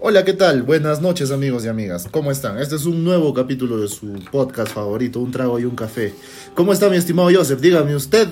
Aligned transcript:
Hola, 0.00 0.24
¿qué 0.24 0.32
tal? 0.32 0.62
Buenas 0.62 1.00
noches 1.02 1.30
amigos 1.32 1.64
y 1.64 1.68
amigas. 1.68 2.06
¿Cómo 2.10 2.30
están? 2.30 2.58
Este 2.58 2.76
es 2.76 2.84
un 2.84 3.02
nuevo 3.02 3.34
capítulo 3.34 3.78
de 3.80 3.88
su 3.88 4.12
podcast 4.30 4.72
favorito, 4.72 5.18
Un 5.20 5.32
trago 5.32 5.58
y 5.58 5.64
un 5.64 5.74
café. 5.74 6.14
¿Cómo 6.54 6.72
está 6.72 6.88
mi 6.88 6.96
estimado 6.96 7.30
Joseph? 7.32 7.60
Dígame 7.60 7.96
usted. 7.96 8.28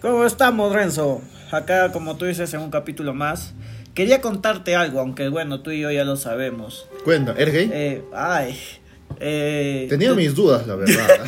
¿Cómo 0.00 0.24
estamos, 0.24 0.72
Renzo? 0.72 1.20
Acá, 1.50 1.92
como 1.92 2.16
tú 2.16 2.24
dices, 2.24 2.52
en 2.54 2.60
un 2.60 2.70
capítulo 2.70 3.12
más. 3.12 3.52
Quería 3.94 4.20
contarte 4.20 4.74
algo, 4.76 5.00
aunque 5.00 5.28
bueno, 5.28 5.60
tú 5.60 5.70
y 5.72 5.80
yo 5.80 5.90
ya 5.90 6.04
lo 6.04 6.16
sabemos. 6.16 6.86
Cuenta, 7.04 7.34
¿eres 7.36 7.54
gay? 7.54 7.70
Eh, 7.72 8.02
ay. 8.14 8.58
Eh, 9.20 9.86
Tenía 9.90 10.10
tú- 10.10 10.16
mis 10.16 10.34
dudas, 10.34 10.66
la 10.66 10.74
verdad. 10.76 11.20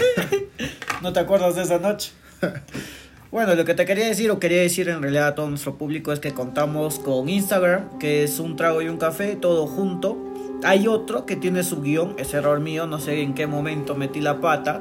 ¿No 1.03 1.13
te 1.13 1.21
acuerdas 1.21 1.55
de 1.57 1.63
esa 1.63 1.79
noche? 1.79 2.13
Bueno, 3.31 3.55
lo 3.55 3.67
que 3.67 3.75
te 3.75 3.85
quería 3.85 4.07
decir 4.07 4.31
o 4.31 4.41
quería 4.41 4.63
decir 4.63 4.89
en 4.89 5.03
realidad 5.03 5.27
a 5.27 5.35
todo 5.35 5.51
nuestro 5.51 5.77
público 5.77 6.15
es 6.15 6.19
que 6.21 6.33
contamos 6.33 6.99
con 6.99 7.29
Instagram, 7.29 7.99
que 7.99 8.25
es 8.25 8.41
un 8.41 8.57
trago 8.57 8.81
y 8.81 8.89
un 8.89 8.97
café, 8.97 9.37
todo 9.37 9.67
junto. 9.67 10.17
Hay 10.65 10.89
otro 10.89 11.27
que 11.27 11.37
tiene 11.37 11.63
su 11.63 11.83
guion, 11.83 12.15
es 12.17 12.33
error 12.33 12.59
mío, 12.61 12.87
no 12.87 12.99
sé 12.99 13.21
en 13.21 13.35
qué 13.35 13.47
momento 13.47 13.95
metí 13.95 14.23
la 14.23 14.41
pata. 14.41 14.81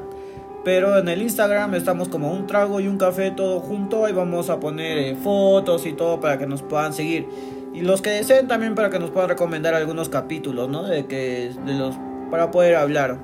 Pero 0.63 0.97
en 0.97 1.09
el 1.09 1.21
Instagram 1.21 1.75
estamos 1.75 2.07
como 2.07 2.31
un 2.31 2.47
trago 2.47 2.79
y 2.79 2.87
un 2.87 2.97
café 2.97 3.31
todo 3.31 3.59
junto. 3.59 4.05
Ahí 4.05 4.13
vamos 4.13 4.49
a 4.49 4.61
poner 4.61 4.97
eh, 4.97 5.15
fotos 5.15 5.85
y 5.85 5.91
todo 5.91 6.21
para 6.21 6.37
que 6.37 6.47
nos 6.47 6.61
puedan 6.61 6.93
seguir. 6.93 7.27
Y 7.73 7.81
los 7.81 8.01
que 8.01 8.11
deseen 8.11 8.47
también 8.47 8.75
para 8.75 8.89
que 8.89 8.97
nos 8.97 9.09
puedan 9.11 9.27
recomendar 9.27 9.73
algunos 9.73 10.07
capítulos, 10.07 10.69
¿no? 10.69 10.83
De 10.83 11.05
que 11.05 11.51
de 11.65 11.73
los 11.73 11.95
para 12.31 12.49
poder 12.49 12.75
hablar. 12.77 13.17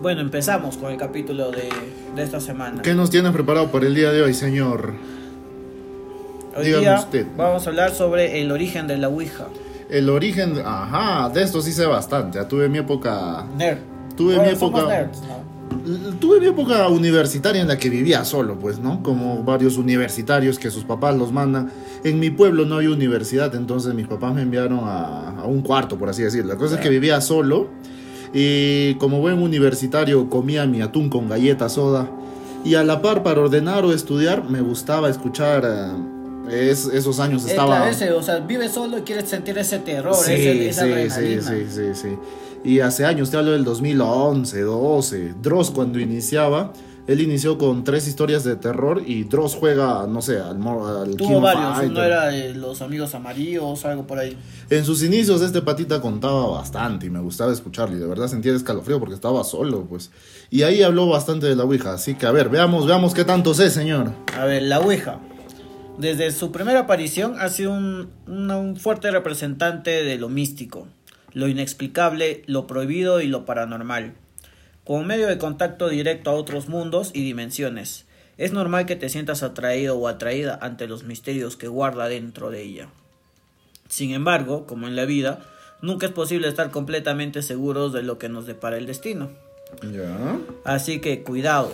Bueno, 0.00 0.20
empezamos 0.22 0.76
con 0.78 0.90
el 0.90 0.96
capítulo 0.98 1.50
de, 1.50 1.68
de 2.16 2.22
esta 2.22 2.40
semana. 2.40 2.80
¿Qué 2.82 2.94
nos 2.94 3.10
tienen 3.10 3.32
preparado 3.32 3.70
para 3.70 3.86
el 3.86 3.94
día 3.94 4.10
de 4.10 4.22
hoy, 4.22 4.32
señor? 4.34 4.94
Hoy 6.56 6.64
Dígame 6.64 6.80
día 6.82 6.98
usted. 6.98 7.26
vamos 7.36 7.66
a 7.66 7.70
hablar 7.70 7.90
sobre 7.92 8.40
el 8.40 8.50
origen 8.50 8.86
de 8.86 8.96
la 8.96 9.08
Ouija. 9.08 9.46
El 9.90 10.08
origen, 10.08 10.54
ajá, 10.64 11.28
de 11.30 11.42
esto 11.42 11.60
sí 11.60 11.72
sé 11.72 11.84
bastante. 11.84 12.38
Ya 12.38 12.48
tuve 12.48 12.68
mi 12.68 12.78
época, 12.78 13.44
Nerd. 13.56 13.78
Tuve 14.16 14.36
Ahora 14.36 14.48
mi 14.48 14.54
época- 14.54 14.86
nerds, 14.86 15.20
¿no? 15.22 15.50
tuve 16.18 16.40
mi 16.40 16.46
época 16.46 16.88
universitaria 16.88 17.62
en 17.62 17.68
la 17.68 17.78
que 17.78 17.88
vivía 17.88 18.24
solo, 18.24 18.58
pues, 18.58 18.78
¿no? 18.78 19.02
Como 19.02 19.44
varios 19.44 19.76
universitarios 19.76 20.58
que 20.58 20.70
sus 20.70 20.84
papás 20.84 21.16
los 21.16 21.32
mandan. 21.32 21.70
En 22.04 22.18
mi 22.18 22.30
pueblo 22.30 22.64
no 22.66 22.76
había 22.76 22.90
universidad, 22.90 23.54
entonces 23.54 23.94
mis 23.94 24.06
papás 24.06 24.34
me 24.34 24.42
enviaron 24.42 24.80
a, 24.82 25.40
a 25.40 25.44
un 25.46 25.62
cuarto, 25.62 25.96
por 25.96 26.08
así 26.08 26.22
decirlo. 26.22 26.52
La 26.54 26.58
cosa 26.58 26.74
es 26.76 26.80
que 26.80 26.88
vivía 26.88 27.20
solo 27.20 27.68
y 28.32 28.94
como 28.94 29.18
buen 29.20 29.42
universitario 29.42 30.28
comía 30.30 30.66
mi 30.66 30.82
atún 30.82 31.08
con 31.10 31.28
galleta 31.28 31.68
soda 31.68 32.08
y 32.64 32.74
a 32.74 32.84
la 32.84 33.00
par 33.02 33.22
para 33.22 33.40
ordenar 33.40 33.84
o 33.84 33.92
estudiar 33.92 34.48
me 34.48 34.60
gustaba 34.60 35.08
escuchar 35.08 35.64
eh, 36.48 36.70
es- 36.70 36.86
esos 36.92 37.18
años 37.20 37.44
Eh, 37.46 37.50
estaba 37.50 37.76
claro, 37.76 37.90
ese, 37.90 38.12
o 38.12 38.22
sea, 38.22 38.38
vives 38.40 38.72
solo 38.72 38.98
y 38.98 39.02
quieres 39.02 39.28
sentir 39.28 39.56
ese 39.58 39.78
terror, 39.80 40.14
Sí, 40.14 40.32
ese, 40.32 40.68
esa 40.68 40.82
sí, 40.82 40.88
sí, 40.88 40.92
adrenalina. 40.92 41.42
sí, 41.42 41.66
sí, 41.70 41.82
sí. 41.94 42.08
Y 42.62 42.80
hace 42.80 43.06
años, 43.06 43.30
te 43.30 43.36
hablo 43.38 43.52
del 43.52 43.64
2011, 43.64 44.60
12. 44.60 45.34
Dross 45.42 45.70
cuando 45.70 45.98
iniciaba, 45.98 46.72
él 47.10 47.20
inició 47.20 47.58
con 47.58 47.82
tres 47.82 48.06
historias 48.06 48.44
de 48.44 48.54
terror 48.54 49.02
y 49.04 49.24
Dross 49.24 49.56
juega, 49.56 50.06
no 50.06 50.22
sé, 50.22 50.38
al, 50.38 50.64
al 50.64 51.16
Tuvo 51.16 51.40
varios, 51.40 51.76
Fighter. 51.76 51.90
uno 51.90 52.02
era 52.04 52.30
los 52.54 52.80
amigos 52.82 53.16
amarillos, 53.16 53.84
algo 53.84 54.06
por 54.06 54.20
ahí. 54.20 54.38
En 54.70 54.84
sus 54.84 55.02
inicios 55.02 55.42
este 55.42 55.60
patita 55.60 56.00
contaba 56.00 56.46
bastante 56.46 57.06
y 57.06 57.10
me 57.10 57.18
gustaba 57.18 57.52
escucharlo 57.52 57.96
y 57.96 57.98
de 57.98 58.06
verdad 58.06 58.28
sentía 58.28 58.54
escalofrío 58.54 59.00
porque 59.00 59.16
estaba 59.16 59.42
solo, 59.42 59.86
pues. 59.86 60.12
Y 60.50 60.62
ahí 60.62 60.84
habló 60.84 61.08
bastante 61.08 61.48
de 61.48 61.56
la 61.56 61.64
Ouija, 61.64 61.94
así 61.94 62.14
que 62.14 62.26
a 62.26 62.30
ver, 62.30 62.48
veamos, 62.48 62.86
veamos 62.86 63.12
qué 63.12 63.24
tanto 63.24 63.54
sé, 63.54 63.70
señor. 63.70 64.12
A 64.38 64.44
ver, 64.44 64.62
la 64.62 64.78
Ouija. 64.78 65.18
Desde 65.98 66.30
su 66.30 66.52
primera 66.52 66.78
aparición 66.78 67.34
ha 67.40 67.48
sido 67.48 67.72
un 67.72 68.76
fuerte 68.80 69.10
representante 69.10 70.04
de 70.04 70.16
lo 70.16 70.28
místico, 70.28 70.86
lo 71.32 71.48
inexplicable, 71.48 72.44
lo 72.46 72.68
prohibido 72.68 73.20
y 73.20 73.26
lo 73.26 73.44
paranormal. 73.44 74.14
Como 74.84 75.04
medio 75.04 75.26
de 75.26 75.38
contacto 75.38 75.88
directo 75.88 76.30
a 76.30 76.34
otros 76.34 76.68
mundos 76.68 77.10
y 77.14 77.22
dimensiones, 77.22 78.06
es 78.38 78.52
normal 78.52 78.86
que 78.86 78.96
te 78.96 79.08
sientas 79.08 79.42
atraído 79.42 79.98
o 79.98 80.08
atraída 80.08 80.58
ante 80.62 80.88
los 80.88 81.04
misterios 81.04 81.56
que 81.56 81.68
guarda 81.68 82.08
dentro 82.08 82.50
de 82.50 82.62
ella. 82.62 82.88
Sin 83.88 84.12
embargo, 84.12 84.66
como 84.66 84.86
en 84.86 84.96
la 84.96 85.04
vida, 85.04 85.40
nunca 85.82 86.06
es 86.06 86.12
posible 86.12 86.48
estar 86.48 86.70
completamente 86.70 87.42
seguros 87.42 87.92
de 87.92 88.02
lo 88.02 88.18
que 88.18 88.28
nos 88.28 88.46
depara 88.46 88.78
el 88.78 88.86
destino. 88.86 89.30
Así 90.64 91.00
que 91.00 91.22
cuidado, 91.22 91.72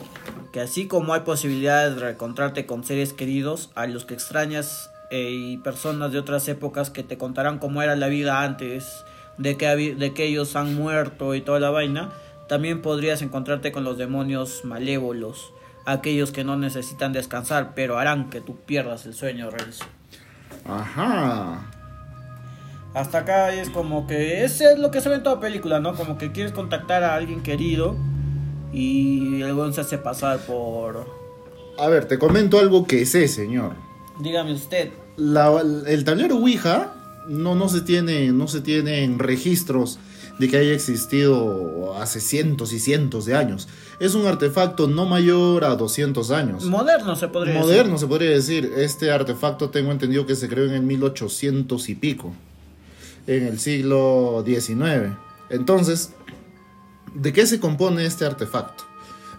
que 0.52 0.60
así 0.60 0.86
como 0.86 1.14
hay 1.14 1.20
posibilidades 1.20 1.94
de 1.94 2.00
reencontrarte 2.00 2.66
con 2.66 2.84
seres 2.84 3.12
queridos 3.12 3.70
a 3.74 3.86
los 3.86 4.04
que 4.04 4.14
extrañas 4.14 4.90
eh, 5.10 5.30
y 5.30 5.56
personas 5.58 6.12
de 6.12 6.18
otras 6.18 6.48
épocas 6.48 6.90
que 6.90 7.02
te 7.02 7.16
contarán 7.16 7.58
cómo 7.58 7.82
era 7.82 7.96
la 7.96 8.08
vida 8.08 8.42
antes 8.42 9.04
de 9.38 9.56
que, 9.56 9.94
de 9.94 10.14
que 10.14 10.24
ellos 10.24 10.56
han 10.56 10.74
muerto 10.74 11.34
y 11.34 11.40
toda 11.40 11.60
la 11.60 11.70
vaina, 11.70 12.10
también 12.48 12.82
podrías 12.82 13.22
encontrarte 13.22 13.72
con 13.72 13.84
los 13.84 13.98
demonios 13.98 14.64
malévolos, 14.64 15.52
aquellos 15.84 16.30
que 16.32 16.44
no 16.44 16.56
necesitan 16.56 17.12
descansar, 17.12 17.72
pero 17.74 17.98
harán 17.98 18.30
que 18.30 18.40
tú 18.40 18.56
pierdas 18.66 19.06
el 19.06 19.14
sueño, 19.14 19.50
Renzo. 19.50 19.84
Ajá. 20.64 21.70
Hasta 22.94 23.18
acá 23.18 23.52
es 23.52 23.68
como 23.70 24.06
que 24.06 24.44
ese 24.44 24.72
es 24.72 24.78
lo 24.78 24.90
que 24.90 25.00
se 25.00 25.08
ve 25.08 25.16
en 25.16 25.22
toda 25.22 25.38
película, 25.38 25.80
¿no? 25.80 25.94
Como 25.94 26.16
que 26.18 26.32
quieres 26.32 26.52
contactar 26.52 27.04
a 27.04 27.14
alguien 27.14 27.42
querido 27.42 27.96
y 28.72 29.42
el 29.42 29.52
weón 29.54 29.74
se 29.74 29.82
hace 29.82 29.98
pasar 29.98 30.38
por... 30.40 31.06
A 31.78 31.88
ver, 31.88 32.06
te 32.08 32.18
comento 32.18 32.58
algo 32.58 32.86
que 32.86 33.04
sé, 33.04 33.28
señor. 33.28 33.72
Dígame 34.20 34.54
usted. 34.54 34.90
La- 35.16 35.60
el 35.86 36.04
tablero 36.04 36.36
Ouija 36.36 36.94
no, 37.28 37.54
no 37.54 37.68
se 37.68 37.82
tiene 37.82 38.32
no 38.32 38.48
se 38.48 38.60
tienen 38.62 39.18
registros 39.18 39.98
de 40.38 40.48
que 40.48 40.56
haya 40.58 40.72
existido 40.72 41.94
hace 41.98 42.20
cientos 42.20 42.72
y 42.72 42.78
cientos 42.78 43.24
de 43.24 43.34
años. 43.34 43.68
Es 44.00 44.14
un 44.14 44.26
artefacto 44.26 44.86
no 44.86 45.06
mayor 45.06 45.64
a 45.64 45.74
200 45.76 46.30
años. 46.30 46.64
Moderno 46.64 47.16
se 47.16 47.28
podría 47.28 47.58
Moderno 47.58 47.96
se 47.98 48.06
podría 48.06 48.30
decir. 48.30 48.72
Este 48.76 49.10
artefacto 49.10 49.70
tengo 49.70 49.92
entendido 49.92 50.26
que 50.26 50.34
se 50.36 50.48
creó 50.48 50.66
en 50.66 50.72
el 50.74 50.82
1800 50.82 51.88
y 51.88 51.94
pico, 51.94 52.34
en 53.26 53.46
el 53.46 53.58
siglo 53.58 54.44
XIX. 54.46 55.16
Entonces, 55.48 56.10
¿de 57.14 57.32
qué 57.32 57.46
se 57.46 57.58
compone 57.60 58.04
este 58.04 58.24
artefacto? 58.26 58.84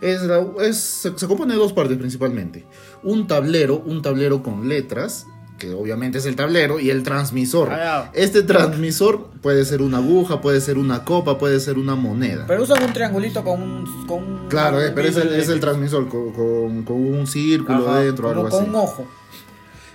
Es, 0.02 0.22
la- 0.24 0.46
es- 0.62 0.78
se, 0.78 1.18
se 1.18 1.28
compone 1.28 1.53
de 1.53 1.59
dos 1.59 1.74
partes 1.74 1.97
principalmente. 1.97 2.66
Un 3.03 3.28
tablero, 3.28 3.78
un 3.85 4.02
tablero 4.02 4.41
con 4.44 4.68
letras, 4.68 5.25
que 5.57 5.73
obviamente 5.73 6.19
es 6.19 6.25
el 6.25 6.35
tablero, 6.35 6.79
y 6.79 6.90
el 6.90 7.03
transmisor. 7.03 7.69
Ah. 7.72 8.12
Este 8.13 8.44
transmisor 8.44 9.28
puede 9.41 9.66
ser 9.66 9.81
una 9.81 9.97
aguja, 9.97 10.40
puede 10.41 10.62
ser 10.62 10.78
una 10.78 11.03
copa, 11.03 11.38
puede 11.38 11.59
ser 11.59 11.78
una 11.78 11.95
moneda. 11.95 12.45
Pero 12.47 12.63
usan 12.63 12.84
un 12.84 12.94
triangulito 12.94 13.44
con 13.44 13.62
un... 13.62 14.06
Con 14.07 14.23
un- 14.23 14.47
Claro, 14.50 14.81
eh, 14.81 14.91
pero 14.94 15.07
es 15.09 15.17
el, 15.17 15.34
es 15.34 15.50
el 15.50 15.59
transmisor 15.59 16.07
con, 16.07 16.31
con- 16.31 16.84
con 16.84 16.96
un 16.96 17.28
círculo 17.28 17.90
Ajá, 17.90 18.00
dentro, 18.01 18.29
algo 18.29 18.47
con 18.50 18.62
así. 18.62 18.69
un 18.69 18.75
ojo. 18.75 19.06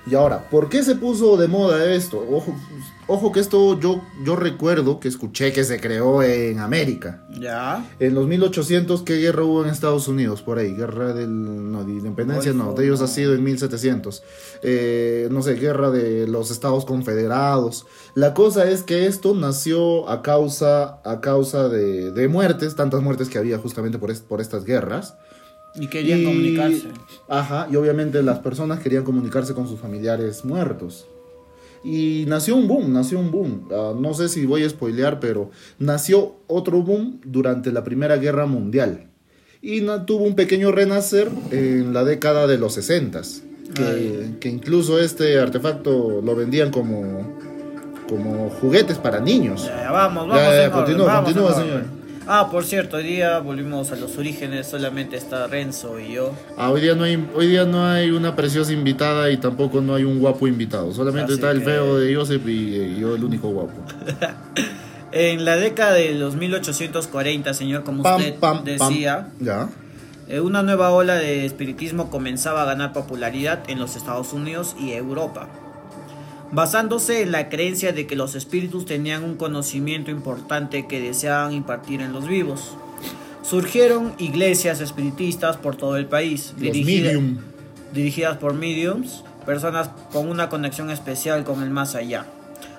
Y 0.05 0.17
ahora, 0.17 0.49
¿por 0.51 0.69
qué 0.69 0.83
se 0.83 0.97
puso 0.97 1.37
de 1.37 1.47
moda 1.47 1.93
esto? 1.95 2.19
Ojo, 2.29 2.57
ojo 3.07 3.31
que 3.31 3.39
esto 3.39 3.79
yo, 3.79 4.03
yo 4.25 4.35
recuerdo 4.35 4.99
que 4.99 5.07
escuché 5.07 5.53
que 5.53 5.63
se 5.63 5.79
creó 5.79 6.25
en 6.25 6.59
América. 6.59 7.23
Ya. 7.39 7.89
En 8.01 8.17
los 8.17 8.27
1800, 8.27 9.03
¿qué 9.03 9.19
guerra 9.19 9.45
hubo 9.45 9.63
en 9.63 9.71
Estados 9.71 10.09
Unidos? 10.09 10.43
Por 10.43 10.59
ahí, 10.59 10.75
guerra 10.75 11.13
del, 11.13 11.71
no, 11.71 11.85
de 11.85 11.93
independencia, 11.93 12.53
no, 12.53 12.73
de 12.75 12.85
ellos 12.85 13.01
ha 13.01 13.07
sido 13.07 13.33
en 13.35 13.45
1700. 13.45 14.25
Eh, 14.65 15.29
no 15.31 15.41
sé, 15.41 15.55
guerra 15.55 15.91
de 15.93 16.27
los 16.27 16.51
Estados 16.51 16.85
Confederados. 16.85 17.87
La 18.15 18.35
cosa 18.35 18.69
es 18.69 18.83
que 18.83 19.07
esto 19.07 19.37
nació 19.37 20.09
a 20.09 20.21
causa, 20.23 21.01
a 21.05 21.21
causa 21.21 21.69
de, 21.69 22.11
de 22.11 22.27
muertes, 22.27 22.75
tantas 22.75 23.03
muertes 23.03 23.29
que 23.29 23.39
había 23.39 23.59
justamente 23.59 23.99
por, 23.99 24.11
est- 24.11 24.27
por 24.27 24.41
estas 24.41 24.65
guerras. 24.65 25.15
Y 25.75 25.87
querían 25.89 26.21
Y- 26.21 26.25
comunicarse. 26.25 26.89
Ajá, 27.29 27.67
y 27.71 27.77
obviamente 27.77 28.23
las 28.23 28.39
personas 28.41 28.81
querían 28.81 29.05
comunicarse 29.05 29.55
con 29.55 29.67
sus 29.69 29.81
familiares 29.81 30.45
muertos. 30.45 31.07
Y 31.85 32.25
nació 32.29 32.55
un 32.57 32.69
boom, 32.69 32.93
nació 32.93 33.19
un 33.19 33.31
boom. 33.31 33.69
Ah, 33.73 33.93
no 33.99 34.15
sé 34.15 34.29
si 34.29 34.47
voy 34.47 34.63
a 34.65 34.69
spoilear, 34.71 35.19
pero 35.19 35.51
nació 35.79 36.37
otro 36.47 36.83
boom 36.83 37.21
durante 37.25 37.73
la 37.73 37.83
Primera 37.83 38.17
Guerra 38.17 38.47
Mundial. 38.47 39.09
Y 39.61 39.81
tuvo 40.07 40.25
un 40.25 40.35
pequeño 40.35 40.73
renacer 40.73 41.29
en 41.51 41.93
la 41.93 42.05
década 42.05 42.47
de 42.47 42.59
los 42.59 42.75
60 42.75 43.23
que, 43.75 44.35
que 44.41 44.49
incluso 44.49 44.99
este 44.99 45.39
artefacto 45.39 46.21
lo 46.23 46.35
vendían 46.37 46.71
como, 46.71 47.37
como 48.09 48.51
juguetes 48.61 48.99
para 48.99 49.21
niños. 49.21 49.65
Ya, 49.65 49.85
ya, 49.85 49.91
vamos, 49.91 50.29
vamos. 50.29 50.37
Ya, 50.37 50.51
ya, 50.53 50.59
orden, 50.59 50.71
continúa, 50.71 51.07
vamos 51.07 51.25
continúa, 51.33 51.55
señor. 51.55 51.83
Ah, 52.27 52.49
por 52.51 52.65
cierto, 52.65 52.99
hoy 52.99 53.03
día 53.05 53.39
volvimos 53.41 53.91
a 53.91 53.97
los 53.97 54.17
orígenes, 54.17 54.69
solamente 54.69 55.17
está 55.17 55.47
Renzo 55.49 55.99
y 55.99 56.13
yo. 56.13 56.33
Ah, 56.57 56.71
hoy, 56.71 56.81
día 56.81 56.95
no 56.95 57.05
hay, 57.05 57.29
hoy 57.35 57.49
día 57.49 57.65
no 57.65 57.85
hay 57.85 58.11
una 58.11 58.37
preciosa 58.37 58.73
invitada 58.73 59.31
y 59.31 59.39
tampoco 59.39 59.81
no 59.81 59.95
hay 59.97 60.05
un 60.05 60.21
guapo 60.21 60.47
invitado. 60.47 60.93
Solamente 60.93 61.33
Así 61.33 61.41
está 61.41 61.51
el 61.51 61.63
feo 61.63 61.99
de 61.99 62.15
Joseph 62.15 62.47
y, 62.47 62.75
eh, 62.77 62.97
yo 62.99 63.15
el 63.17 63.25
único 63.25 63.49
guapo. 63.49 63.73
En 65.15 65.45
la 65.45 65.57
década 65.57 65.93
de 65.93 66.15
los 66.15 66.37
1840, 66.37 67.53
señor, 67.53 67.85
como 67.85 68.03
Pam, 68.03 68.17
usted 68.19 68.35
pam, 68.41 68.57
pam. 68.57 68.65
decía, 68.65 69.29
Ya. 69.41 69.69
eh, 70.27 70.41
una 70.41 70.63
nueva 70.63 70.89
ola 70.91 71.17
de 71.17 71.45
espiritismo 71.45 72.09
comenzaba 72.09 72.63
a 72.63 72.65
ganar 72.65 72.95
popularidad 72.95 73.63
en 73.69 73.79
los 73.79 73.95
Estados 73.95 74.33
Unidos 74.33 74.75
y 74.81 74.93
Europa. 74.93 75.49
Basándose 76.53 77.23
en 77.23 77.33
la 77.33 77.49
creencia 77.49 77.93
de 77.93 78.07
que 78.07 78.15
los 78.15 78.35
espíritus 78.35 78.85
tenían 78.87 79.25
un 79.25 79.37
conocimiento 79.37 80.11
importante 80.11 80.87
que 80.87 81.01
deseaban 81.01 81.53
impartir 81.53 82.01
en 82.03 82.13
los 82.13 82.29
vivos. 82.29 82.77
Surgieron 83.43 84.13
iglesias 84.19 84.81
espiritistas 84.81 85.57
por 85.57 85.77
todo 85.77 85.97
el 85.97 86.07
país, 86.07 86.55
dirigida- 86.57 87.11
dirigidas 87.93 88.37
por 88.39 88.55
mediums, 88.55 89.25
personas 89.45 89.91
con 90.13 90.29
una 90.29 90.49
conexión 90.49 90.91
especial 90.91 91.43
con 91.45 91.63
el 91.63 91.71
más 91.71 91.95
allá. 91.95 92.27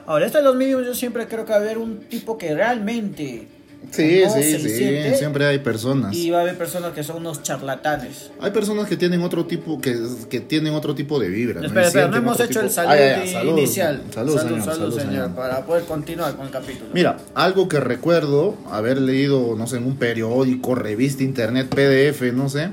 Ahora, 0.06 0.25
esto 0.25 0.38
de 0.38 0.44
los 0.44 0.56
mediums 0.56 0.86
yo 0.86 0.96
siempre 0.96 1.28
creo 1.28 1.46
que 1.46 1.52
va 1.52 1.58
a 1.58 1.62
haber 1.62 1.78
un 1.78 2.00
tipo 2.02 2.38
que 2.38 2.54
realmente 2.56 3.48
Sí, 3.92 4.24
sí, 4.34 4.60
sí. 4.60 5.16
Siempre 5.16 5.46
hay 5.46 5.60
personas. 5.60 6.16
y 6.16 6.30
va 6.32 6.40
a 6.40 6.42
haber 6.42 6.58
personas 6.58 6.94
que 6.94 7.04
son 7.04 7.18
unos 7.18 7.44
charlatanes. 7.44 8.32
Hay 8.40 8.52
personas 8.52 8.88
que 8.88 8.98
tienen 8.98 9.22
otro 9.22 9.46
tipo, 9.46 9.80
que, 9.80 9.98
que 10.30 10.40
tienen 10.40 10.74
otro 10.74 10.96
tipo 10.96 11.20
de 11.20 11.30
vibra. 11.30 11.62
¿no? 11.62 11.68
Espera, 11.68 11.86
Y 11.86 11.88
espera, 11.88 12.08
no 12.08 12.18
hemos 12.18 12.40
hecho 12.40 12.62
el 12.62 12.70
saludo 12.70 12.94
Ah, 12.94 12.98
ya, 12.98 13.26
ya, 13.26 13.32
salud, 13.32 13.58
inicial. 13.58 14.04
Salud, 14.14 14.40
señor, 14.40 14.62
salud, 14.62 14.66
salud, 14.66 15.00
señor, 15.00 15.12
señor. 15.12 15.32
para 15.36 15.66
poder 15.66 15.84
continuar 15.84 16.36
con 16.36 16.46
el 16.48 16.52
capítulo. 16.52 16.90
Mira, 16.94 17.18
algo 17.36 17.68
que 17.68 17.80
recuerdo 17.80 18.56
haber 18.72 19.00
leído, 19.00 19.56
no 19.56 19.68
sé, 19.68 19.78
en 19.78 19.86
un 19.86 19.98
periódico, 19.98 20.76
revista, 20.76 21.24
internet, 21.24 21.68
PDF, 21.70 22.34
no 22.34 22.50
sé, 22.50 22.70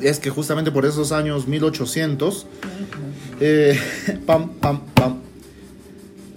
es 0.00 0.18
que 0.18 0.30
justamente 0.30 0.70
por 0.70 0.86
esos 0.86 1.12
años 1.12 1.46
1800, 1.46 2.46
eh, 3.40 3.78
pam, 4.26 4.50
pam, 4.54 4.80
pam, 4.94 5.18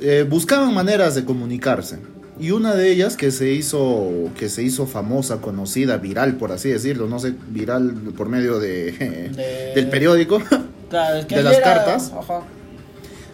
eh, 0.02 0.26
buscaban 0.30 0.74
maneras 0.74 1.16
de 1.16 1.24
comunicarse. 1.24 2.00
Y 2.40 2.52
una 2.52 2.76
de 2.76 2.92
ellas 2.92 3.16
que 3.16 3.32
se 3.32 3.52
hizo 3.52 4.30
que 4.38 4.50
se 4.50 4.62
hizo 4.62 4.86
famosa, 4.88 5.38
conocida, 5.40 5.98
viral, 5.98 6.36
por 6.36 6.52
así 6.52 6.70
decirlo, 6.70 7.08
no 7.08 7.18
sé, 7.20 7.34
viral 7.50 7.94
por 8.18 8.28
medio 8.30 8.60
de, 8.60 8.92
De- 8.92 9.72
del 9.76 9.90
periódico. 9.90 10.42
Claro, 10.90 11.18
es 11.18 11.26
que 11.26 11.38
de 11.38 11.44
las 11.44 11.56
era- 11.58 11.64
cartas. 11.64 12.12
ajá. 12.18 12.42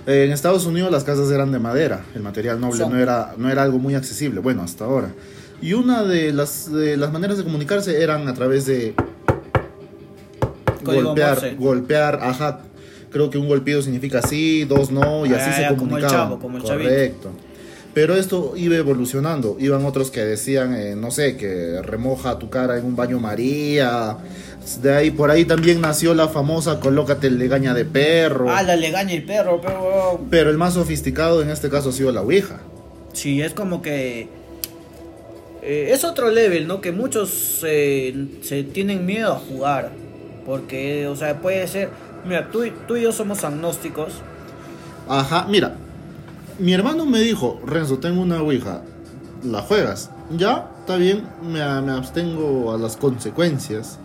Eh, 0.07 0.23
En 0.25 0.31
Estados 0.31 0.65
Unidos 0.65 0.89
las 0.89 1.03
casas 1.03 1.29
eran 1.31 1.51
de 1.51 1.59
madera, 1.59 2.05
el 2.15 2.21
material 2.23 2.59
noble 2.61 2.77
Son. 2.79 2.93
no 2.93 2.97
era, 2.97 3.33
no 3.37 3.49
era 3.51 3.61
algo 3.63 3.77
muy 3.77 3.93
accesible, 3.93 4.39
bueno, 4.39 4.63
hasta 4.63 4.85
ahora. 4.85 5.09
Y 5.61 5.73
una 5.73 6.03
de 6.03 6.31
las, 6.31 6.71
de 6.71 6.95
las 6.97 7.11
maneras 7.11 7.37
de 7.37 7.43
comunicarse 7.43 8.01
eran 8.01 8.27
a 8.29 8.33
través 8.33 8.65
de 8.65 8.95
Código 10.83 11.03
golpear, 11.09 11.33
Morse. 11.35 11.55
golpear, 11.55 12.19
ajá. 12.21 12.61
Creo 13.11 13.29
que 13.29 13.37
un 13.37 13.47
golpeado 13.47 13.81
significa 13.81 14.21
sí, 14.21 14.63
dos 14.63 14.89
no, 14.89 15.25
y 15.25 15.33
así 15.33 15.49
Ah, 15.49 15.53
se 15.53 15.61
ya, 15.63 15.75
como 15.75 15.97
el 15.97 16.07
chavo, 16.07 16.39
como 16.39 16.57
el 16.57 16.63
chavito. 16.63 17.31
Pero 17.93 18.15
esto 18.15 18.53
iba 18.55 18.75
evolucionando. 18.75 19.57
Iban 19.59 19.85
otros 19.85 20.11
que 20.11 20.21
decían, 20.21 20.73
eh, 20.73 20.95
no 20.95 21.11
sé, 21.11 21.35
que 21.35 21.81
remoja 21.81 22.39
tu 22.39 22.49
cara 22.49 22.77
en 22.77 22.85
un 22.85 22.95
baño 22.95 23.19
María. 23.19 24.17
De 24.81 24.93
ahí, 24.93 25.11
por 25.11 25.29
ahí 25.29 25.43
también 25.43 25.81
nació 25.81 26.13
la 26.13 26.29
famosa 26.29 26.79
colócate 26.79 27.27
el 27.27 27.37
legaña 27.37 27.73
de 27.73 27.83
perro. 27.83 28.49
Ah, 28.49 28.63
la 28.63 28.75
legaña 28.75 29.13
el 29.13 29.23
perro, 29.23 29.59
pero 29.59 30.21
Pero 30.29 30.49
el 30.49 30.57
más 30.57 30.75
sofisticado 30.75 31.41
en 31.41 31.49
este 31.49 31.69
caso 31.69 31.89
ha 31.89 31.91
sido 31.91 32.11
la 32.11 32.21
Ouija. 32.21 32.61
Sí, 33.11 33.41
es 33.41 33.53
como 33.53 33.81
que 33.81 34.29
eh, 35.61 35.89
es 35.91 36.03
otro 36.05 36.29
level, 36.29 36.67
¿no? 36.67 36.79
Que 36.79 36.91
muchos 36.91 37.61
eh, 37.67 38.39
se 38.41 38.63
tienen 38.63 39.05
miedo 39.05 39.33
a 39.33 39.39
jugar. 39.39 39.91
Porque, 40.45 41.07
o 41.07 41.15
sea, 41.15 41.39
puede 41.39 41.67
ser... 41.67 41.89
Mira, 42.25 42.49
tú, 42.51 42.63
tú 42.87 42.95
y 42.95 43.01
yo 43.01 43.11
somos 43.11 43.43
agnósticos. 43.43 44.13
Ajá, 45.07 45.45
mira. 45.49 45.75
Mi 46.61 46.73
hermano 46.73 47.07
me 47.07 47.19
dijo, 47.19 47.59
Renzo, 47.65 47.97
tengo 47.97 48.21
una 48.21 48.39
Ouija. 48.39 48.83
¿La 49.43 49.61
juegas? 49.63 50.11
Ya, 50.37 50.69
está 50.79 50.95
bien, 50.97 51.23
me, 51.43 51.59
me 51.81 51.91
abstengo 51.91 52.71
a 52.71 52.77
las 52.77 52.97
consecuencias. 52.97 53.97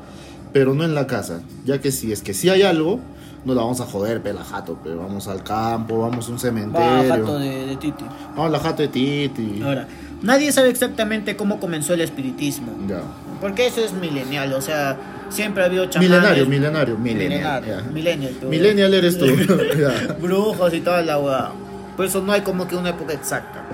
Pero 0.55 0.73
no 0.73 0.85
en 0.85 0.94
la 0.94 1.06
casa. 1.06 1.41
Ya 1.67 1.82
que 1.82 1.93
si 1.93 2.12
es 2.12 2.23
que 2.23 2.32
si 2.32 2.49
hay 2.49 2.62
algo, 2.62 2.99
no 3.44 3.53
la 3.55 3.61
vamos 3.61 3.82
a 3.82 3.85
joder, 3.85 4.23
pe, 4.23 4.32
la 4.32 4.43
jato, 4.43 4.76
pe. 4.82 4.94
Vamos 4.94 5.29
al 5.29 5.43
campo, 5.43 5.99
vamos 5.99 6.29
a 6.29 6.31
un 6.31 6.37
Va, 6.37 6.41
cementerio. 6.41 7.08
jato 7.11 7.38
de, 7.38 7.67
de 7.67 7.76
Titi. 7.76 8.05
Vamos 8.31 8.47
a 8.47 8.49
la 8.49 8.59
jato 8.61 8.82
de 8.82 8.88
Titi. 8.88 9.61
Ahora, 9.62 9.87
nadie 10.23 10.50
sabe 10.50 10.70
exactamente 10.70 11.37
cómo 11.37 11.61
comenzó 11.61 11.93
el 11.93 12.00
espiritismo. 12.00 12.73
Ya. 12.88 13.02
Porque 13.38 13.67
eso 13.67 13.82
es 13.85 13.93
milenial, 13.93 14.55
o 14.55 14.62
sea, 14.62 14.97
siempre 15.29 15.62
ha 15.62 15.67
habido 15.67 15.85
chamanes. 15.87 16.11
Milenario, 16.11 16.47
milenario, 16.47 16.97
millennial, 16.97 18.32
tú. 18.41 18.47
Millennial 18.49 18.94
eres 18.94 19.19
tú. 19.19 19.26
ya. 19.79 20.14
brujos 20.19 20.73
y 20.73 20.81
toda 20.81 21.02
la 21.02 21.19
hueá. 21.19 21.52
Por 21.97 22.05
eso 22.07 22.21
no 22.23 22.33
hay 22.33 22.43
como 22.43 22.69
que 22.69 22.77
una 22.77 22.91
época 22.91 23.13
exacta. 23.15 23.65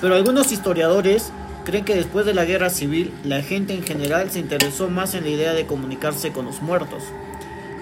Pero 0.00 0.14
algunos 0.14 0.52
historiadores 0.52 1.32
creen 1.64 1.84
que 1.84 1.94
después 1.94 2.26
de 2.26 2.34
la 2.34 2.44
guerra 2.44 2.70
civil, 2.70 3.12
la 3.24 3.40
gente 3.42 3.74
en 3.74 3.82
general 3.82 4.30
se 4.30 4.40
interesó 4.40 4.88
más 4.88 5.14
en 5.14 5.24
la 5.24 5.30
idea 5.30 5.52
de 5.54 5.66
comunicarse 5.66 6.32
con 6.32 6.44
los 6.46 6.60
muertos, 6.60 7.04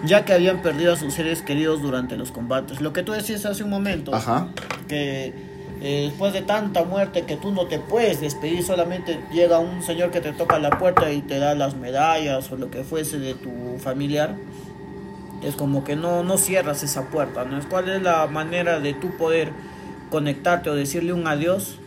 ya 0.05 0.25
que 0.25 0.33
habían 0.35 0.63
perdido 0.63 0.93
a 0.93 0.97
sus 0.97 1.15
seres 1.15 1.43
queridos 1.43 1.83
durante 1.83 2.17
los 2.17 2.31
combates. 2.31 2.81
Lo 2.81 2.93
que 2.93 3.03
tú 3.03 3.13
decías 3.13 3.45
hace 3.47 3.65
un 3.65 3.71
momento, 3.71 4.15
Ajá. 4.15 4.49
que 4.87 5.33
eh, 5.83 6.09
después 6.11 6.35
de 6.35 6.43
tanta 6.43 6.85
muerte 6.85 7.23
que 7.23 7.37
tú 7.37 7.53
no 7.53 7.67
te 7.67 7.79
puedes 7.79 8.21
despedir, 8.21 8.63
solamente 8.63 9.19
llega 9.33 9.59
un 9.59 9.83
señor 9.83 10.11
que 10.11 10.21
te 10.21 10.33
toca 10.33 10.59
la 10.59 10.79
puerta 10.79 11.11
y 11.11 11.23
te 11.23 11.39
da 11.39 11.55
las 11.55 11.75
medallas 11.75 12.53
o 12.53 12.57
lo 12.57 12.71
que 12.71 12.85
fuese 12.85 13.19
de 13.19 13.35
tu 13.35 13.79
familiar. 13.79 14.37
Es 15.43 15.57
como 15.57 15.85
que 15.85 15.97
no, 15.97 16.23
no 16.23 16.37
cierras 16.39 16.83
esa 16.83 17.09
puerta, 17.09 17.45
¿no? 17.45 17.57
Es 17.59 17.67
cuál 17.67 17.89
es 17.89 18.03
la 18.03 18.27
manera 18.27 18.81
de 18.81 18.93
tú 18.95 19.17
poder 19.17 19.53
conectarte 20.11 20.69
o 20.71 20.75
decirle 20.75 21.13
un 21.13 21.27
adiós. 21.27 21.79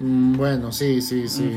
Mm, 0.00 0.36
Bueno, 0.36 0.72
sí, 0.72 1.00
sí, 1.00 1.28
sí. 1.28 1.56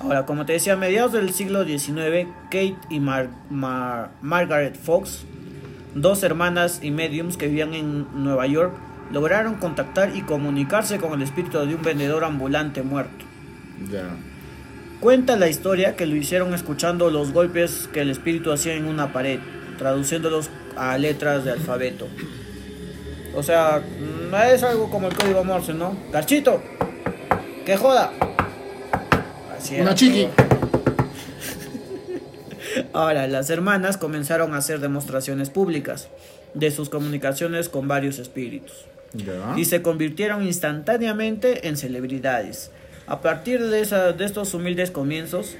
Ahora, 0.00 0.26
como 0.26 0.44
te 0.46 0.52
decía, 0.54 0.74
a 0.74 0.76
mediados 0.76 1.12
del 1.12 1.32
siglo 1.32 1.64
XIX, 1.64 2.28
Kate 2.44 2.76
y 2.90 3.00
Mar- 3.00 3.30
Mar- 3.50 4.10
Margaret 4.22 4.76
Fox, 4.76 5.24
dos 5.94 6.22
hermanas 6.22 6.80
y 6.82 6.90
mediums 6.90 7.36
que 7.36 7.46
vivían 7.46 7.74
en 7.74 8.06
Nueva 8.24 8.46
York, 8.46 8.74
lograron 9.12 9.54
contactar 9.56 10.14
y 10.16 10.22
comunicarse 10.22 10.98
con 10.98 11.12
el 11.14 11.22
espíritu 11.22 11.58
de 11.58 11.74
un 11.74 11.82
vendedor 11.82 12.24
ambulante 12.24 12.82
muerto. 12.82 13.24
Ya. 13.90 14.08
Cuenta 15.00 15.36
la 15.36 15.48
historia 15.48 15.96
que 15.96 16.06
lo 16.06 16.16
hicieron 16.16 16.54
escuchando 16.54 17.10
los 17.10 17.32
golpes 17.32 17.88
que 17.92 18.00
el 18.00 18.10
espíritu 18.10 18.52
hacía 18.52 18.74
en 18.74 18.86
una 18.86 19.12
pared, 19.12 19.38
traduciéndolos 19.78 20.50
a 20.76 20.96
letras 20.98 21.44
de 21.44 21.52
alfabeto. 21.52 22.06
O 23.34 23.42
sea, 23.42 23.82
no 24.30 24.42
es 24.42 24.62
algo 24.62 24.90
como 24.90 25.08
el 25.08 25.16
código 25.16 25.42
Morse, 25.44 25.74
¿no? 25.74 25.96
¡Garchito! 26.12 26.62
¡Que 27.66 27.76
joda! 27.76 28.12
Así 29.58 29.80
Una 29.80 29.94
chiqui. 29.94 30.28
Ahora, 32.92 33.26
las 33.26 33.50
hermanas 33.50 33.96
comenzaron 33.96 34.54
a 34.54 34.58
hacer 34.58 34.80
demostraciones 34.80 35.50
públicas 35.50 36.08
de 36.54 36.70
sus 36.70 36.88
comunicaciones 36.90 37.68
con 37.68 37.88
varios 37.88 38.18
espíritus 38.18 38.86
y 39.56 39.64
se 39.64 39.80
convirtieron 39.82 40.44
instantáneamente 40.44 41.68
en 41.68 41.76
celebridades. 41.76 42.70
A 43.06 43.20
partir 43.20 43.62
de, 43.64 43.80
esa- 43.80 44.12
de 44.12 44.24
estos 44.24 44.54
humildes 44.54 44.90
comienzos, 44.90 45.56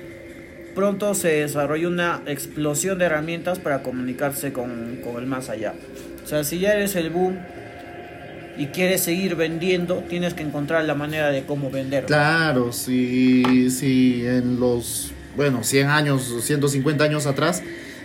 pronto 0.74 1.14
se 1.14 1.28
desarrolló 1.28 1.88
una 1.88 2.22
explosión 2.26 2.98
de 2.98 3.06
herramientas 3.06 3.58
para 3.58 3.82
comunicarse 3.82 4.52
con, 4.52 4.98
con 5.04 5.16
el 5.22 5.26
más 5.26 5.48
allá. 5.48 5.74
O 6.24 6.26
sea, 6.26 6.44
si 6.44 6.58
ya 6.58 6.72
eres 6.74 6.96
el 6.96 7.10
boom 7.10 7.36
y 8.56 8.66
quieres 8.66 9.00
seguir 9.02 9.34
vendiendo, 9.36 10.04
tienes 10.08 10.34
que 10.34 10.42
encontrar 10.42 10.84
la 10.84 10.94
manera 10.94 11.30
de 11.30 11.44
cómo 11.44 11.70
vender. 11.70 12.04
Claro, 12.06 12.72
sí, 12.72 13.70
sí, 13.70 14.22
en 14.24 14.60
los, 14.60 15.12
bueno, 15.36 15.64
100 15.64 15.88
años, 15.88 16.32
150 16.42 17.02
años 17.04 17.26
atrás, 17.26 17.62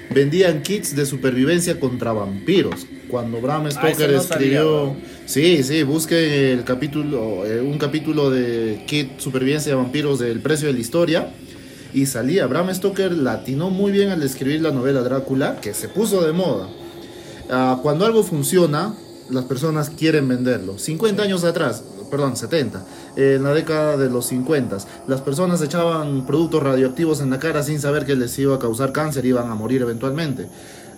vendían 0.10 0.62
kits 0.64 0.96
de 0.96 1.06
supervivencia 1.06 1.80
contra 1.80 2.14
vampiros. 2.14 2.88
Cuando 3.08 3.42
Bram 3.42 3.70
Stoker 3.72 4.10
Ah, 4.10 4.14
no 4.14 4.22
escribió... 4.22 4.96
sabía, 4.96 5.06
sí, 5.26 5.64
sí, 5.64 5.84
busque 5.84 6.52
el 6.54 6.64
capítulo, 6.64 7.46
eh, 7.46 7.62
un 7.62 7.78
capítulo 7.78 8.30
de 8.30 8.84
kit 8.88 9.20
supervivencia 9.20 9.72
de 9.72 9.76
vampiros 9.76 10.20
del 10.20 10.40
precio 10.42 10.68
de 10.68 10.74
la 10.74 10.80
historia. 10.80 11.30
Y 11.93 12.05
salía, 12.05 12.46
Bram 12.46 12.74
Stoker 12.74 13.12
latinó 13.12 13.69
muy 13.69 13.91
bien 13.91 14.10
al 14.10 14.22
escribir 14.22 14.62
la 14.62 14.72
novela 14.72 15.01
Drácula, 15.01 15.60
que 15.60 15.74
se 15.74 15.89
puso 15.89 16.22
de 16.22 16.34
moda. 16.34 16.67
Ah, 17.50 17.79
cuando 17.81 18.05
algo 18.05 18.24
funciona, 18.24 18.93
las 19.29 19.46
personas 19.46 19.89
quieren 19.89 20.27
venderlo. 20.27 20.77
50 20.77 21.24
años 21.24 21.43
atrás, 21.43 21.84
perdón, 22.12 22.38
70, 22.38 22.86
eh, 23.15 23.36
en 23.38 23.43
la 23.43 23.53
década 23.53 23.98
de 23.98 24.10
los 24.10 24.27
50, 24.27 24.77
las 25.08 25.22
personas 25.22 25.62
echaban 25.62 26.25
productos 26.25 26.62
radioactivos 26.62 27.22
en 27.22 27.31
la 27.31 27.39
cara 27.39 27.63
sin 27.63 27.79
saber 27.79 28.05
que 28.05 28.15
les 28.15 28.38
iba 28.38 28.55
a 28.55 28.60
causar 28.60 28.91
cáncer, 28.91 29.25
iban 29.25 29.50
a 29.50 29.55
morir 29.55 29.81
eventualmente. 29.81 30.48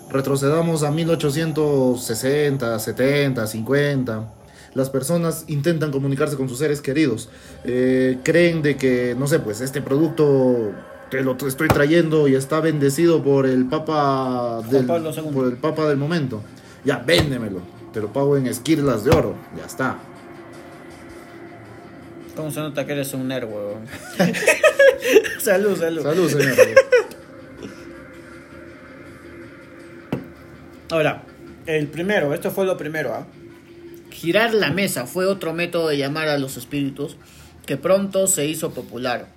Retrocedamos 0.09 0.83
a 0.83 0.91
1860, 0.91 2.79
70, 2.79 3.47
50. 3.47 4.40
Las 4.73 4.89
personas 4.89 5.45
intentan 5.47 5.91
comunicarse 5.91 6.37
con 6.37 6.47
sus 6.47 6.57
seres 6.57 6.81
queridos. 6.81 7.29
Eh, 7.65 8.19
creen 8.23 8.61
de 8.61 8.77
que, 8.77 9.15
no 9.17 9.27
sé, 9.27 9.39
pues 9.39 9.59
este 9.61 9.81
producto 9.81 10.71
te 11.09 11.21
lo 11.23 11.35
estoy 11.45 11.67
trayendo 11.67 12.29
y 12.29 12.35
está 12.35 12.61
bendecido 12.61 13.21
por 13.21 13.45
el 13.45 13.65
Papa 13.65 14.61
del, 14.69 14.85
por 14.85 15.45
el 15.45 15.57
Papa 15.57 15.89
del 15.89 15.97
momento. 15.97 16.41
Ya, 16.85 16.99
véndemelo. 16.99 17.59
Te 17.91 17.99
lo 17.99 18.13
pago 18.13 18.37
en 18.37 18.47
esquirlas 18.47 19.03
de 19.03 19.11
oro. 19.11 19.35
Ya 19.57 19.65
está. 19.65 19.99
¿Cómo 22.35 22.49
se 22.49 22.61
nota 22.61 22.85
que 22.85 22.93
eres 22.93 23.13
un 23.13 23.27
nerd, 23.27 23.49
weón? 23.49 23.85
salud, 25.39 25.77
salud. 25.77 26.01
Salud, 26.01 26.29
señor. 26.29 26.55
Ahora, 30.89 31.23
el 31.65 31.87
primero, 31.87 32.33
esto 32.33 32.51
fue 32.51 32.65
lo 32.65 32.77
primero, 32.77 33.13
¿ah? 33.13 33.25
Girar 34.21 34.53
la 34.53 34.69
mesa 34.69 35.07
fue 35.07 35.25
otro 35.25 35.51
método 35.53 35.87
de 35.87 35.97
llamar 35.97 36.27
a 36.27 36.37
los 36.37 36.55
espíritus 36.55 37.17
que 37.65 37.75
pronto 37.77 38.27
se 38.27 38.45
hizo 38.45 38.71
popular. 38.71 39.27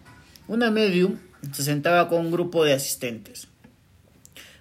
Una 0.46 0.70
medium 0.70 1.16
se 1.52 1.62
sentaba 1.62 2.08
con 2.08 2.20
un 2.20 2.30
grupo 2.30 2.64
de 2.64 2.74
asistentes, 2.74 3.48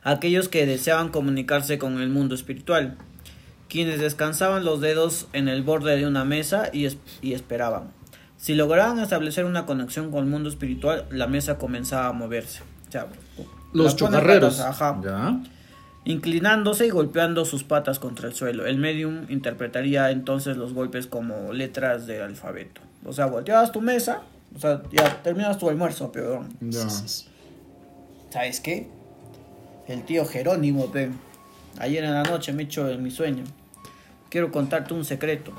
aquellos 0.02 0.48
que 0.48 0.66
deseaban 0.66 1.10
comunicarse 1.10 1.78
con 1.78 2.00
el 2.00 2.08
mundo 2.10 2.36
espiritual, 2.36 2.96
quienes 3.68 4.00
descansaban 4.00 4.64
los 4.64 4.80
dedos 4.80 5.28
en 5.34 5.50
el 5.50 5.62
borde 5.62 5.98
de 5.98 6.08
una 6.08 6.24
mesa 6.24 6.70
y, 6.72 6.86
es- 6.86 6.98
y 7.22 7.34
esperaban. 7.34 7.92
Si 8.38 8.54
lograban 8.56 9.00
establecer 9.00 9.44
una 9.44 9.66
conexión 9.66 10.10
con 10.10 10.24
el 10.24 10.30
mundo 10.30 10.48
espiritual, 10.48 11.06
la 11.12 11.28
mesa 11.28 11.58
comenzaba 11.58 12.08
a 12.08 12.14
moverse. 12.14 12.62
O 12.88 12.92
sea, 12.92 13.08
Los 13.74 13.96
chocarreros. 13.98 14.56
patas, 14.56 14.82
ajá 14.82 15.02
Ya. 15.04 15.40
Inclinándose 16.06 16.86
y 16.88 16.90
golpeando 16.90 17.46
sus 17.46 17.64
patas 17.64 18.00
contra 18.00 18.28
el 18.28 18.34
suelo. 18.34 18.66
El 18.66 18.78
medium 18.78 19.26
interpretaría 19.30 20.12
entonces 20.12 20.58
los 20.58 20.74
golpes 20.74 21.08
como 21.08 21.54
letras 21.54 22.08
del 22.08 22.22
alfabeto. 22.22 22.82
O 23.06 23.14
sea, 23.14 23.26
volteabas 23.28 23.72
tu 23.72 23.82
mesa, 23.82 24.22
o 24.56 24.60
sea, 24.60 24.82
ya 24.92 25.22
terminas 25.24 25.58
tu 25.58 25.70
almuerzo, 25.70 26.12
pero 26.12 26.46
Ya. 26.62 26.88
¿sabes 28.30 28.60
qué? 28.60 28.88
El 29.88 30.04
tío 30.04 30.26
Jerónimo, 30.26 30.92
pe. 30.92 31.10
Ayer 31.80 32.04
en 32.04 32.14
la 32.14 32.24
noche 32.24 32.54
me 32.54 32.64
echó 32.64 32.88
en 32.90 33.02
mi 33.04 33.12
sueño. 33.12 33.44
Quiero 34.30 34.52
contarte 34.52 34.94
un 34.94 35.04
secreto. 35.06 35.52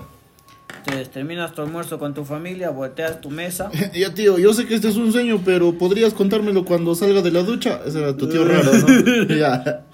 Entonces, 0.78 1.10
terminas 1.10 1.52
tu 1.52 1.62
almuerzo 1.62 1.98
con 1.98 2.12
tu 2.14 2.24
familia, 2.24 2.70
volteas 2.70 3.20
tu 3.20 3.30
mesa. 3.30 3.70
Ya, 3.94 4.12
tío, 4.12 4.38
yo 4.38 4.52
sé 4.52 4.66
que 4.66 4.74
este 4.74 4.88
es 4.88 4.96
un 4.96 5.12
sueño, 5.12 5.40
pero 5.44 5.76
¿podrías 5.78 6.12
contármelo 6.14 6.64
cuando 6.64 6.94
salga 6.94 7.22
de 7.22 7.30
la 7.30 7.42
ducha? 7.42 7.80
Ese 7.86 8.00
era 8.00 8.16
tu 8.16 8.28
tío 8.28 8.44
raro, 8.44 8.70
¿no? 8.72 9.24
ya. 9.36 9.84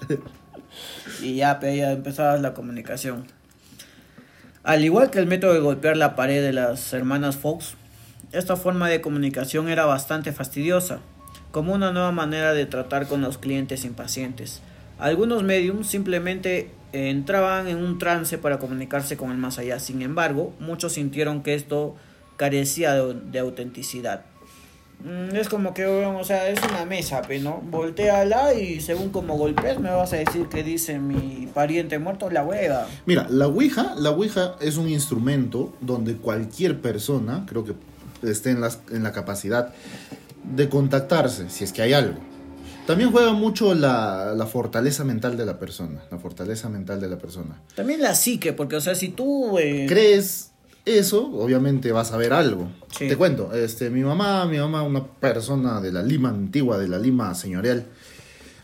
Y 1.21 1.35
ya, 1.35 1.59
pe, 1.59 1.77
ya 1.77 1.91
empezabas 1.91 2.41
la 2.41 2.53
comunicación. 2.53 3.25
Al 4.63 4.83
igual 4.83 5.09
que 5.09 5.19
el 5.19 5.27
método 5.27 5.53
de 5.53 5.59
golpear 5.59 5.97
la 5.97 6.15
pared 6.15 6.41
de 6.41 6.53
las 6.53 6.93
hermanas 6.93 7.37
Fox, 7.37 7.75
esta 8.31 8.55
forma 8.55 8.89
de 8.89 9.01
comunicación 9.01 9.69
era 9.69 9.85
bastante 9.85 10.31
fastidiosa, 10.31 10.99
como 11.51 11.73
una 11.73 11.91
nueva 11.91 12.11
manera 12.11 12.53
de 12.53 12.65
tratar 12.65 13.07
con 13.07 13.21
los 13.21 13.37
clientes 13.37 13.85
impacientes. 13.85 14.61
Algunos 14.99 15.43
mediums 15.43 15.87
simplemente 15.87 16.69
eh, 16.93 17.09
entraban 17.09 17.67
en 17.67 17.77
un 17.77 17.97
trance 17.97 18.37
para 18.37 18.59
comunicarse 18.59 19.17
con 19.17 19.31
el 19.31 19.37
más 19.37 19.57
allá. 19.57 19.79
Sin 19.79 20.01
embargo, 20.01 20.53
muchos 20.59 20.93
sintieron 20.93 21.41
que 21.41 21.55
esto 21.55 21.95
carecía 22.37 22.95
de 22.95 23.39
autenticidad. 23.39 24.25
Mm, 25.03 25.35
Es 25.35 25.49
como 25.49 25.73
que, 25.73 25.85
o 25.85 26.23
sea, 26.23 26.49
es 26.49 26.59
una 26.69 26.85
mesa, 26.85 27.21
¿no? 27.41 27.61
Volteala 27.63 28.53
y 28.53 28.81
según 28.81 29.09
como 29.09 29.37
golpees 29.37 29.79
me 29.79 29.89
vas 29.89 30.13
a 30.13 30.17
decir 30.17 30.47
que 30.47 30.63
dice 30.63 30.99
mi 30.99 31.47
pariente 31.53 31.99
muerto 31.99 32.29
la 32.29 32.43
hueva. 32.43 32.87
Mira, 33.05 33.27
la 33.29 33.47
Ouija, 33.47 33.95
la 33.97 34.11
Ouija 34.11 34.55
es 34.61 34.77
un 34.77 34.89
instrumento 34.89 35.73
donde 35.81 36.15
cualquier 36.17 36.81
persona, 36.81 37.45
creo 37.49 37.63
que 37.65 37.73
esté 38.29 38.51
en, 38.51 38.61
las, 38.61 38.79
en 38.91 39.03
la 39.03 39.11
capacidad 39.11 39.73
de 40.43 40.69
contactarse, 40.69 41.49
si 41.49 41.63
es 41.63 41.71
que 41.73 41.81
hay 41.81 41.93
algo. 41.93 42.19
También 42.87 43.11
juega 43.11 43.31
mucho 43.33 43.73
la, 43.75 44.33
la 44.35 44.45
fortaleza 44.47 45.03
mental 45.03 45.37
de 45.37 45.45
la 45.45 45.59
persona, 45.59 46.01
la 46.11 46.17
fortaleza 46.17 46.67
mental 46.67 46.99
de 46.99 47.07
la 47.09 47.17
persona. 47.17 47.61
También 47.75 48.01
la 48.01 48.15
psique, 48.15 48.53
porque, 48.53 48.75
o 48.75 48.81
sea, 48.81 48.95
si 48.95 49.09
tú... 49.09 49.57
eh, 49.59 49.85
crees 49.87 50.50
eso, 50.85 51.25
obviamente 51.33 51.91
vas 51.91 52.11
a 52.11 52.17
ver 52.17 52.33
algo. 52.33 52.69
Sí. 52.97 53.07
Te 53.07 53.15
cuento, 53.15 53.53
este, 53.53 53.89
mi 53.89 54.01
mamá, 54.01 54.45
mi 54.45 54.57
mamá, 54.57 54.83
una 54.83 55.05
persona 55.05 55.79
de 55.81 55.91
la 55.91 56.01
Lima 56.03 56.29
antigua, 56.29 56.77
de 56.77 56.87
la 56.87 56.97
Lima 56.99 57.33
señorial, 57.35 57.85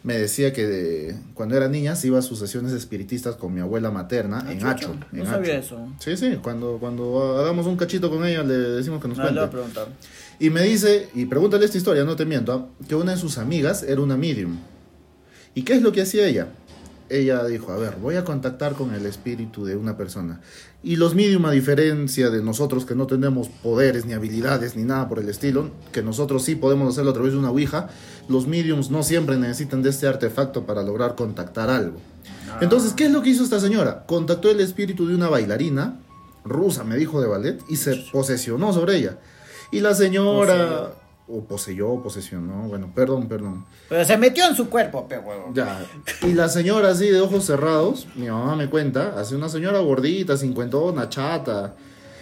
me 0.04 0.18
decía 0.18 0.54
que 0.54 0.66
de- 0.66 1.16
cuando 1.34 1.56
era 1.58 1.68
niña 1.68 1.96
se 1.96 2.08
iba 2.08 2.18
a 2.20 2.22
sus 2.22 2.40
sesiones 2.40 2.72
espiritistas 2.72 3.36
con 3.36 3.54
mi 3.54 3.60
abuela 3.60 3.92
materna 3.92 4.44
Ah, 4.48 4.52
en 4.54 4.66
Hacho. 4.66 4.96
no 5.12 5.22
en 5.22 5.28
sabía 5.28 5.58
Hacho. 5.58 5.76
eso. 5.76 5.88
Sí, 6.00 6.16
sí, 6.18 6.38
cuando, 6.42 6.78
cuando 6.80 7.38
hagamos 7.40 7.66
un 7.68 7.76
cachito 7.76 8.10
con 8.10 8.26
ella 8.26 8.42
le 8.44 8.54
decimos 8.56 9.02
que 9.02 9.10
nos 9.10 9.18
no, 9.18 9.26
le 9.26 9.30
voy 9.32 9.40
a 9.40 9.42
cuente. 9.50 9.58
preguntar. 9.74 9.88
Y 10.40 10.50
me 10.50 10.62
dice, 10.64 11.10
y 11.14 11.26
pregúntale 11.26 11.66
esta 11.66 11.78
historia, 11.78 12.04
no 12.04 12.16
te 12.16 12.26
miento, 12.26 12.54
¿ah? 12.54 12.86
que 12.88 12.96
una 12.96 13.12
de 13.14 13.18
sus 13.18 13.38
amigas 13.38 13.84
era 13.84 14.00
una 14.02 14.16
medium. 14.16 14.58
¿Y 15.56 15.64
qué 15.64 15.74
es 15.74 15.82
lo 15.82 15.92
que 15.92 16.02
hacía 16.04 16.26
ella? 16.28 16.48
Ella 17.10 17.46
dijo, 17.46 17.72
a 17.72 17.78
ver, 17.78 17.96
voy 18.02 18.16
a 18.16 18.24
contactar 18.24 18.74
con 18.74 18.94
el 18.94 19.06
espíritu 19.06 19.66
de 19.66 19.76
una 19.76 19.96
persona. 19.96 20.42
Y 20.84 20.98
los 20.98 21.16
medium, 21.16 21.46
a 21.46 21.52
diferencia 21.52 22.30
de 22.30 22.44
nosotros 22.44 22.86
que 22.86 22.96
no 22.96 23.08
tenemos 23.08 23.48
poderes, 23.50 24.06
ni 24.06 24.14
habilidades, 24.14 24.76
ni 24.76 24.84
nada 24.84 25.08
por 25.08 25.20
el 25.20 25.30
estilo, 25.30 25.70
que 25.92 26.04
nosotros 26.04 26.44
sí 26.44 26.56
podemos 26.56 26.90
hacerlo 26.90 27.12
a 27.12 27.14
través 27.14 27.34
de 27.34 27.40
una 27.40 27.52
ouija, 27.52 27.90
los 28.28 28.48
mediums 28.48 28.92
no 28.92 29.04
siempre 29.04 29.38
necesitan 29.38 29.82
de 29.82 29.90
este 29.90 30.08
artefacto 30.08 30.66
para 30.66 30.84
lograr 30.84 31.16
contactar 31.16 31.70
algo. 31.70 31.98
Entonces, 32.60 32.94
¿qué 32.94 33.06
es 33.06 33.12
lo 33.12 33.22
que 33.22 33.30
hizo 33.30 33.44
esta 33.44 33.60
señora? 33.60 34.06
Contactó 34.06 34.50
el 34.50 34.60
espíritu 34.60 35.08
de 35.08 35.16
una 35.16 35.30
bailarina 35.30 36.00
rusa, 36.44 36.84
me 36.84 36.98
dijo 36.98 37.22
de 37.22 37.28
ballet, 37.28 37.62
y 37.70 37.78
se 37.78 37.96
posesionó 38.12 38.74
sobre 38.74 38.98
ella. 38.98 39.18
Y 39.72 39.80
la 39.80 39.94
señora... 39.94 40.92
O 41.30 41.44
poseyó, 41.44 42.02
posesionó, 42.02 42.70
bueno, 42.70 42.90
perdón, 42.96 43.28
perdón. 43.28 43.66
Pero 43.90 44.06
se 44.06 44.18
metió 44.18 44.48
en 44.48 44.56
su 44.56 44.70
cuerpo, 44.70 45.08
pe 45.10 45.18
huevo. 45.18 45.52
Ya. 45.54 45.86
Y 46.22 46.34
la 46.34 46.48
señora 46.48 46.90
así 46.92 47.10
de 47.10 47.20
ojos 47.20 47.44
cerrados, 47.46 48.08
mi 48.16 48.28
mamá 48.30 48.56
me 48.56 48.70
cuenta, 48.70 49.20
hace 49.20 49.36
una 49.36 49.50
señora 49.50 49.80
gordita, 49.80 50.38
cincuentona, 50.38 51.10
chata, 51.10 51.76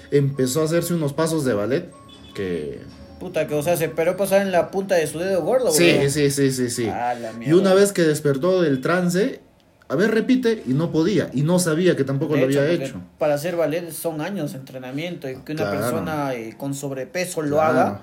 empezó 0.09 0.61
a 0.61 0.65
hacerse 0.65 0.93
unos 0.95 1.13
pasos 1.13 1.45
de 1.45 1.53
ballet 1.53 1.91
que... 2.33 2.81
Puta, 3.19 3.47
que, 3.47 3.53
o 3.53 3.61
sea, 3.63 3.77
se 3.77 3.85
esperó 3.85 4.17
pasar 4.17 4.41
en 4.41 4.51
la 4.51 4.71
punta 4.71 4.95
de 4.95 5.05
su 5.07 5.19
dedo 5.19 5.41
gordo, 5.43 5.71
Sí, 5.71 5.83
huevón. 5.83 6.09
sí, 6.09 6.31
sí, 6.31 6.51
sí, 6.51 6.69
sí. 6.71 6.87
Ah, 6.89 7.13
la 7.13 7.31
Y 7.45 7.53
una 7.53 7.73
vez 7.75 7.93
que 7.93 8.01
despertó 8.01 8.61
del 8.61 8.81
trance, 8.81 9.39
a 9.87 9.95
ver, 9.95 10.11
repite, 10.11 10.63
y 10.65 10.73
no 10.73 10.91
podía, 10.91 11.29
y 11.31 11.43
no 11.43 11.59
sabía 11.59 11.95
que 11.95 12.03
tampoco 12.03 12.33
De 12.33 12.39
lo 12.41 12.45
había 12.47 12.61
porque 12.61 12.73
hecho. 12.85 13.01
Para 13.19 13.35
hacer 13.35 13.55
ballet 13.55 13.91
son 13.91 14.19
años 14.19 14.51
de 14.53 14.57
entrenamiento 14.59 15.29
y 15.29 15.35
que 15.37 15.51
una 15.53 15.63
Claro. 15.69 15.79
persona 15.79 16.33
eh, 16.33 16.55
con 16.57 16.73
sobrepeso 16.73 17.41
lo 17.43 17.57
Claro. 17.57 17.69
haga. 17.79 18.01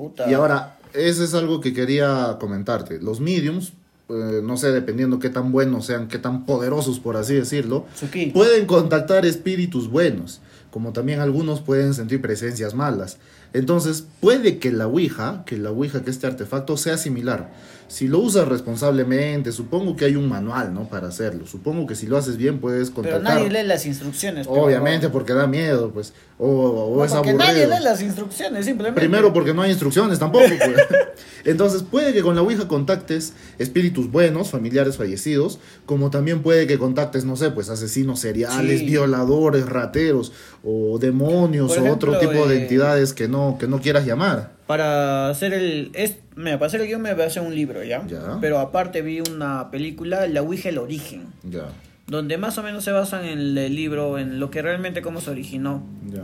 Puta. 0.00 0.30
Y 0.30 0.32
ahora, 0.32 0.78
ese 0.94 1.24
es 1.24 1.34
algo 1.34 1.60
que 1.60 1.74
quería 1.74 2.38
comentarte. 2.40 2.98
Los 3.00 3.20
mediums, 3.20 3.74
eh, 4.08 4.40
no 4.42 4.56
sé, 4.56 4.72
dependiendo 4.72 5.18
qué 5.18 5.28
tan 5.28 5.52
buenos 5.52 5.84
sean, 5.84 6.08
qué 6.08 6.18
tan 6.18 6.46
poderosos, 6.46 6.98
por 7.00 7.18
así 7.18 7.34
decirlo, 7.34 7.84
Suki. 7.94 8.30
pueden 8.30 8.64
contactar 8.64 9.26
espíritus 9.26 9.90
buenos, 9.90 10.40
como 10.70 10.94
también 10.94 11.20
algunos 11.20 11.60
pueden 11.60 11.92
sentir 11.92 12.22
presencias 12.22 12.72
malas. 12.72 13.18
Entonces, 13.52 14.04
puede 14.20 14.58
que 14.58 14.70
la 14.72 14.86
Ouija, 14.86 15.42
que 15.46 15.56
la 15.58 15.70
Ouija, 15.70 16.02
que 16.04 16.10
este 16.10 16.26
artefacto 16.26 16.76
sea 16.76 16.96
similar. 16.96 17.50
Si 17.88 18.06
lo 18.06 18.20
usas 18.20 18.46
responsablemente, 18.46 19.50
supongo 19.50 19.96
que 19.96 20.04
hay 20.04 20.14
un 20.14 20.28
manual, 20.28 20.72
¿no? 20.72 20.88
Para 20.88 21.08
hacerlo. 21.08 21.44
Supongo 21.48 21.88
que 21.88 21.96
si 21.96 22.06
lo 22.06 22.16
haces 22.16 22.36
bien 22.36 22.60
puedes 22.60 22.90
Pero 22.90 23.02
contactar. 23.02 23.22
nadie 23.34 23.50
lee 23.50 23.66
las 23.66 23.84
instrucciones. 23.84 24.46
Obviamente, 24.48 25.08
porque 25.08 25.32
da 25.32 25.48
miedo, 25.48 25.90
pues. 25.90 26.12
O, 26.38 26.46
o 26.48 26.96
No, 26.98 27.04
es 27.04 27.10
porque 27.12 27.30
aburrido. 27.30 27.52
nadie 27.52 27.66
lee 27.66 27.82
las 27.82 28.00
instrucciones, 28.00 28.64
simplemente. 28.64 29.00
Primero 29.00 29.32
porque 29.32 29.52
no 29.52 29.62
hay 29.62 29.70
instrucciones 29.70 30.20
tampoco. 30.20 30.44
pues. 30.46 30.60
Entonces 31.44 31.82
puede 31.82 32.12
que 32.12 32.22
con 32.22 32.36
la 32.36 32.42
Ouija 32.42 32.68
contactes 32.68 33.32
espíritus 33.58 34.10
buenos, 34.10 34.50
familiares 34.50 34.96
fallecidos, 34.96 35.58
como 35.86 36.10
también 36.10 36.42
puede 36.42 36.66
que 36.68 36.78
contactes, 36.78 37.24
no 37.24 37.34
sé, 37.36 37.50
pues 37.50 37.70
asesinos 37.70 38.20
seriales, 38.20 38.80
Sí. 38.80 38.86
violadores, 38.86 39.66
rateros, 39.66 40.32
o 40.62 40.98
demonios, 41.00 41.76
o 41.76 41.90
otro 41.92 42.18
tipo 42.18 42.46
de 42.46 42.58
eh, 42.58 42.62
entidades 42.62 43.14
que 43.14 43.26
no, 43.26 43.39
que 43.58 43.66
no 43.66 43.80
quieras 43.80 44.04
llamar. 44.06 44.52
Para 44.66 45.28
hacer 45.28 45.52
el. 45.52 45.90
Es, 45.94 46.18
mira, 46.36 46.58
para 46.58 46.66
hacer 46.66 46.80
el 46.80 46.86
guion 46.86 47.02
me 47.02 47.12
voy 47.14 47.22
a 47.22 47.26
hacer 47.26 47.42
un 47.42 47.54
libro, 47.54 47.82
¿ya? 47.82 48.06
Ya. 48.06 48.38
Pero 48.40 48.58
aparte 48.58 49.02
vi 49.02 49.20
una 49.20 49.70
película, 49.70 50.26
La 50.26 50.42
Ouija, 50.42 50.68
el 50.68 50.78
origen. 50.78 51.26
Ya, 51.42 51.66
Donde 52.06 52.38
más 52.38 52.56
o 52.58 52.62
menos 52.62 52.84
se 52.84 52.92
basan 52.92 53.24
en 53.24 53.38
el 53.58 53.74
libro, 53.74 54.18
en 54.18 54.40
lo 54.40 54.50
que 54.50 54.62
realmente 54.62 55.02
cómo 55.02 55.20
se 55.20 55.30
originó. 55.30 55.82
ya. 56.10 56.22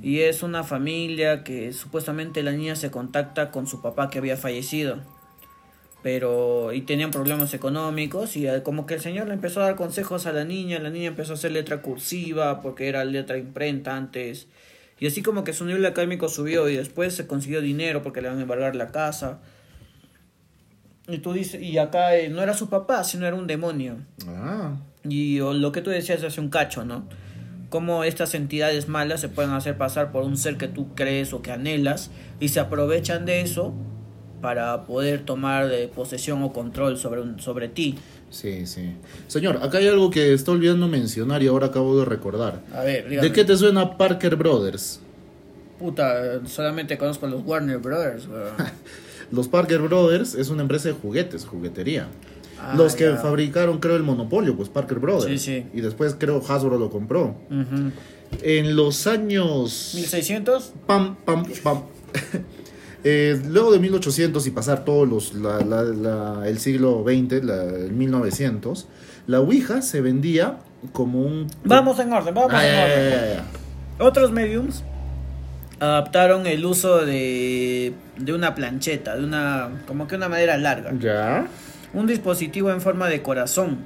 Y 0.00 0.20
es 0.20 0.44
una 0.44 0.62
familia 0.62 1.42
que 1.42 1.72
supuestamente 1.72 2.42
la 2.44 2.52
niña 2.52 2.76
se 2.76 2.90
contacta 2.90 3.50
con 3.50 3.66
su 3.66 3.82
papá 3.82 4.10
que 4.10 4.18
había 4.18 4.36
fallecido. 4.36 4.98
Pero, 6.02 6.72
y 6.72 6.82
tenían 6.82 7.10
problemas 7.10 7.52
económicos 7.54 8.36
y 8.36 8.46
eh, 8.46 8.62
como 8.62 8.86
que 8.86 8.94
el 8.94 9.00
señor 9.00 9.26
le 9.26 9.34
empezó 9.34 9.60
a 9.60 9.64
dar 9.64 9.74
consejos 9.74 10.26
a 10.26 10.32
la 10.32 10.44
niña, 10.44 10.78
la 10.78 10.90
niña 10.90 11.08
empezó 11.08 11.32
a 11.32 11.34
hacer 11.34 11.50
letra 11.50 11.82
cursiva 11.82 12.60
porque 12.60 12.88
era 12.88 13.04
letra 13.04 13.36
imprenta 13.36 13.96
antes. 13.96 14.46
Y 15.00 15.06
así 15.06 15.22
como 15.22 15.44
que 15.44 15.52
su 15.52 15.64
nivel 15.64 15.84
académico 15.86 16.28
subió 16.28 16.68
y 16.68 16.76
después 16.76 17.14
se 17.14 17.26
consiguió 17.26 17.60
dinero 17.60 18.02
porque 18.02 18.20
le 18.20 18.28
van 18.28 18.38
a 18.38 18.42
embargar 18.42 18.74
la 18.74 18.88
casa. 18.88 19.38
Y 21.06 21.18
tú 21.18 21.32
dices, 21.32 21.62
y 21.62 21.78
acá 21.78 22.16
eh, 22.16 22.28
no 22.28 22.42
era 22.42 22.54
su 22.54 22.68
papá, 22.68 23.04
sino 23.04 23.26
era 23.26 23.36
un 23.36 23.46
demonio. 23.46 23.96
Ah, 24.26 24.76
Y 25.08 25.40
o 25.40 25.54
lo 25.54 25.72
que 25.72 25.80
tú 25.80 25.90
decías 25.90 26.22
hace 26.24 26.40
un 26.40 26.50
cacho, 26.50 26.84
¿no? 26.84 27.08
Cómo 27.70 28.04
estas 28.04 28.34
entidades 28.34 28.88
malas 28.88 29.20
se 29.20 29.28
pueden 29.28 29.52
hacer 29.52 29.76
pasar 29.76 30.10
por 30.10 30.24
un 30.24 30.36
ser 30.36 30.56
que 30.56 30.68
tú 30.68 30.94
crees 30.94 31.32
o 31.32 31.42
que 31.42 31.52
anhelas 31.52 32.10
y 32.40 32.48
se 32.48 32.60
aprovechan 32.60 33.24
de 33.24 33.40
eso 33.42 33.74
para 34.40 34.86
poder 34.86 35.24
tomar 35.24 35.68
de 35.68 35.88
posesión 35.88 36.42
o 36.42 36.52
control 36.52 36.96
sobre, 36.96 37.20
un, 37.20 37.40
sobre 37.40 37.68
ti. 37.68 37.96
sí, 38.30 38.66
sí. 38.66 38.92
Señor, 39.26 39.58
acá 39.62 39.78
hay 39.78 39.88
algo 39.88 40.10
que 40.10 40.32
está 40.32 40.52
olvidando 40.52 40.88
mencionar 40.88 41.42
y 41.42 41.48
ahora 41.48 41.68
acabo 41.68 41.98
de 41.98 42.04
recordar. 42.04 42.62
A 42.74 42.82
ver, 42.82 43.08
dígame. 43.08 43.28
¿De 43.28 43.34
qué 43.34 43.44
te 43.44 43.56
suena 43.56 43.96
Parker 43.96 44.36
Brothers? 44.36 45.00
Puta, 45.78 46.44
solamente 46.46 46.98
conozco 46.98 47.26
a 47.26 47.28
los 47.28 47.44
Warner 47.44 47.78
Brothers. 47.78 48.28
Los 49.30 49.46
Parker 49.46 49.80
Brothers 49.80 50.34
es 50.34 50.48
una 50.48 50.62
empresa 50.62 50.88
de 50.88 50.94
juguetes, 50.94 51.44
juguetería. 51.44 52.08
Ah, 52.60 52.74
los 52.76 52.94
que 52.94 53.04
ya. 53.04 53.16
fabricaron, 53.18 53.78
creo, 53.78 53.94
el 53.96 54.02
monopolio, 54.02 54.56
pues 54.56 54.70
Parker 54.70 54.98
Brothers. 54.98 55.40
Sí, 55.40 55.62
sí. 55.62 55.66
Y 55.74 55.82
después 55.82 56.16
creo 56.18 56.42
Hasbro 56.48 56.78
lo 56.78 56.90
compró. 56.90 57.36
En 58.42 58.74
los 58.74 59.06
años... 59.06 59.92
1600. 59.94 60.72
Pam, 60.86 61.16
pam, 61.24 61.44
pam. 61.62 61.82
Eh, 63.04 63.40
luego 63.46 63.70
de 63.72 63.78
1800 63.78 64.46
y 64.46 64.50
pasar 64.50 64.84
todos 64.84 65.08
los, 65.08 65.34
la- 65.34 65.60
la- 65.60 65.82
la- 65.84 66.48
el 66.48 66.58
siglo 66.58 67.04
XX, 67.06 67.44
la, 67.44 67.62
el 67.64 67.92
1900, 67.92 68.86
la 69.26 69.40
Ouija 69.40 69.82
se 69.82 70.00
vendía 70.00 70.58
como 70.92 71.22
un... 71.22 71.46
Vamos 71.64 71.98
en 72.00 72.12
orden, 72.12 72.34
vamos 72.34 72.50
Ah, 72.54 72.66
en 72.66 72.74
orden. 72.74 73.10
ya, 73.10 73.20
ya, 73.20 73.34
ya. 73.34 74.04
Otros 74.04 74.32
mediums 74.32 74.82
adaptaron 75.80 76.46
el 76.46 76.64
uso 76.64 77.04
de, 77.06 77.92
de 78.16 78.32
una 78.32 78.54
plancheta, 78.56 79.16
de 79.16 79.24
una 79.24 79.68
como 79.86 80.08
que 80.08 80.16
una 80.16 80.28
madera 80.28 80.56
larga, 80.58 80.92
Ya. 80.98 81.46
un 81.94 82.06
dispositivo 82.08 82.70
en 82.72 82.80
forma 82.80 83.08
de 83.08 83.22
corazón, 83.22 83.78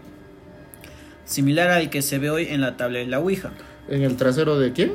similar 1.26 1.71
al 1.71 1.90
que 1.90 2.00
se 2.02 2.19
ve 2.19 2.31
hoy 2.31 2.47
en 2.49 2.61
la 2.62 2.76
tabla 2.78 2.99
de 3.00 3.07
la 3.07 3.19
Ouija. 3.21 3.50
¿En 3.88 4.02
el 4.02 4.16
trasero 4.16 4.59
de 4.59 4.73
quién? 4.73 4.92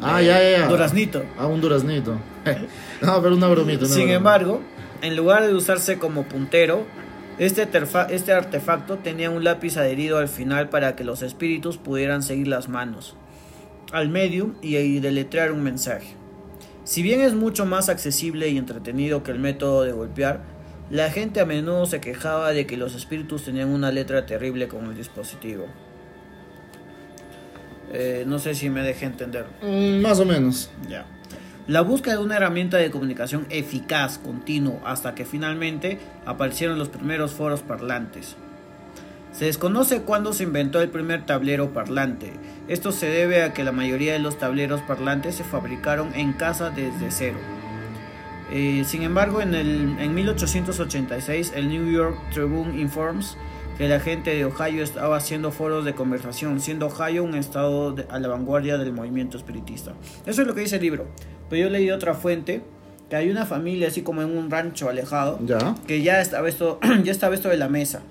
Ah, 0.00 0.20
ya, 0.20 0.42
ya, 0.42 0.58
ya. 0.58 0.68
Duraznito. 0.68 1.24
Ah, 1.38 1.46
un 1.46 1.60
duraznito. 1.60 2.18
no, 3.02 3.22
pero 3.22 3.36
una 3.36 3.48
bromita. 3.48 3.84
una 3.84 3.94
Sin 3.94 4.04
broma. 4.04 4.16
embargo, 4.16 4.60
en 5.02 5.16
lugar 5.16 5.46
de 5.46 5.54
usarse 5.54 5.98
como 5.98 6.24
puntero, 6.24 6.84
este, 7.38 7.68
este 8.10 8.32
artefacto 8.32 8.98
tenía 8.98 9.30
un 9.30 9.44
lápiz 9.44 9.76
adherido 9.76 10.18
al 10.18 10.28
final 10.28 10.68
para 10.68 10.94
que 10.96 11.04
los 11.04 11.22
espíritus 11.22 11.78
pudieran 11.78 12.22
seguir 12.22 12.48
las 12.48 12.68
manos 12.68 13.16
al 13.92 14.08
medium 14.08 14.54
y, 14.60 14.76
y 14.76 15.00
deletrear 15.00 15.52
un 15.52 15.62
mensaje. 15.62 16.16
Si 16.82 17.02
bien 17.02 17.20
es 17.20 17.34
mucho 17.34 17.64
más 17.64 17.88
accesible 17.88 18.48
y 18.48 18.58
entretenido 18.58 19.22
que 19.22 19.30
el 19.30 19.38
método 19.38 19.84
de 19.84 19.92
golpear, 19.92 20.42
la 20.90 21.10
gente 21.10 21.40
a 21.40 21.46
menudo 21.46 21.86
se 21.86 22.00
quejaba 22.00 22.52
de 22.52 22.66
que 22.66 22.76
los 22.76 22.94
espíritus 22.94 23.44
tenían 23.44 23.70
una 23.70 23.90
letra 23.90 24.26
terrible 24.26 24.68
con 24.68 24.84
el 24.86 24.96
dispositivo. 24.96 25.66
Eh, 27.92 28.24
no 28.26 28.38
sé 28.38 28.54
si 28.54 28.70
me 28.70 28.82
dejé 28.82 29.06
entender. 29.06 29.46
Mm, 29.62 30.00
más 30.00 30.18
o 30.20 30.24
menos. 30.24 30.70
Ya. 30.88 31.06
La 31.66 31.80
búsqueda 31.80 32.16
de 32.16 32.22
una 32.22 32.36
herramienta 32.36 32.76
de 32.76 32.90
comunicación 32.90 33.46
eficaz, 33.48 34.18
continuo, 34.18 34.80
hasta 34.84 35.14
que 35.14 35.24
finalmente 35.24 35.98
aparecieron 36.26 36.78
los 36.78 36.90
primeros 36.90 37.32
foros 37.32 37.62
parlantes. 37.62 38.36
Se 39.32 39.46
desconoce 39.46 40.02
cuándo 40.02 40.32
se 40.32 40.44
inventó 40.44 40.80
el 40.82 40.90
primer 40.90 41.24
tablero 41.26 41.72
parlante. 41.72 42.34
Esto 42.68 42.92
se 42.92 43.06
debe 43.06 43.42
a 43.42 43.52
que 43.52 43.64
la 43.64 43.72
mayoría 43.72 44.12
de 44.12 44.18
los 44.18 44.38
tableros 44.38 44.82
parlantes 44.82 45.36
se 45.36 45.44
fabricaron 45.44 46.14
en 46.14 46.34
casa 46.34 46.70
desde 46.70 47.10
cero. 47.10 47.38
Eh, 48.52 48.84
sin 48.86 49.02
embargo, 49.02 49.40
en, 49.40 49.54
el, 49.54 49.96
en 49.98 50.14
1886 50.14 51.52
el 51.56 51.68
New 51.68 51.90
York 51.90 52.16
Tribune 52.30 52.80
informs 52.80 53.36
que 53.78 53.88
la 53.88 53.98
gente 54.00 54.34
de 54.34 54.44
Ohio 54.44 54.82
estaba 54.84 55.16
haciendo 55.16 55.50
foros 55.50 55.84
de 55.84 55.94
conversación, 55.94 56.60
siendo 56.60 56.86
Ohio 56.86 57.24
un 57.24 57.34
estado 57.34 57.92
de- 57.92 58.06
a 58.08 58.18
la 58.18 58.28
vanguardia 58.28 58.78
del 58.78 58.92
movimiento 58.92 59.36
espiritista. 59.36 59.92
Eso 60.26 60.42
es 60.42 60.46
lo 60.48 60.54
que 60.54 60.60
dice 60.60 60.76
el 60.76 60.82
libro. 60.82 61.06
Pero 61.50 61.64
yo 61.64 61.70
leí 61.70 61.90
otra 61.90 62.14
fuente, 62.14 62.62
que 63.10 63.16
hay 63.16 63.30
una 63.30 63.46
familia 63.46 63.88
así 63.88 64.02
como 64.02 64.22
en 64.22 64.36
un 64.36 64.50
rancho 64.50 64.88
alejado, 64.88 65.38
Ya. 65.44 65.74
que 65.86 66.02
ya 66.02 66.20
estaba 66.20 66.48
esto, 66.48 66.78
ya 67.04 67.12
estaba 67.12 67.34
esto 67.34 67.48
de 67.48 67.56
la 67.56 67.68
mesa. 67.68 68.02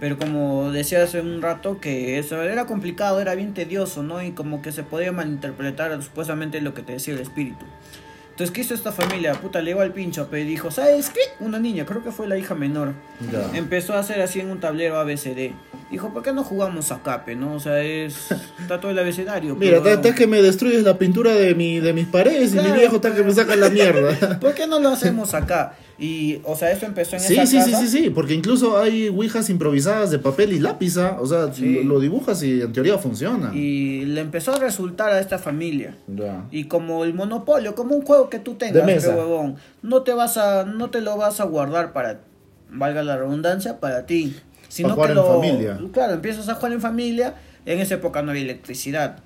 Pero 0.00 0.18
como 0.18 0.70
decía 0.72 1.02
hace 1.02 1.20
un 1.20 1.42
rato 1.42 1.78
que 1.80 2.18
eso 2.18 2.42
era 2.42 2.64
complicado, 2.66 3.20
era 3.20 3.34
bien 3.34 3.54
tedioso, 3.54 4.02
¿no? 4.02 4.22
Y 4.22 4.32
como 4.32 4.62
que 4.62 4.72
se 4.72 4.82
podía 4.82 5.12
malinterpretar 5.12 6.02
supuestamente 6.02 6.60
lo 6.60 6.72
que 6.74 6.82
te 6.82 6.92
decía 6.92 7.14
el 7.14 7.20
espíritu. 7.20 7.64
Entonces, 8.32 8.50
¿qué 8.54 8.62
hizo 8.62 8.72
esta 8.72 8.92
familia? 8.92 9.34
Puta, 9.34 9.60
le 9.60 9.72
iba 9.72 9.82
al 9.82 9.92
pincho, 9.92 10.28
pero 10.30 10.44
dijo, 10.44 10.70
¿sabes 10.70 11.10
qué? 11.10 11.20
Una 11.38 11.58
niña, 11.58 11.84
creo 11.84 12.02
que 12.02 12.10
fue 12.10 12.26
la 12.26 12.38
hija 12.38 12.54
menor. 12.54 12.94
Ya. 13.30 13.50
Empezó 13.56 13.92
a 13.92 13.98
hacer 13.98 14.22
así 14.22 14.40
en 14.40 14.50
un 14.50 14.58
tablero 14.58 14.98
ABCD. 14.98 15.52
Dijo, 15.90 16.14
¿por 16.14 16.22
qué 16.22 16.32
no 16.32 16.42
jugamos 16.42 16.90
a 16.92 17.02
cape, 17.02 17.36
no? 17.36 17.52
O 17.52 17.60
sea, 17.60 17.82
es... 17.82 18.32
Está 18.58 18.80
todo 18.80 18.90
el 18.90 18.98
abecedario. 18.98 19.54
Mira, 19.54 19.82
pero- 19.82 19.96
está 19.96 20.14
que 20.14 20.26
me 20.26 20.40
destruyes 20.40 20.82
la 20.82 20.96
pintura 20.96 21.34
de, 21.34 21.54
mi, 21.54 21.78
de 21.80 21.92
mis 21.92 22.06
paredes 22.06 22.50
y 22.50 22.54
Claro, 22.54 22.70
mi 22.70 22.78
viejo 22.78 22.96
está 22.96 23.14
que 23.14 23.22
me 23.22 23.34
saca 23.34 23.54
la 23.54 23.68
mierda. 23.68 24.38
¿Por 24.40 24.54
qué 24.54 24.66
no 24.66 24.78
lo 24.78 24.88
hacemos 24.88 25.34
acá? 25.34 25.76
Y, 25.98 26.40
o 26.44 26.56
sea, 26.56 26.72
eso 26.72 26.86
empezó 26.86 27.16
en 27.16 27.20
Sí, 27.22 27.34
esa 27.34 27.46
sí, 27.46 27.60
sí, 27.60 27.70
casa. 27.70 27.86
sí, 27.86 27.88
sí, 27.88 28.10
porque 28.10 28.34
incluso 28.34 28.78
hay 28.78 29.08
ouijas 29.08 29.48
improvisadas 29.50 30.10
de 30.10 30.18
papel 30.18 30.52
y 30.52 30.58
lápiz, 30.58 30.96
¿ah? 30.98 31.18
o 31.20 31.26
sea, 31.26 31.52
Sí. 31.52 31.84
lo, 31.84 32.00
dibujas 32.00 32.42
y 32.42 32.62
en 32.62 32.72
teoría 32.72 32.98
funciona. 32.98 33.54
Y 33.54 34.04
le 34.06 34.20
empezó 34.22 34.52
a 34.54 34.58
resultar 34.58 35.12
a 35.12 35.20
esta 35.20 35.38
familia. 35.38 35.96
Ya. 36.08 36.44
Y 36.50 36.64
como 36.64 37.04
el 37.04 37.14
monopolio, 37.14 37.74
como 37.74 37.94
un 37.94 38.02
juego 38.02 38.28
que 38.30 38.38
tú 38.38 38.54
tengas, 38.54 38.74
De 38.74 38.82
mesa. 38.94 39.14
huevón, 39.14 39.56
no 39.82 40.02
te 40.02 40.12
vas 40.12 40.36
a, 40.38 40.64
no 40.64 40.90
te 40.90 41.00
lo 41.02 41.16
vas 41.16 41.40
a 41.40 41.44
guardar 41.44 41.92
para, 41.92 42.20
valga 42.70 43.02
la 43.02 43.16
redundancia, 43.16 43.78
para 43.78 44.06
ti. 44.06 44.34
Sino 44.68 44.94
jugar 44.94 45.08
que 45.08 45.12
en 45.12 45.16
lo, 45.16 45.26
familia. 45.26 45.78
claro, 45.92 46.14
empiezas 46.14 46.48
a 46.48 46.54
jugar 46.54 46.72
en 46.72 46.80
familia. 46.80 47.34
En 47.66 47.78
esa 47.78 47.94
época 47.94 48.22
no 48.22 48.30
había 48.30 48.42
electricidad. 48.42 49.18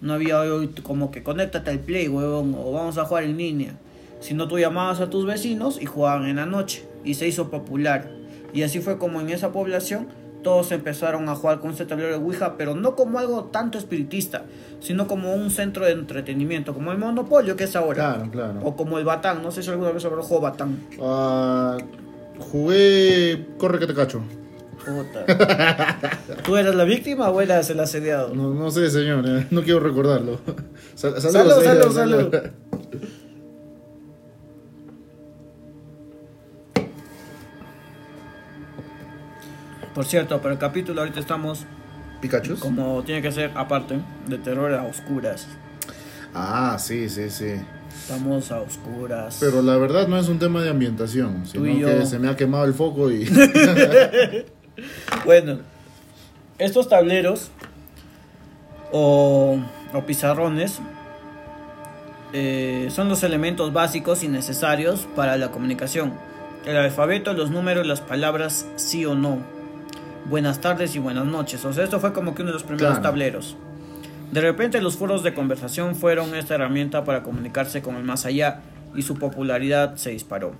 No 0.00 0.14
había 0.14 0.40
hoy 0.40 0.68
como 0.82 1.10
que 1.10 1.22
conéctate 1.22 1.70
al 1.70 1.78
play, 1.80 2.08
huevón, 2.08 2.54
o 2.58 2.72
vamos 2.72 2.96
a 2.98 3.04
jugar 3.04 3.24
en 3.24 3.36
línea. 3.36 3.74
Sino 4.20 4.48
tú 4.48 4.58
llamabas 4.58 5.00
a 5.00 5.10
tus 5.10 5.26
vecinos 5.26 5.78
y 5.80 5.86
jugaban 5.86 6.26
en 6.26 6.36
la 6.36 6.46
noche. 6.46 6.86
Y 7.04 7.14
se 7.14 7.26
hizo 7.28 7.50
popular. 7.50 8.10
Y 8.52 8.62
así 8.62 8.80
fue 8.80 8.98
como 8.98 9.20
en 9.20 9.30
esa 9.30 9.52
población 9.52 10.08
todos 10.42 10.70
empezaron 10.70 11.28
a 11.28 11.34
jugar 11.34 11.58
con 11.58 11.72
este 11.72 11.86
tablero 11.86 12.10
de 12.10 12.16
Ouija, 12.24 12.56
pero 12.56 12.74
no 12.76 12.94
como 12.94 13.18
algo 13.18 13.44
tanto 13.46 13.78
espiritista, 13.78 14.44
sino 14.78 15.08
como 15.08 15.34
un 15.34 15.50
centro 15.50 15.84
de 15.84 15.90
entretenimiento, 15.92 16.72
como 16.72 16.92
el 16.92 16.98
Monopolio 16.98 17.56
que 17.56 17.64
es 17.64 17.74
ahora. 17.74 17.94
Claro, 18.14 18.30
claro. 18.30 18.60
O 18.62 18.76
como 18.76 18.98
el 18.98 19.04
Batán, 19.04 19.42
no 19.42 19.50
sé 19.50 19.64
si 19.64 19.70
alguna 19.70 19.90
vez 19.90 20.04
habrá 20.04 20.22
jugado 20.22 20.42
Batán. 20.42 20.78
Ah, 21.02 21.76
jugué 22.38 23.46
Corre 23.58 23.78
que 23.80 23.86
te 23.86 23.94
cacho. 23.94 24.22
Puta. 24.84 25.26
¿Tú 26.44 26.56
eras 26.56 26.76
la 26.76 26.84
víctima 26.84 27.28
o 27.30 27.40
eras 27.40 27.68
el 27.70 27.80
asediado? 27.80 28.32
No, 28.32 28.54
no 28.54 28.70
sé, 28.70 28.88
señor, 28.88 29.24
eh, 29.26 29.46
no 29.50 29.62
quiero 29.62 29.80
recordarlo. 29.80 30.38
Sal- 30.94 31.20
Salud, 31.20 31.32
saludos, 31.32 31.64
salud, 31.64 31.92
señor, 31.92 31.92
salud. 31.92 32.34
Por 39.96 40.04
cierto, 40.04 40.42
para 40.42 40.52
el 40.52 40.60
capítulo 40.60 41.00
ahorita 41.00 41.20
estamos 41.20 41.64
Pikachu. 42.20 42.58
como 42.58 43.02
tiene 43.02 43.22
que 43.22 43.32
ser 43.32 43.50
aparte 43.54 43.98
de 44.26 44.36
terror 44.36 44.74
a 44.74 44.82
oscuras. 44.82 45.46
Ah, 46.34 46.76
sí, 46.78 47.08
sí, 47.08 47.30
sí. 47.30 47.54
Estamos 47.94 48.52
a 48.52 48.60
oscuras. 48.60 49.38
Pero 49.40 49.62
la 49.62 49.78
verdad 49.78 50.06
no 50.06 50.18
es 50.18 50.28
un 50.28 50.38
tema 50.38 50.62
de 50.62 50.68
ambientación, 50.68 51.46
sino 51.46 51.64
que 51.64 52.04
se 52.04 52.18
me 52.18 52.28
ha 52.28 52.36
quemado 52.36 52.66
el 52.66 52.74
foco 52.74 53.10
y... 53.10 53.24
Bueno, 55.24 55.60
estos 56.58 56.90
tableros 56.90 57.50
o, 58.92 59.58
o 59.94 60.02
pizarrones 60.04 60.78
eh, 62.34 62.88
son 62.90 63.08
los 63.08 63.22
elementos 63.22 63.72
básicos 63.72 64.22
y 64.22 64.28
necesarios 64.28 65.08
para 65.16 65.38
la 65.38 65.50
comunicación. 65.50 66.12
El 66.66 66.76
alfabeto, 66.76 67.32
los 67.32 67.50
números, 67.50 67.86
las 67.86 68.02
palabras 68.02 68.66
sí 68.76 69.06
o 69.06 69.14
no. 69.14 69.55
Buenas 70.28 70.60
tardes 70.60 70.94
y 70.96 70.98
buenas 70.98 71.24
noches. 71.26 71.64
O 71.64 71.72
sea, 71.72 71.84
esto 71.84 72.00
fue 72.00 72.12
como 72.12 72.34
que 72.34 72.42
uno 72.42 72.50
de 72.50 72.54
los 72.54 72.62
primeros 72.64 72.88
Claro. 72.94 73.02
tableros. 73.02 73.56
De 74.32 74.40
repente 74.40 74.80
los 74.80 74.96
foros 74.96 75.22
de 75.22 75.34
conversación 75.34 75.94
fueron 75.94 76.34
esta 76.34 76.54
herramienta 76.56 77.04
para 77.04 77.22
comunicarse 77.22 77.80
con 77.80 77.96
el 77.96 78.02
más 78.02 78.26
allá 78.26 78.60
y 78.94 79.02
su 79.02 79.14
popularidad 79.14 79.94
se 79.96 80.10
disparó. 80.10 80.54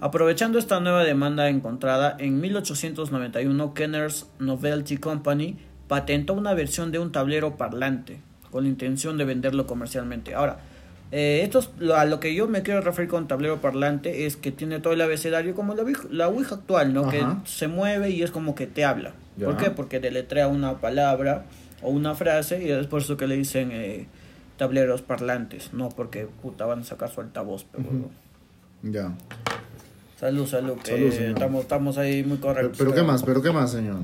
Aprovechando 0.00 0.58
esta 0.58 0.80
nueva 0.80 1.04
demanda 1.04 1.48
encontrada, 1.48 2.16
en 2.18 2.40
1891 2.40 3.74
Kenner's 3.74 4.26
Novelty 4.38 4.96
Company 4.96 5.56
patentó 5.86 6.34
una 6.34 6.54
versión 6.54 6.90
de 6.92 6.98
un 6.98 7.12
tablero 7.12 7.56
parlante 7.56 8.20
con 8.50 8.64
la 8.64 8.68
intención 8.70 9.16
de 9.16 9.24
venderlo 9.24 9.66
comercialmente. 9.66 10.34
Ahora, 10.34 10.60
eh, 11.10 11.40
esto 11.42 11.58
es 11.60 11.70
lo- 11.78 11.96
a 11.96 12.04
lo 12.04 12.20
que 12.20 12.34
yo 12.34 12.48
me 12.48 12.62
quiero 12.62 12.80
referir 12.80 13.08
con 13.10 13.28
tablero 13.28 13.60
parlante 13.60 14.26
es 14.26 14.36
que 14.36 14.52
tiene 14.52 14.80
todo 14.80 14.92
el 14.92 15.00
abecedario 15.00 15.54
como 15.54 15.74
la, 15.74 15.84
la 16.10 16.28
Ouija 16.28 16.56
actual, 16.56 16.92
¿no? 16.92 17.08
Que 17.08 17.24
se 17.44 17.68
mueve 17.68 18.10
y 18.10 18.22
es 18.22 18.30
como 18.30 18.54
que 18.54 18.66
te 18.66 18.84
habla. 18.84 19.12
Ya. 19.36 19.46
¿Por 19.46 19.56
qué? 19.56 19.70
Porque 19.70 20.00
deletrea 20.00 20.48
una 20.48 20.78
palabra 20.80 21.44
o 21.82 21.90
una 21.90 22.14
frase 22.14 22.62
y 22.64 22.70
es 22.70 22.86
por 22.88 23.00
eso 23.02 23.16
que 23.16 23.26
le 23.26 23.36
dicen 23.36 23.70
eh, 23.72 24.06
tableros 24.56 25.00
parlantes, 25.02 25.72
no 25.72 25.88
porque 25.90 26.26
puta 26.42 26.66
van 26.66 26.80
a 26.80 26.84
sacar 26.84 27.10
su 27.10 27.20
altavoz. 27.20 27.64
Pero, 27.70 27.84
Ujú. 27.88 28.10
Ya. 28.82 29.12
Salud, 30.18 30.46
salud, 30.46 30.76
estamos, 30.84 31.62
estamos 31.62 31.96
ahí 31.98 32.24
muy 32.24 32.38
Pero, 32.38 32.48
correctos. 32.54 32.76
pero 32.78 32.92
qué 32.92 33.02
más, 33.04 33.22
pero 33.22 33.40
qué 33.40 33.52
más, 33.52 33.70
señor. 33.70 33.98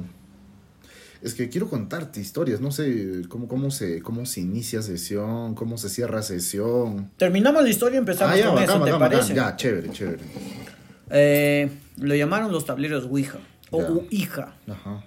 Es 1.25 1.33
que 1.35 1.49
quiero 1.49 1.71
contarte 1.71 2.21
historias, 2.21 2.61
no 2.61 2.71
sé 2.71 3.23
cómo, 3.29 3.49
cómo, 3.49 3.71
se, 3.71 4.03
cómo 4.03 4.27
se 4.27 4.41
inicia 4.43 4.83
sesión, 4.83 5.55
cómo 5.55 5.79
se 5.79 5.89
cierra 5.89 6.21
sesión. 6.23 7.11
Terminamos 7.17 7.63
la 7.63 7.71
historia 7.71 7.97
y 7.97 7.99
empezamos 8.01 8.35
Ah, 8.35 8.39
ya, 8.39 8.47
con 8.47 8.55
bacán, 8.57 8.69
eso, 8.69 8.75
¿te 8.85 8.91
bacán, 8.93 9.01
bacán. 9.01 9.19
parece? 9.19 9.35
Ya, 9.35 9.57
chévere, 9.57 9.91
chévere. 9.91 10.23
Eh, 11.11 11.71
lo 11.97 12.15
llamaron 12.15 12.53
los 12.53 12.67
tableros 12.67 13.05
Ouija 13.07 13.39
o 13.71 13.81
Ya. 13.81 13.89
Ouija. 13.89 14.55
Ajá. 14.69 15.05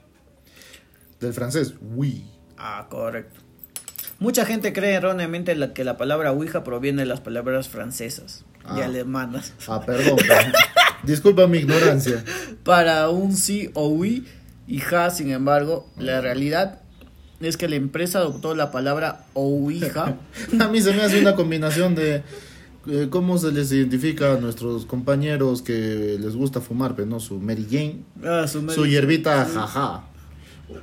Del 1.19 1.34
francés, 1.34 1.75
oui. 1.95 2.25
Ah, 2.58 2.88
correcto. 2.89 3.39
Mucha 4.19 4.43
gente 4.45 4.73
cree 4.73 4.93
erróneamente 4.95 5.56
la- 5.56 5.73
que 5.73 5.84
la 5.84 5.97
palabra 5.97 6.32
Ouija 6.32 6.63
proviene 6.63 7.03
de 7.03 7.08
las 7.08 7.21
palabras 7.21 7.67
francesas 7.69 8.43
y 8.75 8.82
Ah. 8.82 8.86
alemanas. 8.86 9.53
Ah, 9.67 9.84
perdón. 9.86 10.15
perdón. 10.17 10.51
Disculpa 11.03 11.45
mi 11.45 11.60
ignorancia. 11.60 12.23
para 12.63 13.10
un 13.12 13.36
sí 13.38 13.69
o 13.75 13.88
oui 13.89 14.25
y 14.67 14.80
ja, 14.80 15.10
sin 15.10 15.32
embargo, 15.32 15.88
la 15.97 16.21
realidad 16.21 16.82
es 17.39 17.58
que 17.58 17.67
la 17.67 17.75
empresa 17.75 18.19
adoptó 18.19 18.56
la 18.56 18.71
palabra 18.71 19.25
ouija. 19.34 20.17
A 20.60 20.67
mí 20.67 20.82
se 20.82 20.93
me 20.93 21.03
hace 21.03 21.21
una 21.21 21.36
combinación 21.36 21.95
de 21.95 22.23
eh, 22.88 23.08
cómo 23.10 23.38
se 23.38 23.51
les 23.51 23.71
identifica 23.71 24.34
a 24.34 24.38
nuestros 24.38 24.86
compañeros 24.86 25.62
que 25.62 26.17
les 26.19 26.36
gusta 26.36 26.62
fumar, 26.62 26.95
pero 26.95 27.08
no 27.08 27.19
su 27.19 27.39
Mary 27.39 27.67
Jane, 27.69 28.03
Ah, 28.23 28.47
su 28.47 28.67
su 28.69 28.86
hierbita 28.86 29.45
jaja. 29.45 30.03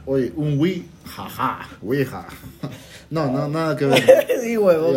Oye, 0.07 0.33
un 0.37 0.59
Wii, 0.59 0.85
jaja, 1.05 1.69
Ouija. 1.83 2.27
No, 3.11 3.31
no, 3.31 3.49
nada 3.49 3.77
que 3.77 3.87
ver. 3.87 4.27
sí, 4.43 4.57
huevo. 4.57 4.95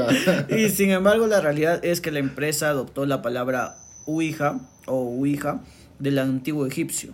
Y 0.50 0.70
sin 0.70 0.92
embargo, 0.92 1.28
la 1.28 1.42
realidad 1.42 1.84
es 1.84 2.02
que 2.02 2.12
la 2.12 2.20
empresa 2.20 2.70
adoptó 2.70 3.06
la 3.06 3.22
palabra 3.22 3.78
ouija 4.06 4.60
o 4.86 4.96
ouija 4.96 5.62
del 6.00 6.20
antiguo 6.20 6.66
egipcio, 6.66 7.12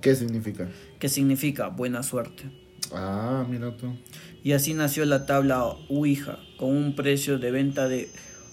¿Qué 0.00 0.14
significa? 0.14 0.68
que 0.98 1.08
significa 1.08 1.68
buena 1.68 2.02
suerte. 2.02 2.44
Ah, 2.92 3.46
mira 3.48 3.76
tú. 3.76 3.96
Y 4.42 4.52
así 4.52 4.74
nació 4.74 5.04
la 5.04 5.26
tabla 5.26 5.64
ouija 5.88 6.38
con 6.58 6.76
un 6.76 6.94
precio 6.94 7.38
de 7.38 7.50
venta 7.50 7.88
de 7.88 8.10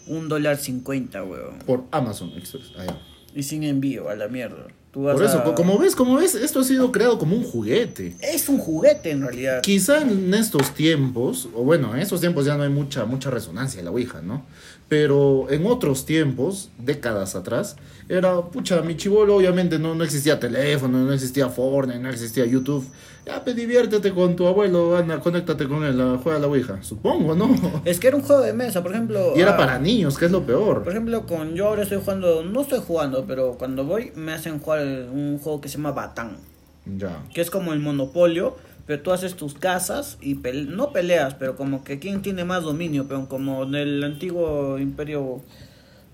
un 0.08 0.30
dólar 0.30 0.58
cincuenta, 0.58 1.24
huevón. 1.24 1.60
Por 1.60 1.86
Amazon 1.92 2.32
Express. 2.36 2.74
Ya. 2.76 3.00
Y 3.36 3.44
sin 3.44 3.64
envío, 3.64 4.10
a 4.10 4.16
la 4.16 4.28
mierda. 4.28 4.68
Tú 4.98 5.04
vas 5.04 5.14
Por 5.16 5.26
eso, 5.26 5.38
a- 5.38 5.54
como 5.54 5.78
ves, 5.78 5.96
como 5.96 6.16
ves, 6.16 6.34
esto 6.34 6.60
ha 6.60 6.64
sido 6.64 6.92
creado 6.92 7.20
como 7.20 7.36
un 7.36 7.44
juguete. 7.44 8.16
Es 8.20 8.50
un 8.50 8.58
juguete 8.58 9.12
en 9.12 9.22
realidad. 9.22 9.62
Quizá 9.62 10.02
en 10.02 10.34
estos 10.34 10.74
tiempos, 10.74 11.48
o 11.54 11.62
bueno, 11.64 11.94
en 11.94 12.02
estos 12.02 12.20
tiempos 12.20 12.48
ya 12.48 12.58
no 12.58 12.64
hay 12.64 12.70
mucha, 12.70 13.06
mucha 13.06 13.30
resonancia 13.30 13.78
en 13.78 13.86
la 13.86 13.92
Ouija, 13.92 14.24
¿no? 14.24 14.44
Pero 14.90 15.52
en 15.52 15.68
otros 15.68 16.08
tiempos, 16.08 16.72
décadas 16.80 17.36
atrás, 17.36 17.76
era, 18.10 18.42
pucha, 18.42 18.82
mi 18.82 18.98
chivolo 18.98 19.36
obviamente 19.36 19.78
no, 19.78 19.94
no 19.94 20.04
existía 20.04 20.40
teléfono, 20.40 20.98
no 20.98 21.14
existía 21.14 21.48
Fortnite, 21.48 22.00
no 22.00 22.10
existía 22.10 22.48
YouTube. 22.48 22.84
Ya, 23.28 23.44
pues 23.44 23.58
diviértete 23.58 24.14
con 24.14 24.38
tu 24.38 24.48
abuelo, 24.48 24.96
anda, 24.96 25.20
conéctate 25.20 25.68
con 25.68 25.84
él, 25.84 26.02
juega 26.24 26.38
a 26.38 26.42
la 26.42 26.48
Ouija. 26.48 26.82
Supongo, 26.82 27.36
¿no? 27.36 27.50
Es 27.86 28.00
que 28.00 28.08
era 28.08 28.16
un 28.16 28.24
juego 28.24 28.42
de 28.42 28.54
mesa, 28.54 28.82
por 28.82 28.94
ejemplo. 28.94 29.34
Y 29.36 29.42
era 29.42 29.56
ah, 29.56 29.58
para 29.58 29.80
niños, 29.80 30.18
que 30.18 30.26
es 30.26 30.32
lo 30.32 30.40
Por 30.44 30.48
peor. 30.48 30.84
ejemplo, 30.88 31.26
con 31.26 31.54
yo 31.54 31.68
ahora 31.68 31.84
estoy 31.84 32.00
jugando, 32.00 32.44
no 32.46 32.62
estoy 32.62 32.80
jugando, 32.80 33.26
pero 33.28 33.58
cuando 33.58 33.84
voy 33.84 34.14
me 34.16 34.32
hacen 34.32 34.60
jugar 34.60 34.80
un 35.12 35.40
juego 35.40 35.60
que 35.60 35.68
se 35.68 35.76
llama 35.78 35.92
Batán, 35.92 36.38
Ya. 36.86 37.22
que 37.34 37.42
es 37.42 37.52
como 37.52 37.74
el 37.74 37.80
Monopolio, 37.80 38.56
pero 38.86 39.02
tú 39.02 39.12
haces 39.12 39.36
tus 39.36 39.56
casas 39.56 40.18
y 40.22 40.36
pele- 40.36 40.66
no 40.70 40.94
peleas, 40.94 41.34
pero 41.34 41.58
como 41.58 41.84
que 41.84 42.00
quién 42.00 42.22
tiene 42.22 42.46
más 42.46 42.64
dominio, 42.64 43.08
pero 43.10 43.28
como 43.28 43.64
en 43.64 43.76
el 43.76 44.02
antiguo 44.06 44.80
imperio 44.80 45.42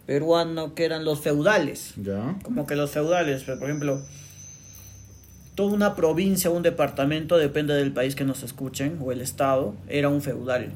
peruano 0.08 0.74
que 0.74 0.86
eran 0.86 1.06
los 1.06 1.20
feudales, 1.20 1.94
Ya. 2.02 2.36
como 2.44 2.66
que 2.66 2.76
los 2.76 2.90
feudales, 2.90 3.44
pero 3.46 3.60
por 3.60 3.70
ejemplo, 3.70 4.02
toda 5.56 5.74
una 5.74 5.96
provincia 5.96 6.50
o 6.50 6.54
un 6.54 6.64
departamento, 6.64 7.38
depende 7.38 7.74
del 7.74 7.92
país 7.92 8.16
que 8.16 8.24
nos 8.26 8.44
escuchen, 8.44 8.98
o 9.02 9.12
el 9.12 9.22
estado, 9.22 9.76
era 9.88 10.10
un 10.10 10.22
feudal. 10.22 10.72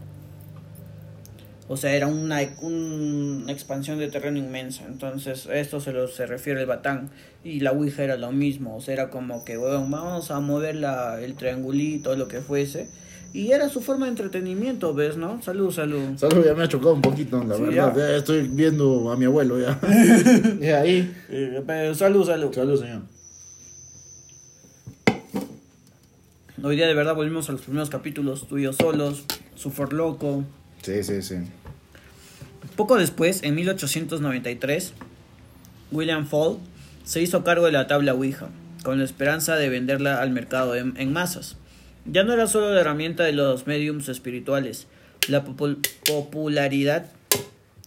O 1.70 1.76
sea, 1.76 1.94
era 1.96 2.08
una, 2.08 2.40
una 2.62 3.52
expansión 3.52 4.00
de 4.00 4.08
terreno 4.08 4.38
inmensa. 4.38 4.86
Entonces, 4.88 5.48
esto 5.52 5.82
se, 5.82 5.92
lo, 5.92 6.08
se 6.08 6.26
refiere 6.26 6.62
el 6.62 6.66
batán. 6.66 7.10
Y 7.44 7.60
la 7.60 7.74
Ouija 7.74 8.04
era 8.04 8.16
lo 8.16 8.32
mismo. 8.32 8.78
O 8.78 8.80
sea, 8.82 8.94
era 8.94 9.10
como 9.10 9.44
que, 9.44 9.58
weón, 9.58 9.92
vamos 9.92 10.32
a 10.32 10.40
mover 10.40 10.76
la, 10.76 11.20
el 11.22 11.34
triangulito, 11.36 12.16
lo 12.16 12.30
que 12.30 12.40
fuese. 12.40 12.88
Y 13.34 13.52
era 13.52 13.68
su 13.68 13.82
forma 13.82 14.06
de 14.06 14.12
entretenimiento, 14.12 14.94
¿ves, 14.94 15.18
no? 15.18 15.42
Salud, 15.42 15.70
salud. 15.74 16.16
Salud, 16.16 16.46
ya 16.46 16.54
me 16.54 16.64
ha 16.64 16.68
chocado 16.70 16.94
un 16.94 17.02
poquito, 17.02 17.44
la 17.44 17.58
Sí, 17.58 17.64
verdad. 17.64 17.94
ya. 17.98 18.08
Ya 18.12 18.16
estoy 18.16 18.48
viendo 18.48 19.12
a 19.12 19.18
mi 19.18 19.26
abuelo 19.26 19.60
ya. 19.60 19.78
y 20.62 20.68
ahí. 20.68 21.14
Eh, 21.28 21.62
pero 21.68 21.94
salud, 21.94 22.26
salud. 22.26 22.54
Salud, 22.54 22.80
señor. 22.80 23.02
Hoy 26.64 26.76
día 26.76 26.88
de 26.88 26.94
verdad 26.94 27.16
volvimos 27.16 27.50
a 27.50 27.52
los 27.52 27.62
primeros 27.62 27.90
capítulos, 27.90 28.48
tú 28.48 28.58
y 28.58 28.64
yo 28.64 28.74
solos, 28.74 29.24
Super 29.56 29.94
Loco. 29.94 30.44
Sí, 30.82 31.04
sí, 31.04 31.22
sí. 31.22 31.36
Poco 32.76 32.98
después, 32.98 33.44
en 33.44 33.56
1893, 33.56 34.94
William 35.92 36.26
Fall 36.28 36.58
se 37.04 37.22
hizo 37.22 37.44
cargo 37.44 37.66
de 37.68 37.72
la 37.72 37.88
tabla 37.88 38.14
Ouija, 38.14 38.50
con 38.84 38.98
la 39.00 39.06
esperanza 39.06 39.56
de 39.56 39.70
venderla 39.70 40.22
al 40.22 40.32
mercado 40.32 40.76
en, 40.76 40.96
en 40.98 41.14
masas. 41.14 41.58
Ya 42.06 42.24
no 42.24 42.34
era 42.34 42.48
solo 42.48 42.74
la 42.74 42.82
herramienta 42.82 43.24
de 43.24 43.34
los 43.34 43.68
mediums 43.68 44.10
espirituales, 44.10 44.88
la 45.28 45.46
popul- 45.46 45.78
popularidad 46.06 47.08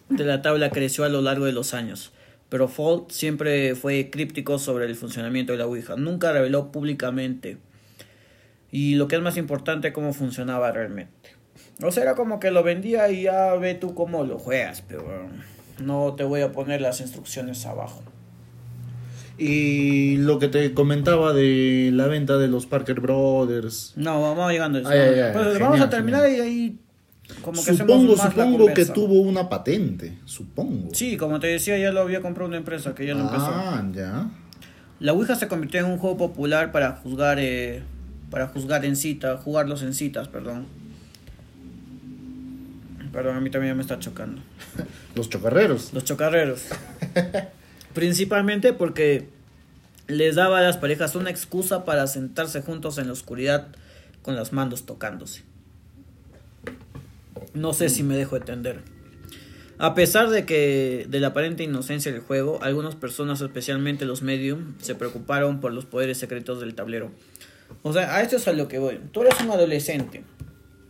de 0.08 0.24
la 0.24 0.42
tabla 0.42 0.70
creció 0.70 1.04
a 1.04 1.08
lo 1.08 1.22
largo 1.22 1.46
de 1.46 1.52
los 1.52 1.74
años, 1.74 2.12
pero 2.48 2.68
Fall 2.68 3.04
siempre 3.08 3.74
fue 3.74 4.10
críptico 4.10 4.58
sobre 4.58 4.86
el 4.86 4.94
funcionamiento 4.96 5.52
de 5.52 5.58
la 5.58 5.66
Ouija, 5.66 5.96
nunca 5.96 6.32
reveló 6.32 6.70
públicamente 6.72 7.56
y 8.70 8.94
lo 8.94 9.08
que 9.08 9.16
es 9.16 9.22
más 9.22 9.36
importante, 9.36 9.92
cómo 9.92 10.12
funcionaba 10.12 10.70
realmente. 10.72 11.36
O 11.82 11.90
sea, 11.90 12.02
era 12.02 12.14
como 12.14 12.40
que 12.40 12.50
lo 12.50 12.62
vendía 12.62 13.10
y 13.10 13.22
ya 13.22 13.54
ve 13.54 13.74
tú 13.74 13.94
cómo 13.94 14.24
lo 14.24 14.38
juegas, 14.38 14.82
pero 14.86 15.28
no 15.82 16.14
te 16.14 16.24
voy 16.24 16.42
a 16.42 16.52
poner 16.52 16.80
las 16.80 17.00
instrucciones 17.00 17.64
abajo. 17.66 18.02
Y 19.38 20.18
lo 20.18 20.38
que 20.38 20.48
te 20.48 20.74
comentaba 20.74 21.32
de 21.32 21.90
la 21.94 22.06
venta 22.06 22.36
de 22.36 22.48
los 22.48 22.66
Parker 22.66 23.00
Brothers. 23.00 23.94
No, 23.96 24.20
vamos 24.20 24.52
llegando 24.52 24.78
a 24.78 24.80
eso. 24.82 24.90
Ay, 24.90 24.98
ay, 24.98 25.20
ay, 25.20 25.32
Pues 25.32 25.44
genial, 25.46 25.62
vamos 25.62 25.80
a 25.80 25.88
terminar 25.90 26.24
genial. 26.26 26.46
y 26.46 26.48
ahí 26.48 26.78
como 27.42 27.64
que 27.64 27.72
supongo 27.74 28.16
supongo 28.16 28.74
que 28.74 28.84
tuvo 28.84 29.22
una 29.22 29.48
patente. 29.48 30.18
Supongo. 30.26 30.90
Sí, 30.92 31.16
como 31.16 31.40
te 31.40 31.46
decía, 31.46 31.78
ya 31.78 31.90
lo 31.90 32.00
había 32.00 32.20
comprado 32.20 32.48
una 32.48 32.58
empresa 32.58 32.94
que 32.94 33.06
ya 33.06 33.14
lo 33.14 33.20
empezó. 33.20 33.46
ah, 33.48 33.82
ya. 33.94 34.28
La 34.98 35.14
Ouija 35.14 35.34
se 35.36 35.48
convirtió 35.48 35.80
en 35.80 35.86
un 35.86 35.96
juego 35.96 36.18
popular 36.18 36.70
para 36.72 36.92
juzgar 36.96 37.38
eh, 37.40 37.82
para 38.30 38.48
juzgar 38.48 38.84
en 38.84 38.96
cita, 38.96 39.36
jugarlos 39.36 39.82
en 39.82 39.94
citas, 39.94 40.28
perdón. 40.28 40.66
Perdón, 43.12 43.36
a 43.36 43.40
mí 43.40 43.50
también 43.50 43.76
me 43.76 43.82
está 43.82 43.98
chocando. 43.98 44.40
Los 45.14 45.28
chocarreros. 45.28 45.92
Los 45.92 46.04
chocarreros. 46.04 46.66
Principalmente 47.94 48.72
porque 48.72 49.28
les 50.06 50.36
daba 50.36 50.58
a 50.58 50.62
las 50.62 50.76
parejas 50.76 51.16
una 51.16 51.30
excusa 51.30 51.84
para 51.84 52.06
sentarse 52.06 52.62
juntos 52.62 52.98
en 52.98 53.06
la 53.08 53.12
oscuridad 53.12 53.68
con 54.22 54.36
las 54.36 54.52
manos 54.52 54.86
tocándose. 54.86 55.42
No 57.54 57.72
sé 57.72 57.88
si 57.88 58.02
me 58.02 58.16
dejo 58.16 58.36
entender. 58.36 58.80
A 59.78 59.94
pesar 59.94 60.28
de 60.28 60.44
que 60.44 61.06
de 61.08 61.20
la 61.20 61.28
aparente 61.28 61.64
inocencia 61.64 62.12
del 62.12 62.20
juego, 62.20 62.62
algunas 62.62 62.94
personas, 62.94 63.40
especialmente 63.40 64.04
los 64.04 64.22
medium, 64.22 64.74
se 64.80 64.94
preocuparon 64.94 65.60
por 65.60 65.72
los 65.72 65.86
poderes 65.86 66.18
secretos 66.18 66.60
del 66.60 66.74
tablero. 66.74 67.10
O 67.82 67.92
sea, 67.92 68.14
a 68.14 68.22
esto 68.22 68.36
es 68.36 68.46
a 68.48 68.52
lo 68.52 68.68
que 68.68 68.78
voy. 68.78 69.00
Tú 69.12 69.22
eres 69.22 69.40
un 69.40 69.50
adolescente. 69.50 70.22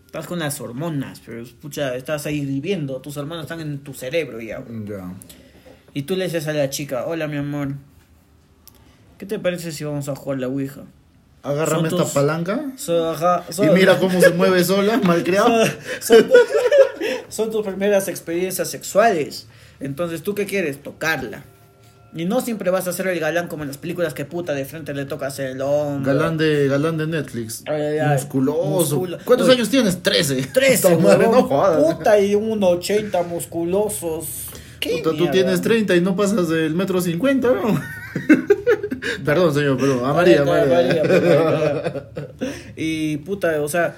Estás 0.07 0.27
con 0.27 0.41
las 0.41 0.61
hormonas, 0.61 1.21
pero 1.25 1.45
pucha, 1.61 1.95
estás 1.95 2.27
ahí 2.27 2.45
viviendo. 2.45 3.01
Tus 3.01 3.17
hormonas 3.17 3.45
están 3.45 3.61
en 3.61 3.79
tu 3.79 3.95
cerebro 3.95 4.41
ya. 4.41 4.63
Ya. 4.85 5.13
Y 5.95 6.03
tú 6.03 6.17
le 6.17 6.25
dices 6.25 6.47
a 6.49 6.53
la 6.53 6.69
chica, 6.71 7.07
hola 7.07 7.29
mi 7.29 7.37
amor, 7.37 7.75
¿qué 9.19 9.27
te 9.27 9.39
parece 9.39 9.71
si 9.73 9.85
vamos 9.85 10.09
a 10.09 10.17
jugar 10.17 10.39
la 10.41 10.49
Ouija? 10.49 10.83
Agárrame 11.43 11.89
esta 11.89 12.03
tus- 12.05 12.13
palanca. 12.13 12.73
So- 12.77 13.11
ajá, 13.11 13.45
Y 13.49 13.53
son- 13.53 13.73
mira 13.75 13.99
cómo 14.01 14.21
se 14.21 14.31
mueve 14.33 14.63
sola, 14.65 14.99
malcriado. 15.03 15.65
son, 16.01 16.27
son 17.29 17.51
tus 17.51 17.65
primeras 17.65 18.09
experiencias 18.09 18.69
sexuales. 18.71 19.47
Entonces, 19.79 20.23
¿tú 20.23 20.35
qué 20.35 20.45
quieres? 20.45 20.83
Tocarla. 20.83 21.45
Y 22.13 22.25
no 22.25 22.41
siempre 22.41 22.71
vas 22.71 22.89
a 22.89 22.93
ser 22.93 23.07
el 23.07 23.21
galán 23.21 23.47
como 23.47 23.63
en 23.63 23.69
las 23.69 23.79
películas 23.79 24.15
que 24.15 24.25
puta 24.25 24.53
de 24.53 24.65
frente 24.65 24.93
le 24.95 25.05
tocas 25.05 25.39
el. 25.39 25.59
Galán 25.59 26.37
de, 26.39 26.67
galán 26.67 26.97
de 26.97 27.07
Netflix. 27.07 27.63
Ay, 27.69 27.81
ay, 27.83 27.99
ay. 27.99 28.15
Musculoso. 28.15 28.97
Musculo- 28.99 29.19
¿Cuántos 29.25 29.47
Uy. 29.49 29.55
años 29.55 29.69
tienes? 29.69 30.03
13. 30.03 30.49
13, 30.53 30.89
Puta 30.97 31.03
madre, 31.03 31.29
no 31.29 31.43
jodas. 31.45 31.95
Puta 31.95 32.19
y 32.19 32.35
un 32.35 32.63
80 32.65 33.23
musculosos. 33.23 34.27
¿Qué 34.81 35.03
Puta, 35.05 35.17
tú 35.17 35.31
tienes 35.31 35.61
30 35.61 35.95
y 35.95 36.01
no 36.01 36.17
pasas 36.17 36.49
del 36.49 36.75
metro 36.75 37.01
50, 37.01 37.49
¿no? 37.49 37.81
perdón, 39.25 39.55
señor, 39.55 39.77
perdón. 39.77 40.05
A 40.05 40.13
María, 40.13 40.43
María, 40.45 40.75
María. 40.75 41.03
María, 41.05 42.05
Y 42.77 43.19
puta, 43.19 43.61
o 43.63 43.69
sea, 43.69 43.95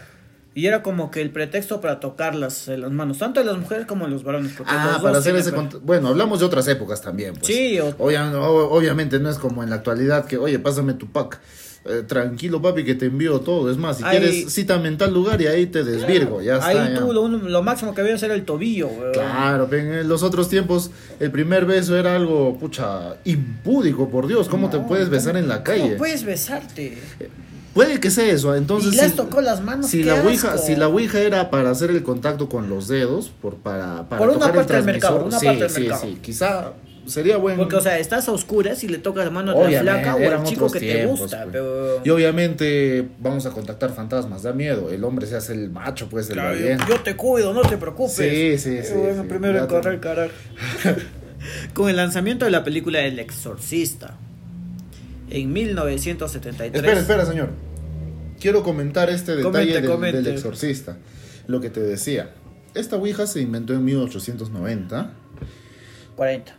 y 0.55 0.67
era 0.67 0.83
como 0.83 1.11
que 1.11 1.23
el 1.23 1.31
pretexto 1.31 1.81
para 1.81 1.99
tocarlas 2.01 2.69
en 2.69 2.83
las 2.83 2.91
manos, 2.91 3.19
tanto 3.19 3.41
de 3.41 3.47
las 3.47 3.57
mujeres 3.59 3.87
como 3.87 4.05
de 4.05 4.11
los 4.11 4.23
varones. 4.25 4.53
porque 4.57 4.73
Ah, 4.75 4.91
los 4.95 5.03
para 5.03 5.19
hacer 5.19 5.35
ese... 5.37 5.51
Bueno, 5.83 6.09
hablamos 6.09 6.41
de 6.41 6.47
otras 6.47 6.69
épocas 6.69 7.01
también, 7.01 7.35
pues. 7.35 7.47
Sí, 7.47 7.79
o- 7.81 7.95
Obvia- 7.99 8.31
o- 8.35 8.71
obviamente 8.77 9.19
no 9.19 9.31
es 9.31 9.39
como 9.39 9.63
en 9.63 9.71
la 9.71 9.77
actualidad 9.77 10.27
que, 10.27 10.37
oye, 10.37 10.59
pásame 10.59 10.95
tu 10.95 11.11
pack. 11.11 11.41
Eh, 11.85 12.05
tranquilo, 12.07 12.63
papi, 12.63 12.85
que 12.85 12.95
te 12.95 13.07
envío 13.07 13.41
todo. 13.41 13.69
Es 13.69 13.77
más, 13.77 13.97
si 13.97 14.05
Ahí- 14.05 14.19
quieres, 14.19 14.55
cítame 14.55 14.87
en 14.87 14.99
tal 14.99 15.13
lugar 15.13 15.43
y 15.43 15.49
ahí 15.49 15.67
te 15.67 15.83
desvirgo. 15.83 16.41
Ya 16.41 16.55
está. 16.55 16.69
Ahí 16.69 16.77
ya. 16.95 17.01
tú 17.01 17.13
lo, 17.13 17.27
lo 17.27 17.63
máximo 17.65 17.93
que 17.93 18.03
veías 18.03 18.23
era 18.23 18.35
el 18.35 18.45
tobillo, 18.45 18.87
weón. 18.87 19.13
Claro, 19.13 19.69
en 19.73 20.09
los 20.09 20.23
otros 20.23 20.49
tiempos 20.49 20.93
el 21.19 21.33
primer 21.33 21.67
beso 21.67 21.97
era 21.97 22.15
algo, 22.15 22.57
pucha, 22.57 23.17
impúdico, 23.25 24.09
por 24.11 24.29
Dios. 24.29 24.49
¿Cómo 24.49 24.71
te 24.71 24.79
puedes 24.79 25.09
besar 25.11 25.37
en 25.37 25.49
la 25.49 25.65
¿cómo 25.65 25.77
calle? 25.79 25.97
puedes 25.97 26.23
besarte? 26.23 26.99
Puede 27.75 28.01
que 28.01 28.11
sea 28.11 28.31
eso, 28.31 28.55
entonces... 28.55 28.93
y 28.93 28.97
les 28.97 29.11
si- 29.13 29.17
tocó 29.17 29.41
las 29.41 29.63
manos. 29.63 29.87
Si 29.87 30.03
la, 30.03 30.23
ouija, 30.23 30.53
asco. 30.55 30.67
si 30.67 30.77
la 30.77 30.89
Ouija 30.89 31.21
era 31.21 31.51
para 31.51 31.71
hacer 31.71 31.91
el 31.91 32.03
contacto 32.03 32.49
con 32.49 32.69
los 32.69 32.87
dedos, 32.89 33.33
por, 33.41 33.57
para, 33.57 34.09
para 34.09 34.19
Por 34.19 34.29
una 34.29 34.39
tocar 34.39 34.51
el 34.51 34.57
parte 34.57 34.75
del 34.75 34.85
mercado, 34.85 35.15
transmisor, 35.27 35.29
una 35.29 35.39
sí, 35.39 35.47
parte 35.47 35.63
del 35.63 35.71
sí, 35.71 35.81
mercado. 35.81 36.03
sí, 36.03 36.19
quizá 36.21 36.73
sería 37.07 37.37
bueno. 37.39 37.59
Porque, 37.59 37.77
o 37.77 37.81
sea, 37.81 37.99
estás 37.99 38.29
a 38.29 38.33
oscuras 38.33 38.85
y 38.85 38.89
le 38.89 38.99
tocas 38.99 39.25
la 39.25 39.31
mano 39.31 39.53
a 39.53 39.69
la 39.71 39.81
flaca 39.81 40.15
o 40.17 40.19
al 40.19 40.45
chico 40.45 40.71
que 40.71 40.81
te 40.81 41.07
gusta, 41.07 41.39
pues. 41.45 41.49
pero... 41.53 42.01
Y 42.05 42.11
obviamente 42.11 43.09
vamos 43.19 43.47
a 43.47 43.51
contactar 43.51 43.93
fantasmas, 43.95 44.43
da 44.43 44.53
miedo. 44.53 44.91
El 44.91 45.03
hombre 45.05 45.27
se 45.27 45.37
hace 45.37 45.55
el 45.55 45.71
macho, 45.71 46.09
pues, 46.11 46.29
del 46.29 46.37
Claro, 46.39 46.57
yo 46.89 47.01
te 47.01 47.17
cuido, 47.17 47.53
no 47.55 47.63
te 47.63 47.77
preocupes. 47.79 48.13
Sí, 48.15 48.59
sí, 48.59 48.81
sí, 48.85 48.93
vengo 48.95 49.23
sí. 49.23 49.29
primero 49.29 49.59
en 49.59 49.67
te- 49.67 49.75
correr, 49.75 49.99
carajo. 49.99 50.31
Con 51.75 51.89
el 51.91 51.97
lanzamiento 51.97 52.45
de 52.45 52.51
la 52.51 52.63
película 52.65 53.01
El 53.01 53.19
Exorcista 53.19 54.17
en 55.33 55.53
1973. 55.53 56.75
Espera, 56.75 57.01
espera, 57.01 57.27
señor. 57.27 57.51
Quiero 58.41 58.63
comentar 58.63 59.09
este 59.09 59.37
detalle 59.37 59.51
Comente, 59.51 59.81
del, 59.81 59.91
comente. 59.91 60.23
del 60.23 60.35
exorcista. 60.35 60.99
Lo 61.47 61.61
que 61.61 61.71
te 61.71 61.81
decía. 61.81 62.35
Esta 62.75 62.97
Ouija 62.97 63.27
se 63.27 63.41
inventó 63.41 63.73
en 63.73 63.85
1890. 63.85 65.13
40. 66.17 66.55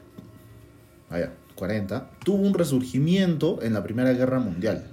allá, 1.09 1.31
40, 1.55 2.09
tuvo 2.23 2.37
un 2.37 2.53
resurgimiento 2.53 3.59
en 3.61 3.73
la 3.73 3.83
Primera 3.83 4.13
Guerra 4.13 4.39
Mundial. 4.39 4.85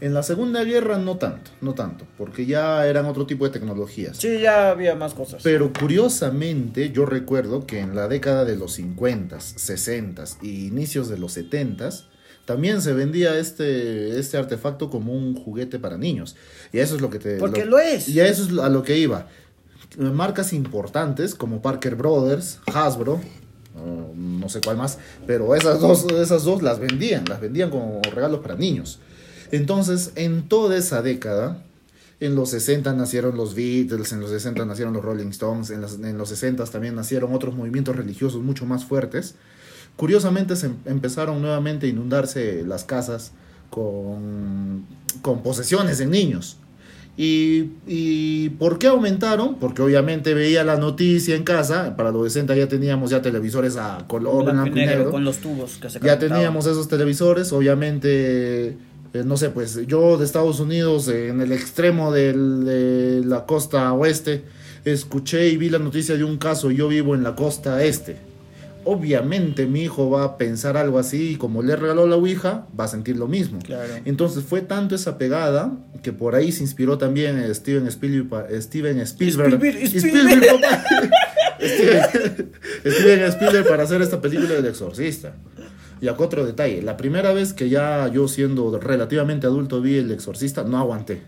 En 0.00 0.12
la 0.12 0.22
Segunda 0.22 0.62
Guerra 0.62 0.98
no 0.98 1.16
tanto, 1.16 1.50
no 1.62 1.72
tanto, 1.72 2.04
porque 2.18 2.44
ya 2.44 2.86
eran 2.86 3.06
otro 3.06 3.26
tipo 3.26 3.46
de 3.46 3.50
tecnologías. 3.50 4.18
Sí, 4.18 4.40
ya 4.40 4.70
había 4.70 4.94
más 4.94 5.14
cosas. 5.14 5.42
Pero 5.42 5.72
curiosamente 5.72 6.90
yo 6.90 7.06
recuerdo 7.06 7.66
que 7.66 7.80
en 7.80 7.96
la 7.96 8.06
década 8.06 8.44
de 8.44 8.56
los 8.56 8.72
50, 8.74 9.40
60 9.40 10.24
y 10.42 10.66
inicios 10.66 11.08
de 11.08 11.16
los 11.18 11.32
70 11.32 11.88
también 12.46 12.80
se 12.80 12.94
vendía 12.94 13.38
este, 13.38 14.18
este 14.18 14.38
artefacto 14.38 14.88
como 14.88 15.12
un 15.12 15.34
juguete 15.34 15.78
para 15.78 15.98
niños. 15.98 16.34
Y 16.72 16.78
eso 16.78 16.94
es 16.96 17.02
lo 17.02 17.10
que 17.10 17.18
te... 17.18 17.36
Porque 17.36 17.66
lo 17.66 17.78
es. 17.78 18.08
Y 18.08 18.20
a 18.20 18.26
eso 18.26 18.44
es 18.44 18.58
a 18.58 18.70
lo 18.70 18.82
que 18.82 18.96
iba. 18.98 19.28
Marcas 19.98 20.52
importantes 20.54 21.34
como 21.34 21.60
Parker 21.60 21.94
Brothers, 21.96 22.60
Hasbro, 22.72 23.20
no 24.14 24.48
sé 24.48 24.60
cuál 24.64 24.76
más, 24.78 24.98
pero 25.26 25.54
esas 25.54 25.80
dos, 25.80 26.06
esas 26.12 26.44
dos 26.44 26.62
las 26.62 26.78
vendían, 26.80 27.24
las 27.28 27.40
vendían 27.40 27.68
como 27.70 28.00
regalos 28.14 28.40
para 28.40 28.54
niños. 28.56 28.98
Entonces, 29.52 30.12
en 30.16 30.48
toda 30.48 30.76
esa 30.76 31.02
década, 31.02 31.62
en 32.20 32.34
los 32.34 32.50
60 32.50 32.92
nacieron 32.94 33.36
los 33.36 33.54
Beatles, 33.54 34.12
en 34.12 34.20
los 34.20 34.30
60 34.30 34.64
nacieron 34.64 34.94
los 34.94 35.04
Rolling 35.04 35.28
Stones, 35.28 35.70
en, 35.70 35.82
las- 35.82 35.94
en 35.94 36.16
los 36.18 36.28
60 36.30 36.64
también 36.66 36.94
nacieron 36.94 37.34
otros 37.34 37.54
movimientos 37.54 37.94
religiosos 37.96 38.42
mucho 38.42 38.64
más 38.66 38.84
fuertes. 38.84 39.34
Curiosamente 39.96 40.56
se 40.56 40.66
em- 40.66 40.76
empezaron 40.84 41.40
nuevamente 41.40 41.86
a 41.86 41.88
inundarse 41.88 42.62
las 42.66 42.84
casas 42.84 43.32
con, 43.70 44.84
con 45.22 45.42
posesiones 45.42 46.00
en 46.00 46.10
niños. 46.10 46.58
Y, 47.18 47.70
¿Y 47.86 48.50
por 48.50 48.78
qué 48.78 48.88
aumentaron? 48.88 49.54
Porque 49.54 49.80
obviamente 49.80 50.34
veía 50.34 50.64
la 50.64 50.76
noticia 50.76 51.34
en 51.34 51.44
casa, 51.44 51.96
para 51.96 52.10
los 52.10 52.24
60 52.30 52.54
ya 52.54 52.68
teníamos 52.68 53.08
ya 53.08 53.22
televisores 53.22 53.76
a 53.78 54.04
color, 54.06 54.44
Blanco 54.44 54.50
y 54.50 54.70
blanco 54.70 54.76
y 54.76 54.80
negro, 54.80 54.96
negro. 54.98 55.10
con 55.12 55.24
los 55.24 55.38
tubos 55.38 55.78
que 55.80 55.88
se 55.88 55.98
Ya 56.00 56.18
teníamos 56.18 56.66
esos 56.66 56.88
televisores, 56.88 57.52
obviamente, 57.54 58.66
eh, 59.14 59.22
no 59.24 59.38
sé, 59.38 59.48
pues 59.48 59.86
yo 59.86 60.18
de 60.18 60.26
Estados 60.26 60.60
Unidos, 60.60 61.08
eh, 61.08 61.28
en 61.28 61.40
el 61.40 61.52
extremo 61.52 62.12
del- 62.12 62.66
de 62.66 63.22
la 63.24 63.46
costa 63.46 63.90
oeste, 63.94 64.44
escuché 64.84 65.48
y 65.48 65.56
vi 65.56 65.70
la 65.70 65.78
noticia 65.78 66.16
de 66.18 66.24
un 66.24 66.36
caso, 66.36 66.70
yo 66.70 66.86
vivo 66.88 67.14
en 67.14 67.22
la 67.22 67.34
costa 67.34 67.82
este. 67.82 68.25
Obviamente 68.88 69.66
mi 69.66 69.82
hijo 69.82 70.08
va 70.08 70.24
a 70.24 70.38
pensar 70.38 70.76
algo 70.76 70.98
así 70.98 71.32
y 71.32 71.36
como 71.36 71.62
le 71.62 71.76
regaló 71.76 72.06
la 72.06 72.16
Ouija, 72.16 72.66
va 72.78 72.84
a 72.84 72.88
sentir 72.88 73.16
lo 73.16 73.26
mismo. 73.26 73.58
Claro. 73.58 73.94
Entonces 74.04 74.44
fue 74.44 74.62
tanto 74.62 74.94
esa 74.94 75.18
pegada 75.18 75.76
que 76.02 76.12
por 76.12 76.34
ahí 76.34 76.52
se 76.52 76.62
inspiró 76.62 76.96
también 76.96 77.38
eh, 77.38 77.52
Steven 77.52 77.86
Spielberg, 77.88 78.62
Steven 78.62 79.00
Spielberg, 79.00 79.54
Spielberg. 79.54 79.90
Steven, 79.90 80.22
Steven 82.84 83.22
Spielberg 83.32 83.68
para 83.68 83.82
hacer 83.82 84.00
esta 84.02 84.20
película 84.20 84.54
del 84.54 84.66
exorcista. 84.66 85.34
Y 86.00 86.08
acá 86.08 86.24
otro 86.24 86.44
detalle, 86.44 86.82
la 86.82 86.96
primera 86.96 87.32
vez 87.32 87.54
que 87.54 87.68
ya 87.70 88.08
yo 88.08 88.28
siendo 88.28 88.78
relativamente 88.78 89.46
adulto 89.46 89.80
vi 89.80 89.96
el 89.96 90.10
exorcista, 90.10 90.62
no 90.62 90.78
aguanté. 90.78 91.22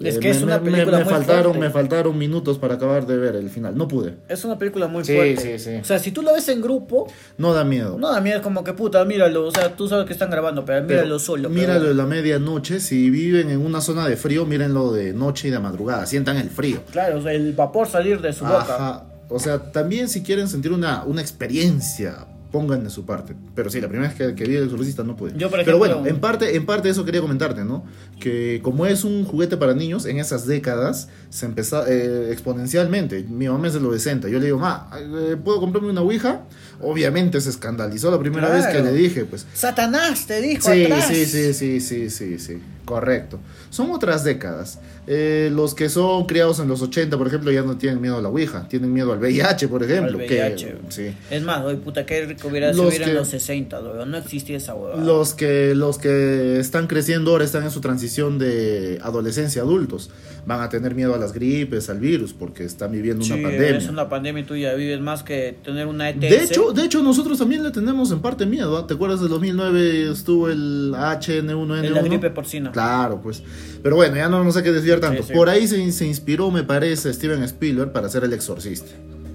Es 0.00 0.16
Eh, 0.16 0.20
que 0.20 0.30
es 0.30 0.38
me- 0.38 0.44
una 0.44 0.58
me- 0.58 0.70
película 0.70 0.98
me, 0.98 1.04
muy 1.04 1.12
faltaron, 1.12 1.42
fuerte. 1.52 1.58
me 1.60 1.70
faltaron 1.70 2.18
minutos 2.18 2.58
para 2.58 2.74
acabar 2.74 3.06
de 3.06 3.16
ver 3.18 3.36
el 3.36 3.50
final, 3.50 3.76
no 3.76 3.86
pude. 3.88 4.14
Es 4.26 4.42
una 4.44 4.58
película 4.58 4.88
muy 4.88 5.04
Sí, 5.04 5.14
fuerte. 5.14 5.58
sí, 5.58 5.70
sí. 5.70 5.76
O 5.76 5.84
sea, 5.84 5.98
si 5.98 6.12
tú 6.12 6.22
lo 6.22 6.32
ves 6.32 6.48
en 6.48 6.62
grupo, 6.62 7.06
No 7.36 7.52
da 7.52 7.62
miedo. 7.62 7.98
no 7.98 8.10
da 8.10 8.20
miedo, 8.22 8.38
es 8.38 8.42
como 8.42 8.64
que 8.64 8.72
puta, 8.72 9.04
míralo. 9.04 9.46
O 9.46 9.50
sea, 9.50 9.76
tú 9.76 9.88
sabes 9.88 10.06
que 10.06 10.14
están 10.14 10.30
grabando, 10.30 10.64
pero 10.64 10.86
Pero 10.86 11.00
míralo 11.02 11.18
solo. 11.18 11.48
pero- 11.50 11.60
Míralo 11.60 11.90
en 11.90 11.96
la 11.98 12.06
medianoche, 12.06 12.80
si 12.80 13.10
viven 13.10 13.50
en 13.50 13.60
una 13.60 13.82
zona 13.82 14.08
de 14.08 14.16
frío, 14.16 14.46
mírenlo 14.46 14.92
de 14.92 15.12
noche 15.12 15.48
y 15.48 15.50
de 15.50 15.58
madrugada, 15.60 16.06
sientan 16.06 16.38
el 16.38 16.48
frío. 16.48 16.80
Claro, 16.90 17.18
o 17.18 17.22
sea, 17.22 17.32
el 17.32 17.52
vapor 17.52 17.86
salir 17.86 18.20
de 18.22 18.32
su 18.32 18.44
boca. 18.46 19.04
O 19.28 19.38
sea, 19.38 19.72
también 19.72 20.08
si 20.08 20.22
quieren 20.22 20.48
sentir 20.48 20.72
una, 20.72 21.04
una 21.04 21.20
experiencia, 21.20 22.26
pongan 22.52 22.84
de 22.84 22.90
su 22.90 23.04
parte. 23.06 23.34
Pero 23.54 23.70
sí, 23.70 23.80
la 23.80 23.88
primera 23.88 24.08
vez 24.10 24.16
que, 24.16 24.34
que 24.34 24.44
vi 24.48 24.56
el 24.56 24.64
exorcista 24.64 25.02
no 25.02 25.16
pude. 25.16 25.32
Yo, 25.36 25.50
por 25.50 25.64
Pero 25.64 25.78
bueno, 25.78 26.06
en 26.06 26.20
parte, 26.20 26.54
en 26.54 26.66
parte 26.66 26.90
eso 26.90 27.04
quería 27.04 27.20
comentarte, 27.22 27.64
¿no? 27.64 27.84
Que 28.20 28.60
como 28.62 28.86
es 28.86 29.04
un 29.04 29.24
juguete 29.24 29.56
para 29.56 29.74
niños, 29.74 30.04
en 30.06 30.18
esas 30.18 30.46
décadas 30.46 31.08
se 31.30 31.46
empezó 31.46 31.86
eh, 31.86 32.30
exponencialmente. 32.30 33.24
Mi 33.24 33.48
mamá 33.48 33.66
es 33.68 33.74
de 33.74 33.80
los 33.80 33.94
60. 33.94 34.28
Yo 34.28 34.38
le 34.38 34.44
digo, 34.46 34.58
ma, 34.58 34.88
eh, 34.94 35.36
¿puedo 35.42 35.60
comprarme 35.60 35.88
una 35.90 36.02
Ouija? 36.02 36.42
Obviamente 36.80 37.40
se 37.40 37.50
escandalizó 37.50 38.10
la 38.10 38.18
primera 38.18 38.48
vez 38.50 38.66
que 38.66 38.80
le 38.82 38.92
dije, 38.92 39.24
pues. 39.24 39.46
Satanás 39.54 40.26
te 40.26 40.40
dijo 40.42 40.70
Sí, 40.70 40.84
atrás. 40.84 41.06
sí, 41.08 41.24
sí, 41.26 41.54
sí, 41.54 41.80
sí, 41.80 42.10
sí, 42.10 42.38
sí, 42.38 42.58
correcto. 42.84 43.38
Son 43.70 43.90
otras 43.90 44.24
décadas. 44.24 44.78
Eh, 45.06 45.50
los 45.52 45.74
que 45.74 45.88
son 45.88 46.26
criados 46.26 46.60
en 46.60 46.68
los 46.68 46.80
80, 46.80 47.18
por 47.18 47.26
ejemplo, 47.26 47.50
ya 47.50 47.62
no 47.62 47.76
tienen 47.76 48.00
miedo 48.00 48.18
a 48.18 48.22
la 48.22 48.28
Ouija, 48.28 48.68
tienen 48.68 48.92
miedo 48.92 49.12
al 49.12 49.18
VIH, 49.18 49.66
por 49.68 49.82
ejemplo. 49.82 50.18
Al 50.18 50.26
que- 50.26 50.34
VIH. 50.34 50.74
sí. 50.90 51.14
Es 51.30 51.42
más, 51.42 51.64
hoy 51.64 51.76
puta, 51.76 52.06
que 52.06 52.24
rico 52.26 52.48
hubiera 52.48 52.72
Los 52.72 52.94
en 52.94 53.14
los 53.14 53.28
60, 53.28 53.80
weón. 53.80 54.10
No 54.10 54.18
existía 54.18 54.56
esa 54.56 54.74
huevada. 54.74 55.02
Los 55.02 55.34
que, 55.34 55.74
los 55.74 55.98
que 55.98 56.60
están 56.60 56.86
creciendo 56.86 57.32
ahora 57.32 57.44
están 57.44 57.64
en 57.64 57.70
su 57.70 57.80
transición 57.80 58.38
de 58.38 59.00
adolescencia 59.02 59.62
a 59.62 59.64
adultos. 59.64 60.10
Van 60.44 60.60
a 60.60 60.68
tener 60.68 60.94
miedo 60.96 61.14
a 61.14 61.18
las 61.18 61.32
gripes, 61.32 61.88
al 61.88 62.00
virus, 62.00 62.32
porque 62.32 62.64
están 62.64 62.90
viviendo 62.90 63.24
Sí, 63.24 63.32
una 63.32 63.42
pandemia. 63.48 63.76
es 63.78 63.88
una 63.88 64.08
pandemia 64.08 64.42
y 64.42 64.44
tú 64.44 64.56
ya 64.56 64.74
vives 64.74 65.00
más 65.00 65.22
que 65.22 65.56
tener 65.64 65.86
una 65.86 66.10
ETS. 66.10 66.20
De 66.20 66.42
hecho, 66.44 66.72
de 66.72 66.84
hecho, 66.84 67.00
nosotros 67.02 67.38
también 67.38 67.62
le 67.62 67.70
tenemos 67.70 68.10
en 68.10 68.20
parte 68.20 68.44
miedo. 68.44 68.76
¿ah? 68.76 68.86
¿Te 68.86 68.94
acuerdas 68.94 69.20
del 69.20 69.28
2009 69.28 70.10
estuvo 70.10 70.48
el 70.48 70.92
HN1N1? 70.96 71.84
en 71.84 71.94
la 71.94 72.02
gripe 72.02 72.30
porcina. 72.30 72.71
Claro, 72.72 73.20
pues. 73.20 73.42
Pero 73.82 73.96
bueno, 73.96 74.16
ya 74.16 74.28
no 74.28 74.42
nos 74.42 74.56
hay 74.56 74.62
que 74.62 74.72
desviar 74.72 75.00
tanto. 75.00 75.22
Sí, 75.22 75.28
sí. 75.28 75.34
Por 75.34 75.48
ahí 75.48 75.66
se, 75.66 75.92
se 75.92 76.06
inspiró, 76.06 76.50
me 76.50 76.62
parece, 76.64 77.12
Steven 77.12 77.42
Spielberg 77.42 77.92
para 77.92 78.06
hacer 78.06 78.24
El 78.24 78.32
Exorcista. 78.32 78.90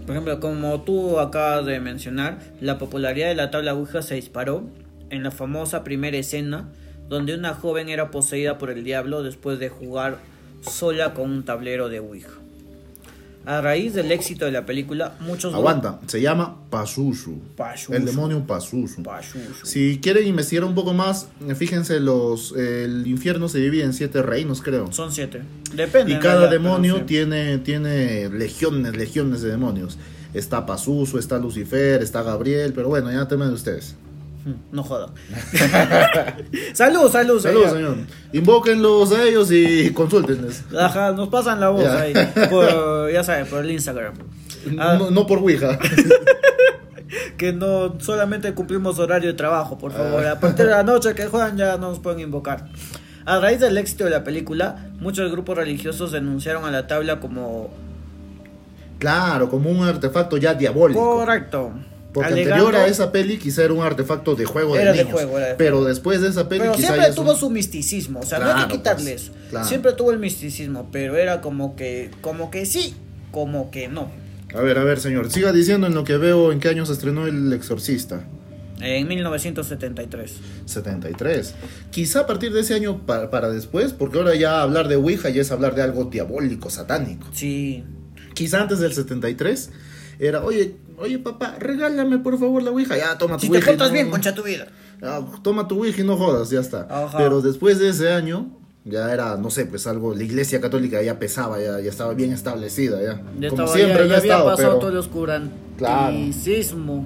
Por 0.05 0.15
ejemplo, 0.15 0.39
como 0.39 0.81
tú 0.81 1.19
acabas 1.19 1.65
de 1.65 1.79
mencionar, 1.79 2.39
la 2.61 2.77
popularidad 2.77 3.27
de 3.27 3.35
la 3.35 3.51
tabla 3.51 3.73
Ouija 3.73 4.01
se 4.01 4.15
disparó 4.15 4.63
en 5.09 5.23
la 5.23 5.31
famosa 5.31 5.83
primera 5.83 6.17
escena 6.17 6.69
donde 7.09 7.35
una 7.35 7.53
joven 7.53 7.89
era 7.89 8.11
poseída 8.11 8.57
por 8.57 8.69
el 8.69 8.83
diablo 8.83 9.23
después 9.23 9.59
de 9.59 9.69
jugar 9.69 10.17
sola 10.61 11.13
con 11.13 11.31
un 11.31 11.43
tablero 11.43 11.89
de 11.89 11.99
Ouija. 11.99 12.31
A 13.47 13.61
raíz 13.61 13.93
del 13.93 14.11
éxito 14.11 14.43
de 14.43 14.51
la 14.51 14.65
película, 14.65 15.15
muchos 15.21 15.53
Aguanta, 15.53 16.01
se 16.07 16.19
llama 16.19 16.57
Pazuzu. 16.69 17.39
Pazuzu. 17.55 17.93
El 17.93 18.03
demonio 18.03 18.45
Pazuzu. 18.45 19.01
Pazuzu. 19.03 19.65
Si 19.65 19.99
quieren 20.01 20.27
investigar 20.27 20.65
un 20.65 20.75
poco 20.75 20.93
más, 20.93 21.29
eh, 21.47 21.55
fíjense, 21.55 22.01
los 22.01 22.51
el 22.57 23.07
infierno 23.07 23.47
se 23.47 23.59
divide 23.59 23.85
en 23.85 23.93
siete 23.93 24.21
reinos, 24.21 24.61
creo. 24.61 24.91
Son 24.91 25.13
siete. 25.13 25.43
Depende. 25.73 26.11
Y 26.11 26.19
cada 26.19 26.41
realidad, 26.41 26.51
demonio 26.51 26.97
sí. 26.97 27.03
tiene, 27.05 27.59
tiene 27.59 28.27
legiones, 28.27 28.97
legiones 28.97 29.41
de 29.41 29.51
demonios. 29.51 29.97
Está 30.33 30.65
Pazuzu, 30.65 31.17
está 31.17 31.37
Lucifer, 31.37 32.03
está 32.03 32.23
Gabriel, 32.23 32.73
pero 32.73 32.89
bueno, 32.89 33.09
ya 33.09 33.29
temen 33.29 33.47
de 33.47 33.53
ustedes. 33.53 33.95
No 34.71 34.83
jodan. 34.83 35.09
salud, 36.73 37.09
salud, 37.11 37.39
Saludos, 37.41 37.41
señor. 37.41 37.69
señor. 37.71 37.95
Invóquenlos 38.33 39.11
a 39.11 39.23
ellos 39.23 39.51
y 39.51 39.91
consúltenles. 39.93 40.63
Ajá, 40.77 41.11
nos 41.11 41.29
pasan 41.29 41.59
la 41.59 41.69
voz 41.69 41.83
Ya. 41.83 41.99
ahí. 42.01 42.13
Por, 42.49 43.11
ya 43.11 43.23
saben, 43.23 43.45
por 43.47 43.63
el 43.63 43.71
Instagram. 43.71 44.13
Ah. 44.79 44.95
No, 44.99 45.11
no 45.11 45.25
por 45.27 45.39
Ouija. 45.39 45.77
Que 47.37 47.53
no 47.53 47.99
solamente 47.99 48.53
cumplimos 48.53 48.99
horario 48.99 49.29
de 49.31 49.37
trabajo, 49.37 49.77
por 49.77 49.91
favor. 49.91 50.25
A 50.25 50.39
partir 50.39 50.65
de 50.65 50.71
la 50.71 50.83
noche 50.83 51.13
que 51.15 51.27
juegan 51.27 51.55
ya 51.57 51.77
no 51.77 51.89
nos 51.89 51.99
pueden 51.99 52.19
invocar. 52.19 52.67
A 53.25 53.39
raíz 53.39 53.59
del 53.59 53.77
éxito 53.77 54.03
de 54.05 54.09
la 54.09 54.23
película, 54.23 54.89
muchos 54.99 55.29
grupos 55.31 55.57
religiosos 55.57 56.11
denunciaron 56.11 56.65
a 56.65 56.71
la 56.71 56.87
tabla 56.87 57.19
como 57.19 57.69
Claro, 58.99 59.49
como 59.49 59.69
un 59.69 59.83
artefacto 59.87 60.37
ya 60.37 60.53
diabólico. 60.55 60.99
correcto. 60.99 61.71
Porque 62.17 62.33
alegando- 62.33 62.65
anterior 62.67 62.83
a 62.83 62.87
esa 62.87 63.11
peli 63.11 63.37
quizá 63.37 63.63
era 63.63 63.73
un 63.73 63.83
artefacto 63.83 64.35
de 64.35 64.45
juego 64.45 64.75
de 64.75 64.81
Era 64.81 64.91
de 64.91 64.97
niños. 64.99 65.13
juego, 65.13 65.37
era 65.37 65.47
de 65.49 65.55
pero 65.55 65.83
después 65.83 66.21
de 66.21 66.29
esa 66.29 66.47
peli 66.49 66.61
Pero 66.61 66.73
quizá 66.73 66.87
siempre 66.93 67.13
tuvo 67.13 67.31
un- 67.31 67.37
su 67.37 67.49
misticismo, 67.49 68.19
o 68.19 68.25
sea, 68.25 68.39
no 68.39 68.45
hay 68.45 68.51
Claro, 68.53 68.67
que 68.67 68.73
quitarle 68.77 69.11
pues, 69.11 69.23
eso. 69.23 69.31
claro. 69.49 69.67
Siempre 69.67 69.93
tuvo 69.93 70.11
el 70.11 70.19
misticismo, 70.19 70.89
pero 70.91 71.15
era 71.17 71.41
como 71.41 71.75
que, 71.75 72.11
como 72.21 72.51
que 72.51 72.65
sí, 72.65 72.95
como 73.31 73.71
que 73.71 73.87
no. 73.87 74.09
A 74.55 74.61
ver, 74.61 74.77
a 74.77 74.83
ver, 74.83 74.99
señor, 74.99 75.29
siga 75.31 75.51
diciendo 75.51 75.87
en 75.87 75.93
lo 75.93 76.03
que 76.03 76.17
veo 76.17 76.51
en 76.51 76.59
qué 76.59 76.69
año 76.69 76.85
se 76.85 76.93
estrenó 76.93 77.27
El 77.27 77.51
Exorcista. 77.53 78.25
En 78.79 79.07
1973. 79.07 80.33
73. 80.65 81.53
Quizá 81.91 82.21
a 82.21 82.27
partir 82.27 82.53
de 82.53 82.61
ese 82.61 82.73
año 82.75 83.05
pa- 83.05 83.29
para 83.29 83.49
después, 83.49 83.91
porque 83.93 84.19
ahora 84.19 84.35
ya 84.35 84.61
hablar 84.61 84.87
de 84.87 84.95
Ouija 84.95 85.29
ya 85.29 85.41
es 85.41 85.51
hablar 85.51 85.73
de 85.75 85.81
algo 85.81 86.05
diabólico, 86.05 86.69
satánico. 86.69 87.27
Sí. 87.33 87.83
Quizá 88.35 88.61
antes 88.61 88.79
del 88.79 88.93
73 88.93 89.71
era, 90.19 90.43
oye, 90.43 90.75
oye 90.97 91.19
papá, 91.19 91.55
regálame 91.59 92.17
por 92.19 92.37
favor 92.39 92.61
la 92.63 92.71
Ouija. 92.71 92.97
Ya, 92.97 93.17
toma 93.17 93.35
tu 93.37 93.41
Si 93.41 93.47
te 93.49 93.57
Ouija. 93.57 93.67
portas 93.71 93.87
no- 93.89 93.93
bien, 93.93 94.09
concha 94.09 94.33
tu 94.35 94.43
vida. 94.43 94.67
Toma 95.43 95.67
tu 95.67 95.77
Ouija 95.79 96.01
y 96.01 96.03
no 96.03 96.17
jodas, 96.17 96.49
ya 96.49 96.59
está. 96.59 96.87
Ajá. 96.89 97.17
Pero 97.17 97.41
después 97.41 97.77
de 97.79 97.89
ese 97.89 98.11
año, 98.11 98.47
ya 98.83 99.13
era, 99.13 99.37
no 99.37 99.49
sé, 99.51 99.65
pues 99.65 99.85
algo, 99.87 100.13
la 100.15 100.23
iglesia 100.23 100.59
católica 100.61 101.01
ya 101.01 101.19
pesaba, 101.19 101.59
ya, 101.59 101.79
ya 101.81 101.89
estaba 101.89 102.13
bien 102.13 102.31
establecida, 102.33 103.01
ya. 103.01 103.21
Ya 103.39 103.49
Como 103.49 103.63
estaba, 103.63 103.73
siempre 103.73 104.03
ya, 104.03 104.07
ya 104.07 104.15
ha 104.15 104.17
había 104.17 104.31
estado, 104.33 104.45
pasado 104.49 104.69
pero- 104.69 104.79
todo 104.79 104.89
el 104.91 104.97
oscuranticismo. 104.97 107.05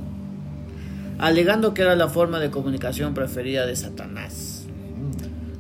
Alegando 1.20 1.74
que 1.74 1.82
era 1.84 1.96
la 1.96 2.08
forma 2.08 2.40
de 2.40 2.50
comunicación 2.50 3.14
preferida 3.14 3.66
de 3.66 3.76
Satanás. 3.76 4.51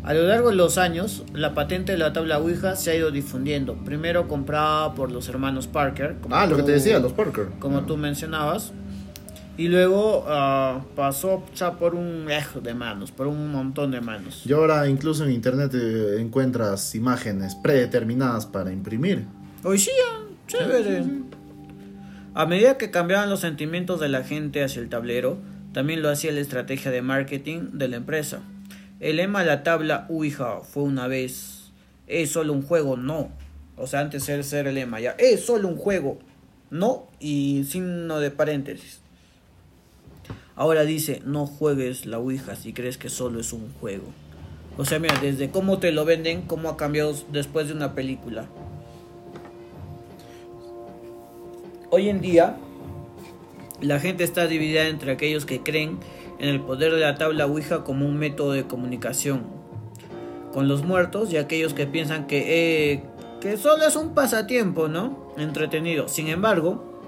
A 0.03 0.13
lo 0.15 0.23
largo 0.23 0.49
de 0.49 0.55
los 0.55 0.77
años, 0.79 1.23
la 1.33 1.53
patente 1.53 1.91
de 1.91 1.97
la 1.99 2.11
tabla 2.11 2.39
Ouija 2.39 2.75
se 2.75 2.89
ha 2.91 2.95
ido 2.95 3.11
difundiendo. 3.11 3.75
Primero 3.85 4.27
comprada 4.27 4.95
por 4.95 5.11
los 5.11 5.29
hermanos 5.29 5.67
Parker. 5.67 6.15
como 6.21 6.35
Ah, 6.35 6.47
lo 6.47 6.55
que 6.55 6.63
tú- 6.63 6.67
te 6.67 6.71
decía, 6.73 6.97
los 6.99 7.13
Parker. 7.13 7.47
Como 7.59 7.81
tú 7.81 7.97
mencionabas. 7.97 8.73
Y 9.57 9.67
luego 9.67 10.25
ah, 10.27 10.81
pasó 10.95 11.43
ya 11.55 11.73
por 11.73 11.93
un 11.93 12.31
ejo 12.31 12.61
de 12.61 12.73
manos, 12.73 13.11
por 13.11 13.27
un 13.27 13.51
montón 13.51 13.91
de 13.91 14.01
manos. 14.01 14.41
Y 14.45 14.53
ahora 14.53 14.87
incluso 14.87 15.23
en 15.23 15.31
internet 15.31 15.71
eh, 15.75 16.15
encuentras 16.19 16.95
imágenes 16.95 17.53
predeterminadas 17.55 18.47
para 18.47 18.71
imprimir. 18.71 19.25
Hoy 19.63 19.77
sí, 19.77 19.91
chévere. 20.47 21.03
A 22.33 22.45
medida 22.47 22.77
que 22.77 22.89
cambiaban 22.89 23.29
los 23.29 23.41
sentimientos 23.41 23.99
de 23.99 24.09
la 24.09 24.23
gente 24.23 24.63
hacia 24.63 24.81
el 24.81 24.89
tablero, 24.89 25.37
también 25.73 26.01
lo 26.01 26.09
hacía 26.09 26.31
la 26.31 26.39
estrategia 26.39 26.89
de 26.89 27.01
marketing 27.03 27.71
de 27.73 27.87
la 27.89 27.97
empresa. 27.97 28.39
El 29.01 29.15
lema 29.15 29.39
de 29.39 29.47
la 29.47 29.63
tabla 29.63 30.05
Ouija 30.09 30.59
fue 30.59 30.83
una 30.83 31.07
vez, 31.07 31.71
es 32.05 32.29
solo 32.29 32.53
un 32.53 32.61
juego, 32.61 32.97
no. 32.97 33.29
O 33.75 33.87
sea, 33.87 33.99
antes 33.99 34.27
de 34.27 34.43
ser 34.43 34.67
el 34.67 34.75
lema 34.75 34.99
ya, 34.99 35.15
es 35.17 35.43
solo 35.43 35.67
un 35.69 35.75
juego, 35.75 36.19
no, 36.69 37.07
y 37.19 37.63
signo 37.63 38.19
de 38.19 38.29
paréntesis. 38.29 39.01
Ahora 40.55 40.83
dice, 40.83 41.19
no 41.25 41.47
juegues 41.47 42.05
la 42.05 42.19
Ouija 42.19 42.55
si 42.55 42.73
crees 42.73 42.99
que 42.99 43.09
solo 43.09 43.39
es 43.39 43.53
un 43.53 43.73
juego. 43.79 44.05
O 44.77 44.85
sea, 44.85 44.99
mira, 44.99 45.19
desde 45.19 45.49
cómo 45.49 45.79
te 45.79 45.91
lo 45.91 46.05
venden, 46.05 46.43
cómo 46.43 46.69
ha 46.69 46.77
cambiado 46.77 47.15
después 47.31 47.69
de 47.69 47.73
una 47.73 47.95
película. 47.95 48.45
Hoy 51.89 52.07
en 52.07 52.21
día, 52.21 52.55
la 53.81 53.99
gente 53.99 54.23
está 54.23 54.45
dividida 54.45 54.87
entre 54.87 55.11
aquellos 55.11 55.47
que 55.47 55.63
creen 55.63 55.97
en 56.41 56.49
el 56.49 56.59
poder 56.59 56.91
de 56.91 57.01
la 57.01 57.15
tabla 57.15 57.45
Ouija 57.45 57.83
como 57.83 58.07
un 58.07 58.17
método 58.17 58.53
de 58.53 58.65
comunicación 58.65 59.43
con 60.51 60.67
los 60.67 60.83
muertos 60.83 61.31
y 61.31 61.37
aquellos 61.37 61.75
que 61.75 61.85
piensan 61.85 62.25
que, 62.25 62.93
eh, 62.93 63.03
que 63.39 63.57
solo 63.57 63.85
es 63.85 63.95
un 63.95 64.15
pasatiempo, 64.15 64.87
¿no? 64.87 65.31
Entretenido. 65.37 66.07
Sin 66.07 66.27
embargo, 66.29 66.99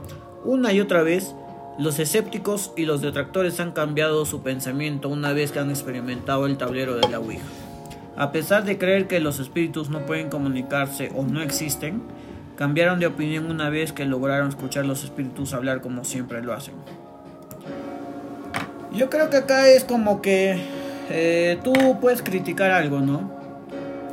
una 0.46 0.72
y 0.72 0.80
otra 0.80 1.02
vez, 1.02 1.34
los 1.80 1.98
escépticos 1.98 2.74
y 2.78 2.86
los 2.86 3.02
detractores 3.02 3.60
han 3.60 3.72
cambiado 3.72 4.24
su 4.28 4.44
pensamiento 4.44 5.10
una 5.10 5.34
vez 5.34 5.52
que 5.52 5.60
han 5.60 5.72
experimentado 5.72 6.46
el 6.46 6.58
tablero 6.58 6.96
de 6.96 7.10
la 7.10 7.20
Ouija. 7.20 7.44
A 8.16 8.32
pesar 8.32 8.64
de 8.64 8.78
creer 8.78 9.08
que 9.08 9.20
los 9.20 9.40
espíritus 9.40 9.90
no 9.90 10.06
pueden 10.06 10.30
comunicarse 10.30 11.12
o 11.16 11.24
no 11.24 11.42
existen, 11.42 12.04
cambiaron 12.56 13.00
de 13.00 13.08
opinión 13.08 13.50
una 13.50 13.72
vez 13.72 13.94
que 13.94 14.06
lograron 14.06 14.50
escuchar 14.50 14.86
los 14.86 15.04
espíritus 15.04 15.56
hablar 15.56 15.82
como 15.82 16.04
siempre 16.04 16.44
lo 16.44 16.54
hacen. 16.54 16.76
Yo 18.94 19.10
creo 19.10 19.30
que 19.30 19.38
acá 19.38 19.68
es 19.70 19.84
como 19.84 20.22
que 20.22 20.62
eh, 21.10 21.58
tú 21.64 21.74
puedes 22.00 22.22
criticar 22.22 22.72
algo, 22.72 23.00
¿no? 23.00 23.32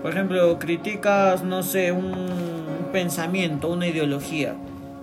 Por 0.02 0.12
ejemplo, 0.12 0.58
criticas, 0.58 1.44
no 1.44 1.62
sé, 1.62 1.92
un, 1.92 2.06
un 2.06 2.88
pensamiento, 2.92 3.68
una 3.68 3.86
ideología. 3.86 4.54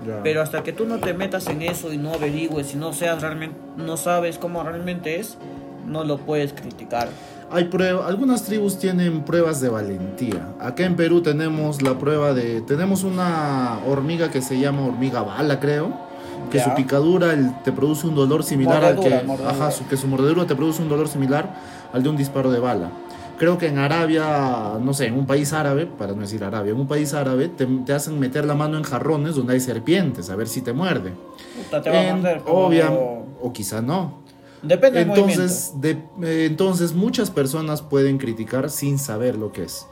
Ya. 0.05 0.21
Pero 0.23 0.41
hasta 0.41 0.63
que 0.63 0.73
tú 0.73 0.85
no 0.85 0.97
te 0.97 1.13
metas 1.13 1.47
en 1.47 1.61
eso 1.61 1.93
y 1.93 1.97
no 1.97 2.13
averigües 2.13 2.73
y 2.73 2.77
no 2.77 2.93
seas 2.93 3.21
realmente, 3.21 3.55
no 3.77 3.97
sabes 3.97 4.37
cómo 4.37 4.63
realmente 4.63 5.19
es, 5.19 5.37
no 5.85 6.03
lo 6.03 6.17
puedes 6.17 6.53
criticar. 6.53 7.09
Hay 7.49 7.65
prueba, 7.65 8.07
algunas 8.07 8.43
tribus 8.43 8.77
tienen 8.77 9.23
pruebas 9.23 9.61
de 9.61 9.69
valentía. 9.69 10.49
Acá 10.59 10.85
en 10.85 10.95
Perú 10.95 11.21
tenemos 11.21 11.81
la 11.81 11.97
prueba 11.97 12.33
de, 12.33 12.61
tenemos 12.61 13.03
una 13.03 13.79
hormiga 13.87 14.29
que 14.29 14.41
se 14.41 14.59
llama 14.59 14.85
hormiga 14.85 15.21
bala, 15.21 15.59
creo, 15.59 16.07
que 16.49 16.57
Ya. 16.60 16.65
su 16.65 16.75
picadura 16.75 17.33
el- 17.33 17.51
te 17.63 17.71
produce 17.71 18.07
un 18.07 18.15
dolor 18.15 18.43
similar 18.43 18.83
al 18.83 18.95
Mordedura, 18.95 19.21
que, 19.21 19.27
mordedura. 19.27 19.51
ajá, 19.53 19.71
su- 19.71 19.88
que 19.88 19.97
su 19.97 20.07
mordedura 20.07 20.45
te 20.45 20.55
produce 20.55 20.81
un 20.81 20.89
dolor 20.89 21.07
similar 21.07 21.55
al 21.93 22.03
de 22.03 22.10
un 22.10 22.17
disparo 22.17 22.51
de 22.51 22.60
bala. 22.60 22.91
Creo 23.38 23.57
que 23.60 23.67
en 23.67 23.77
Arabia, 23.77 24.79
no 24.81 24.93
sé, 24.95 25.05
en 25.05 25.13
un 25.13 25.27
país 25.27 25.53
árabe, 25.53 25.86
para 25.86 26.13
no 26.13 26.21
decir 26.21 26.43
Arabia, 26.43 26.71
en 26.71 26.79
un 26.79 26.88
país 26.88 27.13
árabe 27.13 27.49
te, 27.49 27.65
te 27.67 27.93
hacen 27.93 28.19
meter 28.19 28.45
la 28.45 28.55
mano 28.55 28.77
en 28.77 28.83
jarrones 28.83 29.36
donde 29.36 29.53
hay 29.53 29.60
serpientes, 29.60 30.29
a 30.31 30.36
ver 30.36 30.47
si 30.47 30.62
te 30.62 30.73
muerde. 30.73 31.13
Puta, 31.55 31.81
te 31.81 31.89
va 31.91 32.10
a 32.10 32.15
morder, 32.15 32.41
obvia, 32.47 32.89
o 32.91 33.53
quizá 33.53 33.81
no. 33.81 34.25
Depende 34.63 34.99
del 35.05 35.10
Entonces, 35.10 35.73
de- 35.75 35.99
eh, 36.23 36.45
entonces 36.49 36.93
muchas 36.93 37.29
personas 37.29 37.83
pueden 37.83 38.17
criticar 38.17 38.71
sin 38.71 38.97
saber 38.97 39.36
lo 39.38 39.51
que 39.51 39.65
es. 39.65 39.86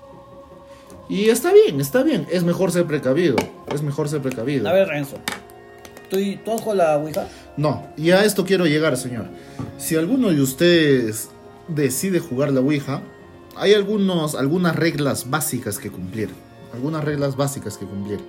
Y 1.07 1.29
está 1.29 1.53
bien, 1.53 1.79
está 1.79 2.01
bien. 2.01 2.25
Es 2.31 2.43
mejor 2.43 2.71
ser 2.71 2.85
precavido. 2.85 3.35
Es 3.71 3.83
mejor 3.83 4.09
ser 4.09 4.21
precavido. 4.23 4.67
A 4.67 4.73
ver, 4.73 4.87
Renzo. 4.87 5.17
¿Tú, 6.09 6.17
y- 6.17 6.37
¿Tú 6.37 6.51
jugado 6.57 6.75
la 6.75 6.97
Ouija? 6.97 7.27
No, 7.57 7.87
y 7.97 8.11
a 8.11 8.23
esto 8.23 8.45
quiero 8.45 8.65
llegar, 8.65 8.95
señor. 8.97 9.25
Si 9.77 9.95
alguno 9.95 10.29
de 10.29 10.41
ustedes 10.41 11.29
decide 11.67 12.19
jugar 12.19 12.51
la 12.51 12.61
Ouija, 12.61 13.01
hay 13.55 13.73
algunos, 13.73 14.35
algunas 14.35 14.75
reglas 14.75 15.29
básicas 15.29 15.77
que 15.79 15.89
cumplir. 15.89 16.29
Algunas 16.73 17.03
reglas 17.03 17.35
básicas 17.37 17.77
que 17.77 17.85
cumplir. 17.85 18.19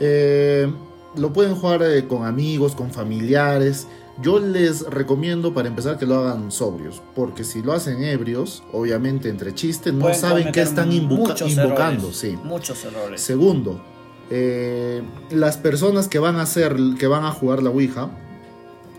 Eh, 0.00 0.70
lo 1.16 1.32
pueden 1.32 1.54
jugar 1.54 1.82
eh, 1.82 2.06
con 2.06 2.24
amigos, 2.26 2.74
con 2.74 2.90
familiares. 2.90 3.86
Yo 4.20 4.40
les 4.40 4.82
recomiendo 4.82 5.54
para 5.54 5.68
empezar 5.68 5.96
que 5.96 6.04
lo 6.06 6.16
hagan 6.18 6.50
sobrios, 6.50 7.00
porque 7.14 7.44
si 7.44 7.62
lo 7.62 7.72
hacen 7.72 8.02
ebrios, 8.02 8.64
obviamente 8.72 9.28
entre 9.28 9.54
chistes, 9.54 9.92
no 9.94 10.00
Pueden 10.00 10.18
saben 10.18 10.50
qué 10.52 10.62
están 10.62 10.90
invoca- 10.92 11.36
invocando. 11.48 12.02
errores, 12.08 12.16
Sí. 12.16 12.36
Muchos 12.42 12.84
errores. 12.84 13.20
Segundo, 13.20 13.80
eh, 14.30 15.02
las 15.30 15.56
personas 15.56 16.08
que 16.08 16.18
van 16.18 16.36
a 16.36 16.42
hacer, 16.42 16.76
que 16.98 17.06
van 17.06 17.24
a 17.24 17.30
jugar 17.30 17.62
la 17.62 17.70
Ouija, 17.70 18.10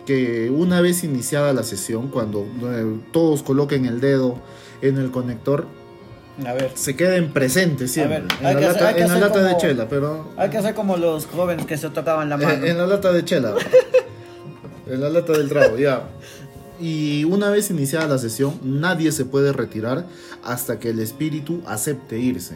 que 0.06 0.50
una 0.50 0.82
vez 0.82 1.04
iniciada 1.04 1.54
la 1.54 1.64
sesión, 1.64 2.08
cuando 2.08 2.46
eh, 2.64 3.00
todos 3.12 3.44
coloquen 3.44 3.86
el 3.86 4.02
dedo 4.02 4.40
en 4.82 4.98
el 4.98 5.12
conector, 5.12 5.68
A 6.46 6.54
ver. 6.54 6.72
se 6.74 6.96
queden 6.96 7.32
presentes 7.32 7.92
siempre. 7.92 8.18
A 8.18 8.20
ver, 8.22 8.32
en 8.40 8.46
hay 8.46 8.54
la 8.56 8.60
que 8.60 8.66
lata, 8.66 8.98
en 8.98 9.22
la 9.22 9.30
de 9.30 9.58
chela, 9.58 9.88
pero 9.88 10.30
Hay 10.38 10.50
que 10.50 10.58
hacer 10.58 10.74
como 10.74 10.98
los 10.98 11.28
jóvenes 11.28 11.66
que 11.66 11.78
se 11.78 11.90
tocaban 11.90 12.30
la 12.30 12.38
mano. 12.38 12.66
eh, 12.66 12.72
en 12.72 12.78
la 12.78 12.88
lata 12.88 13.12
de 13.12 13.24
chela. 13.24 13.54
en 14.88 15.02
la 15.02 15.10
lata 15.10 15.34
del 15.34 15.48
trago, 15.50 15.78
ya. 15.78 16.10
Y 16.82 17.26
una 17.26 17.50
vez 17.50 17.70
iniciada 17.70 18.08
la 18.08 18.18
sesión, 18.18 18.54
nadie 18.64 19.12
se 19.12 19.26
puede 19.26 19.52
retirar 19.52 20.06
hasta 20.44 20.80
que 20.80 20.90
el 20.90 21.00
espíritu 21.00 21.62
acepte 21.68 22.18
irse. 22.18 22.56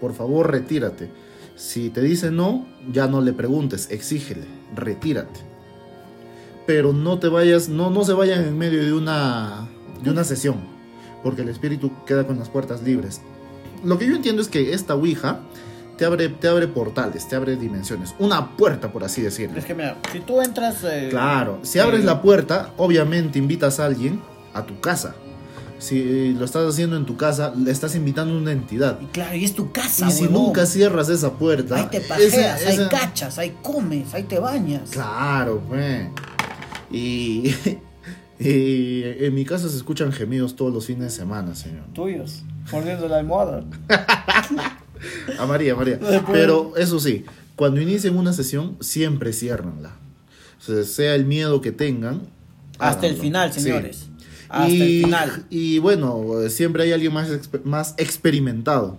Por 0.00 0.14
favor, 0.14 0.50
retírate. 0.50 1.10
Si 1.56 1.90
te 1.90 2.00
dice 2.00 2.30
no, 2.30 2.66
ya 2.92 3.06
no 3.06 3.20
le 3.20 3.32
preguntes, 3.32 3.88
exígele, 3.90 4.46
retírate. 4.74 5.40
Pero 6.66 6.92
no 6.92 7.18
te 7.18 7.28
vayas, 7.28 7.68
no, 7.68 7.90
no 7.90 8.04
se 8.04 8.12
vayan 8.12 8.42
en 8.44 8.58
medio 8.58 8.82
de 8.82 8.92
una, 8.92 9.68
de 10.02 10.10
una 10.10 10.24
sesión, 10.24 10.56
porque 11.22 11.42
el 11.42 11.48
espíritu 11.50 11.92
queda 12.06 12.26
con 12.26 12.38
las 12.38 12.48
puertas 12.48 12.82
libres. 12.82 13.20
Lo 13.84 13.98
que 13.98 14.06
yo 14.06 14.16
entiendo 14.16 14.40
es 14.40 14.48
que 14.48 14.72
esta 14.72 14.94
Ouija 14.94 15.40
te 15.98 16.04
abre, 16.06 16.28
te 16.28 16.48
abre 16.48 16.66
portales, 16.66 17.28
te 17.28 17.36
abre 17.36 17.56
dimensiones, 17.56 18.14
una 18.18 18.56
puerta, 18.56 18.90
por 18.90 19.04
así 19.04 19.20
decirlo. 19.20 19.58
Es 19.58 19.64
que 19.64 19.74
mira, 19.74 19.98
si 20.10 20.20
tú 20.20 20.40
entras... 20.40 20.82
eh, 20.84 21.08
Claro, 21.10 21.58
si 21.62 21.78
abres 21.78 22.00
eh, 22.00 22.04
la 22.04 22.22
puerta, 22.22 22.72
obviamente 22.78 23.38
invitas 23.38 23.78
a 23.78 23.84
alguien 23.84 24.20
a 24.54 24.64
tu 24.64 24.80
casa. 24.80 25.14
Si 25.78 26.32
lo 26.34 26.44
estás 26.44 26.66
haciendo 26.72 26.96
en 26.96 27.04
tu 27.04 27.16
casa, 27.16 27.52
le 27.56 27.70
estás 27.70 27.94
invitando 27.94 28.34
a 28.34 28.38
una 28.38 28.52
entidad. 28.52 28.98
Y 29.02 29.06
claro, 29.06 29.36
y 29.36 29.44
es 29.44 29.54
tu 29.54 29.70
casa, 29.72 30.08
Y 30.08 30.12
si 30.12 30.22
huevón. 30.22 30.44
nunca 30.44 30.64
cierras 30.66 31.08
esa 31.08 31.32
puerta, 31.34 31.76
Ahí 31.76 31.86
te 31.90 32.00
paseas, 32.00 32.60
ese- 32.62 32.68
ahí 32.68 32.74
ese- 32.76 32.88
cachas, 32.88 33.38
ahí 33.38 33.54
comes, 33.62 34.14
ahí 34.14 34.22
te 34.22 34.38
bañas. 34.38 34.90
Claro, 34.90 35.62
pues. 35.68 36.08
Y, 36.90 37.52
y 38.38 39.02
en 39.24 39.34
mi 39.34 39.44
casa 39.44 39.68
se 39.68 39.76
escuchan 39.76 40.12
gemidos 40.12 40.56
todos 40.56 40.72
los 40.72 40.86
fines 40.86 41.02
de 41.04 41.10
semana, 41.10 41.54
señor. 41.54 41.84
Tuyos, 41.92 42.42
mordiendo 42.72 43.06
la 43.08 43.18
almohada. 43.18 43.64
A 45.38 45.46
María, 45.46 45.74
María. 45.74 45.98
Pero 46.32 46.72
eso 46.76 46.98
sí, 46.98 47.24
cuando 47.56 47.80
inicien 47.80 48.16
una 48.16 48.32
sesión, 48.32 48.76
siempre 48.80 49.32
ciérranla. 49.32 49.90
O 50.58 50.62
sea, 50.64 50.82
sea 50.84 51.14
el 51.14 51.26
miedo 51.26 51.60
que 51.60 51.72
tengan. 51.72 52.22
Hasta 52.78 53.06
el 53.06 53.16
final, 53.16 53.52
Sí. 53.52 53.70
Hasta 54.48 54.68
y, 54.68 54.98
el 54.98 55.04
final. 55.04 55.44
Y 55.50 55.78
bueno, 55.78 56.22
siempre 56.48 56.84
hay 56.84 56.92
alguien 56.92 57.12
más, 57.12 57.28
exper- 57.30 57.62
más 57.64 57.94
experimentado. 57.98 58.98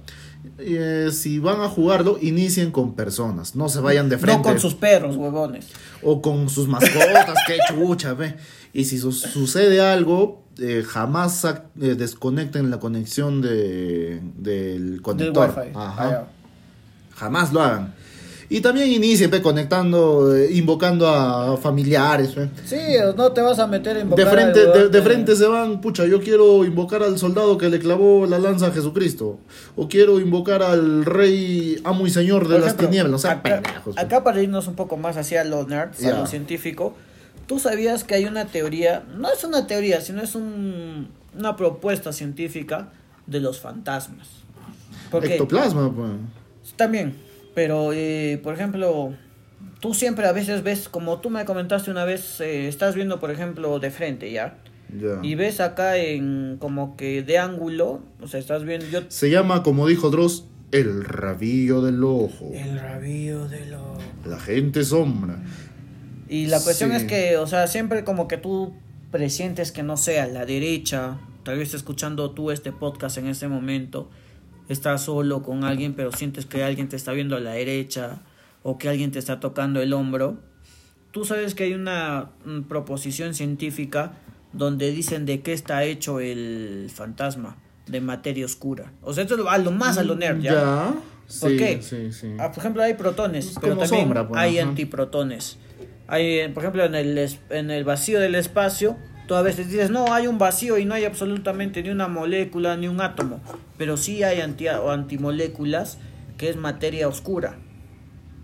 Eh, 0.60 1.10
si 1.12 1.40
van 1.40 1.62
a 1.62 1.68
jugarlo, 1.70 2.18
inicien 2.22 2.72
con 2.72 2.94
personas. 2.94 3.56
No 3.56 3.68
se 3.68 3.80
vayan 3.80 4.10
de 4.10 4.18
frente. 4.18 4.38
No 4.38 4.44
con 4.44 4.60
sus 4.60 4.76
perros, 4.76 5.16
huevones. 5.16 5.68
O 6.04 6.22
con 6.22 6.50
sus 6.50 6.68
mascotas, 6.68 7.36
qué 7.48 7.58
chucha, 7.68 8.14
ve. 8.14 8.36
Y 8.72 8.86
si 8.86 8.98
su- 9.00 9.12
sucede 9.12 9.82
algo, 9.82 10.44
eh, 10.60 10.84
jamás 10.88 11.44
eh, 11.46 11.96
desconecten 11.96 12.70
la 12.70 12.80
conexión 12.80 13.42
de, 13.42 14.22
del 14.38 14.92
Del 14.92 15.02
conector. 15.02 15.50
wifi. 15.58 15.70
Ajá. 15.74 16.10
Ah. 16.10 16.28
Jamás 17.16 17.52
lo 17.52 17.62
hagan. 17.62 17.95
Y 18.48 18.62
también 18.62 18.92
inicie, 18.92 19.28
pe, 19.28 19.42
conectando, 19.42 20.36
eh, 20.36 20.50
invocando 20.54 21.08
a 21.08 21.58
familiares, 21.58 22.30
pe. 22.30 22.50
Sí, 22.66 22.78
no 23.18 23.32
te 23.32 23.42
vas 23.42 23.58
a 23.58 23.66
meter 23.66 23.98
en 23.98 24.10
De 24.12 24.26
frente, 24.26 24.66
de, 24.68 24.90
de 24.90 25.02
frente 25.02 25.36
se 25.36 25.48
van, 25.48 25.82
pucha, 25.82 26.06
yo 26.06 26.22
quiero 26.22 26.64
invocar 26.64 27.02
al 27.02 27.18
soldado 27.18 27.58
que 27.58 27.70
le 27.70 27.80
clavó 27.80 28.28
la 28.28 28.38
lanza 28.38 28.68
a 28.68 28.72
Jesucristo. 28.72 29.40
O 29.76 29.88
quiero 29.90 30.20
invocar 30.20 30.62
al 30.62 31.06
rey 31.06 31.82
amo 31.84 32.06
y 32.06 32.12
señor 32.12 32.44
de 32.48 32.50
Por 32.56 32.60
las 32.60 32.66
ejemplo, 32.68 32.88
tinieblas. 32.88 33.14
O 33.16 33.18
sea, 33.20 33.32
acá, 33.32 33.62
pendejos, 33.62 33.96
pe. 33.96 34.02
acá 34.02 34.24
para 34.24 34.42
irnos 34.42 34.68
un 34.68 34.76
poco 34.76 34.96
más 34.98 35.18
hacia 35.18 35.44
los 35.44 35.68
nerds, 35.68 36.00
a 36.06 36.10
Ya. 36.12 36.20
lo 36.20 36.28
científico, 36.28 36.94
tú 37.48 37.58
sabías 37.58 38.04
que 38.04 38.14
hay 38.14 38.26
una 38.26 38.46
teoría, 38.46 39.04
no 39.18 39.32
es 39.32 39.44
una 39.44 39.66
teoría, 39.66 40.02
sino 40.02 40.22
es 40.22 40.36
un- 40.36 41.08
una 41.38 41.56
propuesta 41.56 42.14
científica 42.14 42.90
de 43.26 43.40
los 43.40 43.60
fantasmas. 43.60 44.28
Porque 45.10 45.34
Ectoplasma, 45.34 45.92
pues. 45.94 46.12
también, 46.76 47.16
pero 47.56 47.92
eh, 47.94 48.40
por 48.44 48.54
ejemplo, 48.54 49.16
tú 49.80 49.96
siempre 49.96 50.28
a 50.28 50.32
veces 50.32 50.62
ves, 50.62 50.88
como 50.90 51.20
tú 51.22 51.32
me 51.32 51.44
comentaste 51.46 51.90
una 51.90 52.06
vez, 52.06 52.40
eh, 52.42 52.68
estás 52.68 52.94
viendo 52.94 53.20
por 53.20 53.32
ejemplo 53.32 53.80
de 53.80 53.90
frente, 53.90 54.32
¿ya? 54.32 54.58
Ya. 54.96 55.20
Y 55.24 55.34
ves 55.34 55.60
acá 55.62 55.98
en 55.98 56.58
como 56.60 56.96
que 56.96 57.24
de 57.24 57.40
ángulo, 57.40 58.02
o 58.22 58.28
sea, 58.28 58.40
estás 58.40 58.64
viendo 58.64 58.86
yo 58.88 59.02
Se 59.08 59.32
llama, 59.32 59.64
como 59.64 59.88
dijo 59.88 60.12
Dross, 60.12 60.46
el 60.72 61.04
rabillo 61.04 61.82
del 61.82 62.04
ojo. 62.04 62.52
el 62.54 62.80
rabillo 62.80 63.48
de 63.48 63.66
los 63.66 63.82
La 64.26 64.40
gente 64.40 64.84
sombra. 64.84 65.38
Y 66.30 66.48
la 66.48 66.60
cuestión 66.62 66.92
Sí. 66.92 66.98
es 66.98 67.04
que, 67.06 67.38
o 67.38 67.48
sea, 67.48 67.68
siempre 67.68 68.04
como 68.04 68.28
que 68.28 68.38
tú 68.38 68.74
presientes 69.12 69.72
que 69.72 69.84
no 69.84 69.96
sea 69.98 70.28
la 70.28 70.46
derecha, 70.46 71.18
tal 71.44 71.58
vez 71.60 71.74
escuchando 71.74 72.32
tú 72.32 72.52
este 72.52 72.72
podcast 72.72 73.18
en 73.18 73.28
este 73.28 73.48
momento, 73.48 74.10
estás 74.70 75.04
solo 75.04 75.42
con 75.44 75.64
alguien, 75.64 75.94
pero 75.94 76.12
sientes 76.12 76.46
que 76.46 76.64
alguien 76.64 76.90
te 76.90 76.96
está 76.96 77.12
viendo 77.14 77.36
a 77.36 77.40
la 77.40 77.52
derecha 77.52 78.22
o 78.64 78.78
que 78.78 78.90
alguien 78.90 79.12
te 79.12 79.20
está 79.20 79.40
tocando 79.40 79.82
el 79.82 79.94
hombro. 79.94 80.38
Tú 81.12 81.24
sabes 81.26 81.56
que 81.56 81.64
hay 81.66 81.74
una 81.74 82.32
mm, 82.46 82.62
proposición 82.64 83.34
científica 83.34 84.14
donde 84.54 84.92
dicen 84.92 85.26
de 85.26 85.42
qué 85.42 85.54
está 85.54 85.84
hecho 85.84 86.20
el 86.20 86.90
fantasma, 86.94 87.58
de 87.88 88.02
materia 88.02 88.46
oscura. 88.46 88.92
O 89.02 89.14
sea, 89.14 89.24
esto 89.24 89.36
es 89.36 89.42
lo- 89.42 89.50
a 89.50 89.58
lo 89.58 89.72
más 89.72 89.98
a 89.98 90.04
lo 90.04 90.16
nerd, 90.16 90.40
¿ya? 90.42 90.54
Ya. 90.54 90.94
¿Por 91.40 91.50
Sí, 91.52 91.58
qué? 91.58 91.82
Sí, 91.82 92.12
sí. 92.12 92.34
Ah, 92.40 92.52
por 92.52 92.60
ejemplo, 92.60 92.84
hay 92.84 92.94
protones, 92.94 93.48
Es 93.48 93.60
pero 93.60 93.78
también 93.78 94.04
sombra, 94.04 94.28
pues, 94.28 94.40
hay 94.42 94.60
antiprotones. 94.60 95.58
Hay, 96.08 96.48
por 96.50 96.64
ejemplo, 96.64 96.86
en 96.86 96.94
el, 96.96 97.30
en 97.50 97.72
el 97.72 97.84
vacío 97.84 98.20
del 98.20 98.36
espacio, 98.36 98.96
tú 99.28 99.36
a 99.36 99.42
veces 99.42 99.70
dices, 99.70 99.90
no, 99.90 100.14
hay 100.14 100.28
un 100.28 100.38
vacío 100.38 100.78
y 100.78 100.86
no 100.86 100.94
hay 100.94 101.06
absolutamente 101.06 101.82
ni 101.84 101.90
una 101.90 102.08
molécula 102.08 102.78
ni 102.78 102.88
un 102.88 103.02
átomo, 103.02 103.42
pero 103.78 103.98
sí 103.98 104.24
hay 104.24 104.42
anti 104.42 104.68
o 104.68 104.92
antimoléculas 104.92 105.98
que 106.38 106.50
es 106.50 106.58
materia 106.58 107.08
oscura. 107.08 107.58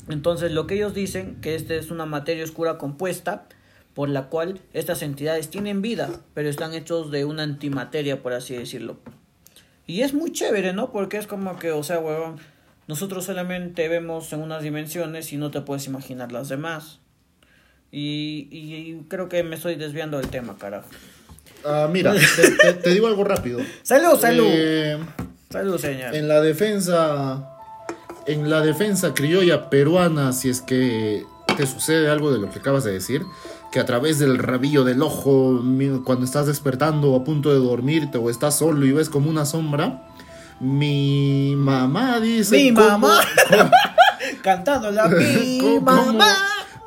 Entonces, 0.10 0.52
lo 0.52 0.68
que 0.68 0.76
ellos 0.76 0.94
dicen 0.94 1.38
que 1.42 1.56
esta 1.56 1.76
es 1.76 1.92
una 1.92 2.06
materia 2.06 2.44
oscura 2.44 2.78
compuesta 2.78 3.48
por 3.94 4.10
la 4.10 4.28
cual 4.30 4.62
estas 4.74 5.02
entidades 5.02 5.50
tienen 5.50 5.82
vida, 5.82 6.10
pero 6.34 6.50
están 6.50 6.74
hechos 6.74 7.12
de 7.12 7.26
una 7.26 7.44
antimateria, 7.44 8.22
por 8.22 8.34
así 8.34 8.56
decirlo. 8.56 8.98
Y 9.86 10.02
es 10.02 10.14
muy 10.14 10.32
chévere, 10.32 10.74
¿no? 10.74 10.92
Porque 10.92 11.18
es 11.18 11.28
como 11.28 11.60
que, 11.60 11.72
o 11.72 11.84
sea, 11.84 12.00
huevón, 12.00 12.38
nosotros 12.88 13.26
solamente 13.26 13.88
vemos 13.90 14.32
en 14.32 14.42
unas 14.42 14.64
dimensiones 14.64 15.34
y 15.34 15.38
no 15.38 15.52
te 15.52 15.62
puedes 15.62 15.88
imaginar 15.88 16.32
las 16.32 16.50
demás. 16.50 17.01
Y, 17.92 18.48
y, 18.52 18.76
y 18.76 19.02
creo 19.10 19.28
que 19.30 19.44
me 19.44 19.56
estoy 19.56 19.76
desviando 19.76 20.18
del 20.18 20.30
tema, 20.30 20.56
carajo. 20.58 20.88
Ah, 21.66 21.88
mira, 21.92 22.14
te, 22.14 22.52
te- 22.52 22.74
te 22.74 22.90
digo 22.92 23.08
algo 23.08 23.24
rápido. 23.24 23.60
¡Salud, 23.84 24.18
salud! 24.20 24.46
Eh, 24.48 24.98
salud, 25.50 25.78
señor. 25.80 26.16
en 26.16 26.28
la 26.28 26.42
defensa. 26.42 27.48
En 28.28 28.50
la 28.50 28.62
defensa 28.62 29.14
criolla 29.16 29.70
peruana, 29.70 30.32
si 30.32 30.50
es 30.50 30.62
que 30.62 31.24
te 31.58 31.66
sucede 31.68 32.08
algo 32.10 32.32
de 32.32 32.40
lo 32.40 32.50
que 32.52 32.60
acabas 32.60 32.84
de 32.84 32.92
decir, 32.94 33.24
que 33.72 33.80
a 33.80 33.86
través 33.86 34.20
del 34.20 34.38
rabillo 34.38 34.84
del 34.84 35.02
ojo, 35.02 35.60
mi- 35.64 36.02
cuando 36.04 36.26
estás 36.26 36.46
despertando 36.46 37.12
o 37.12 37.20
a 37.20 37.24
punto 37.24 37.52
de 37.52 37.58
dormirte 37.60 38.18
o 38.20 38.30
estás 38.30 38.58
solo 38.58 38.86
y 38.86 38.92
ves 38.92 39.10
como 39.10 39.30
una 39.30 39.46
sombra, 39.46 40.08
mi 40.60 41.56
mamá 41.58 42.20
dice. 42.20 42.56
Mi 42.56 42.74
cómo- 42.74 42.88
mamá. 42.88 43.20
Cantándola, 44.44 45.08
mi 45.08 45.58
¿Cómo- 45.60 45.84
cómo- 45.86 46.06
mamá. 46.14 46.36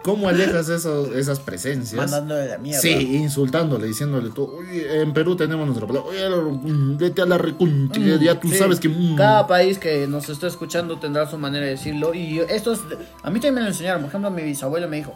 ¿Cómo 0.05 0.29
alejas 0.29 0.69
esos, 0.69 1.09
esas 1.17 1.41
presencias? 1.41 1.97
Mandándole 1.97 2.47
la 2.47 2.59
mierda. 2.59 2.81
Sí, 2.81 2.91
insultándole, 3.17 3.87
diciéndole 3.87 4.31
tú, 4.31 4.45
oye, 4.45 5.01
en 5.01 5.13
Perú 5.15 5.35
tenemos 5.35 5.67
nuestra 5.67 5.87
palabra, 5.87 6.09
oye, 6.11 6.29
mm, 6.29 6.99
vete 6.99 7.23
a 7.23 7.27
la 7.27 7.39
recunti, 7.39 8.01
ya 8.21 8.39
tú 8.39 8.49
Sí. 8.51 8.57
sabes 8.59 8.79
que... 8.81 8.89
mm, 8.91 9.17
Cada 9.17 9.47
país 9.47 9.79
que 9.79 10.07
nos 10.07 10.29
está 10.29 10.47
escuchando 10.47 10.99
tendrá 10.99 11.29
su 11.29 11.39
manera 11.39 11.65
de 11.65 11.73
decirlo. 11.73 12.13
Y 12.13 12.39
esto 12.41 12.73
es. 12.75 12.81
A 13.23 13.31
mí 13.31 13.41
también 13.41 13.55
me 13.55 13.61
lo 13.63 13.69
enseñaron. 13.69 14.03
Por 14.03 14.11
ejemplo, 14.11 14.31
mi 14.31 14.43
bisabuelo 14.43 14.89
me 14.89 14.99
dijo. 14.99 15.15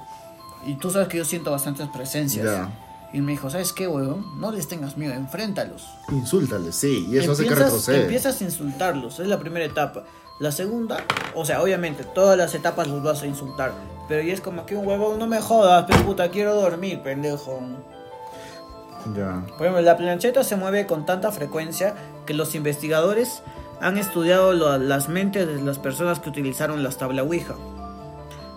Y 0.66 0.74
tú 0.76 0.91
sabes 0.91 1.09
que 1.09 1.18
yo 1.18 1.24
siento 1.24 1.51
bastantes 1.51 1.86
presencias. 1.89 2.47
Ya. 2.47 2.70
Y 3.12 3.20
me 3.20 3.32
dijo, 3.32 3.49
¿sabes 3.51 3.72
qué, 3.72 3.86
huevón? 3.89 4.39
No 4.41 4.53
les 4.53 4.68
tengas 4.68 4.97
miedo, 4.97 5.12
enfréntalos. 5.14 5.86
Insúltale, 6.11 6.72
sí, 6.72 7.07
y 7.11 7.16
eso 7.18 7.32
hace 7.32 7.43
que 7.45 7.49
Empiezas- 7.51 7.64
retrocede. 7.72 8.03
Empiezas 8.03 8.41
a 8.41 8.45
insultarlos, 8.45 9.18
es 9.20 9.26
la 9.28 9.39
primera 9.39 9.64
etapa. 9.64 10.05
La 10.39 10.53
segunda, 10.53 10.99
o 11.34 11.45
sea, 11.45 11.62
obviamente, 11.62 12.05
todas 12.05 12.36
las 12.39 12.55
etapas 12.55 12.86
los 12.86 13.03
vas 13.03 13.22
a 13.22 13.26
insultar. 13.26 13.72
Pero 14.07 14.22
ya 14.22 14.32
es 14.32 14.41
como 14.41 14.64
que 14.66 14.76
un 14.76 14.86
huevón, 14.86 15.18
no 15.18 15.26
me 15.26 15.41
jodas, 15.41 15.84
pero 15.89 16.05
puta, 16.05 16.30
quiero 16.30 16.55
dormir, 16.55 17.01
pendejo. 17.03 17.61
Ya. 19.16 19.43
Por 19.57 19.62
ejemplo, 19.66 19.80
la 19.82 19.97
plancheta 19.97 20.45
se 20.45 20.57
mueve 20.57 20.86
con 20.86 21.07
tanta 21.07 21.30
frecuencia 21.32 21.95
que 22.26 22.34
los 22.34 22.55
investigadores 22.55 23.43
han 23.80 23.97
estudiado 23.99 24.53
lo- 24.53 24.78
las 24.78 25.09
mentes 25.09 25.47
de 25.47 25.61
las 25.62 25.78
personas 25.78 26.20
que 26.20 26.28
utilizaron 26.28 26.82
las 26.82 26.99
tabla 26.99 27.22
Ouija. 27.22 27.55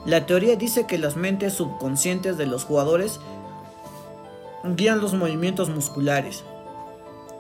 La 0.06 0.26
teoría 0.26 0.56
dice 0.56 0.88
que 0.88 0.98
las 0.98 1.16
mentes 1.16 1.54
subconscientes 1.54 2.38
de 2.38 2.48
los 2.48 2.64
jugadores 2.66 3.20
guían 4.64 5.00
los 5.02 5.14
movimientos 5.14 5.70
musculares, 5.70 6.44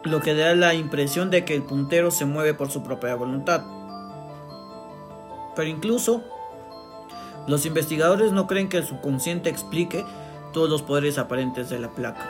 lo 0.03 0.21
que 0.21 0.35
da 0.35 0.53
la 0.55 0.73
impresión 0.73 1.31
de 1.31 1.43
que 1.43 1.55
el 1.55 1.63
puntero 1.63 2.11
se 2.11 2.25
mueve 2.25 2.53
por 2.53 2.69
su 2.69 2.83
propia 2.83 3.15
voluntad. 3.15 3.61
Pero 5.55 5.69
incluso 5.69 6.21
los 7.47 7.65
investigadores 7.65 8.31
no 8.31 8.47
creen 8.47 8.69
que 8.69 8.77
el 8.77 8.85
subconsciente 8.85 9.49
explique 9.49 10.05
todos 10.53 10.69
los 10.69 10.81
poderes 10.81 11.17
aparentes 11.17 11.69
de 11.69 11.79
la 11.79 11.89
placa. 11.89 12.29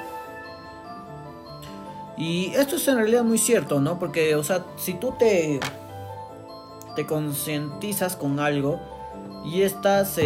Y 2.18 2.54
esto 2.56 2.76
es 2.76 2.88
en 2.88 2.98
realidad 2.98 3.24
muy 3.24 3.38
cierto, 3.38 3.80
¿no? 3.80 3.98
Porque, 3.98 4.36
o 4.36 4.44
sea, 4.44 4.66
si 4.78 4.94
tú 4.94 5.14
te, 5.18 5.60
te 6.96 7.06
concientizas 7.06 8.16
con 8.16 8.40
algo 8.40 8.80
y 9.44 9.64
estás, 9.64 10.20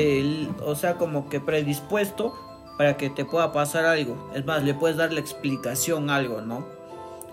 o 0.66 0.76
sea, 0.76 0.98
como 0.98 1.30
que 1.30 1.40
predispuesto 1.40 2.34
para 2.78 2.98
que 2.98 3.10
te 3.10 3.24
pueda 3.24 3.52
pasar 3.54 3.86
algo. 3.86 4.30
Es 4.34 4.46
más, 4.46 4.64
le 4.64 4.74
puedes 4.74 4.98
dar 4.98 5.14
la 5.14 5.20
explicación 5.20 6.10
a 6.10 6.18
algo, 6.18 6.42
¿no? 6.42 6.66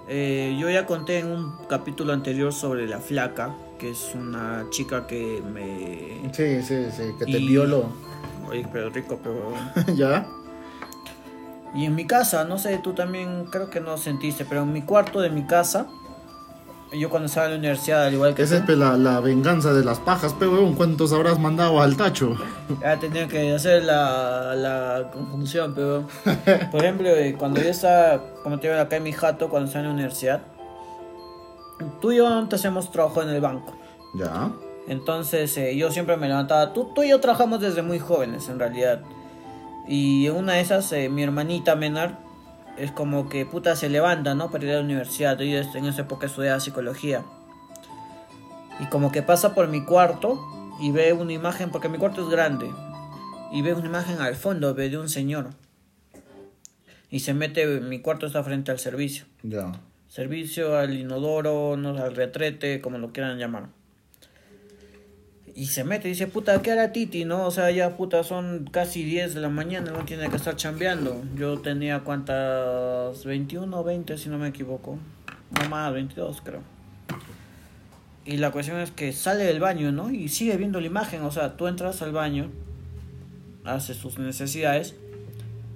Eh, 0.09 0.57
yo 0.59 0.69
ya 0.71 0.87
conté 0.87 1.19
en 1.19 1.29
un 1.29 1.57
capítulo 1.69 2.13
anterior 2.13 2.53
sobre 2.53 2.87
la 2.87 2.99
flaca, 2.99 3.55
que 3.83 3.91
es 3.91 4.13
una 4.15 4.65
chica 4.71 5.09
que 5.09 5.43
me... 5.53 6.31
Sí, 6.33 6.63
sí, 6.63 6.87
sí, 6.97 7.03
que 7.19 7.25
te 7.25 7.31
Y- 7.33 7.49
violó. 7.49 7.87
Oye, 8.49 8.65
pero 8.73 8.91
rico, 8.91 9.19
pero... 9.21 9.53
¿Ya? 9.97 10.25
Y 11.75 11.87
en 11.87 11.97
mi 11.97 12.07
casa, 12.07 12.45
no 12.45 12.59
sé, 12.59 12.79
tú 12.79 12.93
también 12.93 13.47
creo 13.47 13.71
que 13.71 13.81
no 13.81 13.99
sentiste, 13.99 14.45
pero 14.45 14.63
en 14.63 14.73
mi 14.73 14.83
cuarto 14.83 15.21
de 15.21 15.31
mi 15.31 15.45
casa, 15.49 15.89
yo 16.93 17.11
cuando 17.11 17.27
estaba 17.27 17.47
en 17.47 17.53
la 17.55 17.59
universidad, 17.59 18.05
al 18.07 18.15
igual 18.15 18.35
que 18.37 18.43
Esa 18.43 18.59
es 18.59 18.63
pe, 18.63 18.77
la, 18.77 18.97
la 18.97 19.19
venganza 19.19 19.73
de 19.73 19.83
las 19.85 19.99
pajas, 19.99 20.33
pero 20.39 20.53
weón, 20.53 20.75
¿cuántos 20.75 21.13
habrás 21.13 21.41
mandado 21.41 21.81
al 21.83 21.97
tacho? 21.97 22.37
ya 22.81 22.97
tenía 23.01 23.27
que 23.27 23.53
hacer 23.53 23.83
la, 23.83 24.55
la 24.55 25.11
conjunción, 25.13 25.75
pero 25.75 26.05
por 26.71 26.85
ejemplo, 26.85 27.09
eh, 27.09 27.35
cuando 27.37 27.61
yo 27.61 27.71
estaba, 27.71 28.23
como 28.45 28.61
te 28.61 28.69
digo, 28.69 28.79
acá 28.81 28.97
en 28.97 29.03
mi 29.03 29.13
jato, 29.13 29.49
cuando 29.49 29.67
estaba 29.67 29.81
en 29.83 29.89
la 29.89 29.95
universidad, 29.95 30.43
tú 32.01 32.13
y 32.13 32.17
yo 32.17 32.29
antes 32.29 32.61
hacemos 32.61 32.91
trabajo 32.91 33.23
en 33.23 33.31
el 33.31 33.41
banco. 33.41 33.75
Ya. 34.15 34.53
Entonces 34.89 35.57
eh, 35.57 35.77
yo 35.77 35.91
siempre 35.91 36.17
me 36.17 36.29
levantaba, 36.29 36.73
tú, 36.73 36.93
tú 36.95 37.03
y 37.03 37.11
yo 37.11 37.21
trabajamos 37.21 37.61
desde 37.61 37.83
muy 37.83 37.99
jóvenes 37.99 38.49
en 38.49 38.59
realidad. 38.59 39.03
Y 39.87 40.27
en 40.27 40.37
una 40.37 40.55
de 40.55 40.61
esas, 40.61 40.93
eh, 40.93 41.09
mi 41.09 41.23
hermanita 41.23 41.75
menor 41.77 42.13
es 42.77 42.91
como 42.93 43.29
que 43.29 43.47
puta 43.47 43.77
se 43.77 43.89
levanta, 43.89 44.35
¿no? 44.35 44.51
Para 44.51 44.65
ir 44.65 44.71
a 44.71 44.75
la 44.75 44.81
universidad. 44.81 45.39
Yo 45.39 45.59
en 45.59 45.85
esa 45.87 46.03
época 46.03 46.27
estudiaba 46.27 46.61
psicología. 46.61 47.23
Y 48.81 48.87
como 48.87 49.13
que 49.13 49.23
pasa 49.23 49.55
por 49.55 49.69
mi 49.69 49.85
cuarto 49.85 50.41
y 50.81 50.91
ve 50.91 51.13
una 51.13 51.33
imagen, 51.33 51.71
porque 51.71 51.89
mi 51.89 51.99
cuarto 51.99 52.23
es 52.23 52.29
grande. 52.29 52.71
Y 53.53 53.63
ve 53.63 53.75
una 53.75 53.87
imagen 53.87 54.21
al 54.21 54.35
fondo, 54.35 54.75
ve 54.75 54.89
de 54.89 54.99
un 54.99 55.09
señor. 55.09 55.51
Y 57.11 57.21
se 57.21 57.35
mete, 57.35 57.67
mi 57.81 58.01
cuarto 58.01 58.27
está 58.27 58.43
frente 58.43 58.71
al 58.71 58.79
servicio. 58.79 59.27
Ya. 59.43 59.73
Servicio 60.13 60.77
al 60.77 60.93
inodoro, 60.93 61.75
no 61.79 61.97
al 61.97 62.15
retrete, 62.15 62.83
como 62.83 62.99
lo 62.99 63.15
quieran 63.15 63.39
llamar. 63.39 63.69
Y 65.55 65.69
se 65.69 65.85
mete 65.85 66.09
y 66.09 66.11
dice, 66.11 66.27
puta, 66.27 66.61
¿qué 66.61 66.71
hará 66.71 66.93
Titi, 66.93 67.25
no? 67.25 67.47
O 67.47 67.51
sea, 67.51 67.71
ya, 67.71 67.97
puta, 67.97 68.23
son 68.23 68.69
casi 68.71 69.05
10 69.05 69.33
de 69.33 69.41
la 69.41 69.49
mañana, 69.49 69.91
no 69.91 70.05
tiene 70.05 70.29
que 70.29 70.37
estar 70.37 70.55
chambeando. 70.55 71.25
Yo 71.35 71.61
tenía 71.61 72.01
cuántas, 72.01 73.25
21 73.25 73.75
o 73.75 73.83
20, 73.83 74.19
si 74.19 74.29
no 74.29 74.37
me 74.37 74.49
equivoco. 74.49 74.99
No 75.59 75.71
más, 75.71 75.91
22 75.95 76.43
creo. 76.45 76.61
Y 78.27 78.37
la 78.37 78.51
cuestión 78.51 78.81
es 78.81 78.91
que 78.91 79.15
sale 79.15 79.45
del 79.45 79.61
baño, 79.61 79.93
¿no? 79.93 80.11
Y 80.11 80.29
sigue 80.29 80.59
viendo 80.59 80.79
la 80.79 80.89
imagen. 80.89 81.23
O 81.23 81.31
sea, 81.31 81.57
tú 81.57 81.69
entras 81.69 82.03
al 82.03 82.13
baño, 82.13 82.51
haces 83.65 83.97
tus 83.97 84.19
necesidades, 84.19 84.95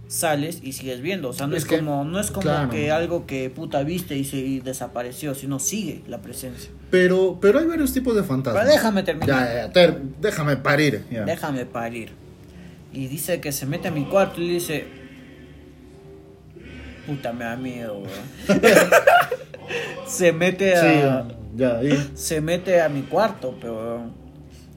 sales 0.08 0.60
y 0.62 0.72
sigues 0.72 1.00
viendo. 1.00 1.28
O 1.30 1.32
sea, 1.32 1.46
no 1.46 1.56
es, 1.56 1.62
Es 1.64 1.68
que, 1.68 1.78
como, 1.78 2.04
no 2.04 2.20
es 2.20 2.30
como 2.30 2.42
claro. 2.42 2.70
que 2.70 2.90
algo 2.92 3.26
que 3.26 3.50
puta 3.50 3.82
viste 3.82 4.16
y 4.16 4.24
se 4.24 4.36
y 4.36 4.60
desapareció, 4.60 5.34
sino 5.34 5.58
sigue 5.58 6.02
la 6.06 6.18
presencia. 6.22 6.70
Pero, 6.90 7.38
pero 7.40 7.58
hay 7.58 7.66
varios 7.66 7.92
tipos 7.92 8.14
de 8.14 8.22
fantasmas. 8.22 8.62
Pero 8.64 8.74
déjame 8.76 9.02
terminar. 9.02 9.48
Ya, 9.48 9.54
ya, 9.66 9.72
ter- 9.72 10.00
déjame 10.20 10.56
parir. 10.56 11.04
ya. 11.10 11.24
Déjame 11.24 11.66
parir. 11.66 12.10
Y 12.92 13.08
dice 13.08 13.40
que 13.40 13.52
se 13.52 13.66
mete 13.66 13.88
a 13.88 13.90
mi 13.90 14.04
cuarto 14.04 14.40
y 14.40 14.48
dice. 14.48 14.84
Puta, 17.06 17.32
me 17.32 17.44
da 17.44 17.54
miedo, 17.56 18.02
se 20.06 20.32
mete 20.32 20.74
a. 20.76 21.22
Sí, 21.22 21.34
ya, 21.56 21.82
y- 21.82 22.10
Se 22.14 22.40
mete 22.40 22.80
a 22.80 22.88
mi 22.88 23.02
cuarto, 23.02 23.56
pero. 23.60 24.00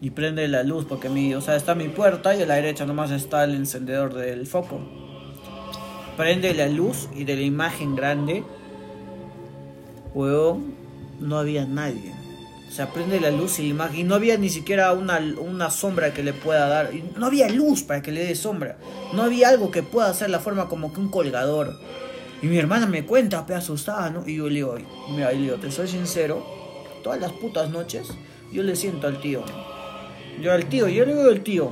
Y 0.02 0.12
prende 0.12 0.48
la 0.48 0.64
luz, 0.64 0.86
porque 0.86 1.10
mi. 1.10 1.34
O 1.36 1.42
sea, 1.42 1.56
está 1.56 1.76
mi 1.76 1.88
puerta 1.90 2.36
y 2.36 2.42
a 2.42 2.46
la 2.46 2.56
derecha 2.56 2.86
nomás 2.86 3.12
está 3.12 3.44
el 3.44 3.56
encendedor 3.56 4.14
del 4.14 4.46
foco. 4.48 4.80
Prende 6.20 6.54
la 6.54 6.68
luz 6.68 7.08
y 7.16 7.24
de 7.24 7.38
la 7.38 7.44
imagen 7.44 7.96
grande. 7.96 8.44
Weón, 10.14 10.76
no 11.22 11.38
había 11.38 11.64
nadie. 11.64 12.14
O 12.68 12.72
sea, 12.74 12.92
prende 12.92 13.22
la 13.22 13.32
luz 13.32 13.58
y 13.60 13.62
la 13.62 13.70
imagen. 13.70 14.00
Y 14.02 14.04
no 14.04 14.16
había 14.16 14.38
ni 14.38 14.50
siquiera 14.50 14.92
una, 14.92 15.18
una 15.40 15.72
sombra 15.72 16.14
que 16.14 16.22
le 16.22 16.34
pueda 16.34 16.68
dar. 16.68 16.92
No 17.16 17.28
había 17.28 17.48
luz 17.48 17.84
para 17.84 18.02
que 18.02 18.12
le 18.12 18.26
dé 18.26 18.36
sombra. 18.36 18.78
No 19.14 19.22
había 19.22 19.48
algo 19.48 19.72
que 19.72 19.82
pueda 19.82 20.10
hacer 20.10 20.30
la 20.30 20.42
forma 20.42 20.68
como 20.68 20.92
que 20.92 21.00
un 21.00 21.08
colgador. 21.08 21.80
Y 22.42 22.48
mi 22.48 22.58
hermana 22.58 22.86
me 22.86 23.06
cuenta, 23.06 23.46
pe 23.46 23.56
asustada, 23.56 24.10
¿no? 24.10 24.28
Y 24.28 24.36
yo 24.36 24.50
le 24.50 24.56
digo, 24.56 24.76
mira, 25.12 25.32
le 25.32 25.54
te 25.54 25.72
soy 25.72 25.88
sincero, 25.88 26.46
todas 27.02 27.22
las 27.22 27.32
putas 27.32 27.70
noches 27.70 28.10
yo 28.52 28.62
le 28.64 28.76
siento 28.76 29.08
al 29.08 29.22
tío. 29.22 29.46
Yo 30.42 30.52
al 30.52 30.66
tío, 30.66 30.90
yo 30.90 31.06
le 31.06 31.16
digo 31.16 31.30
al 31.30 31.44
tío. 31.44 31.72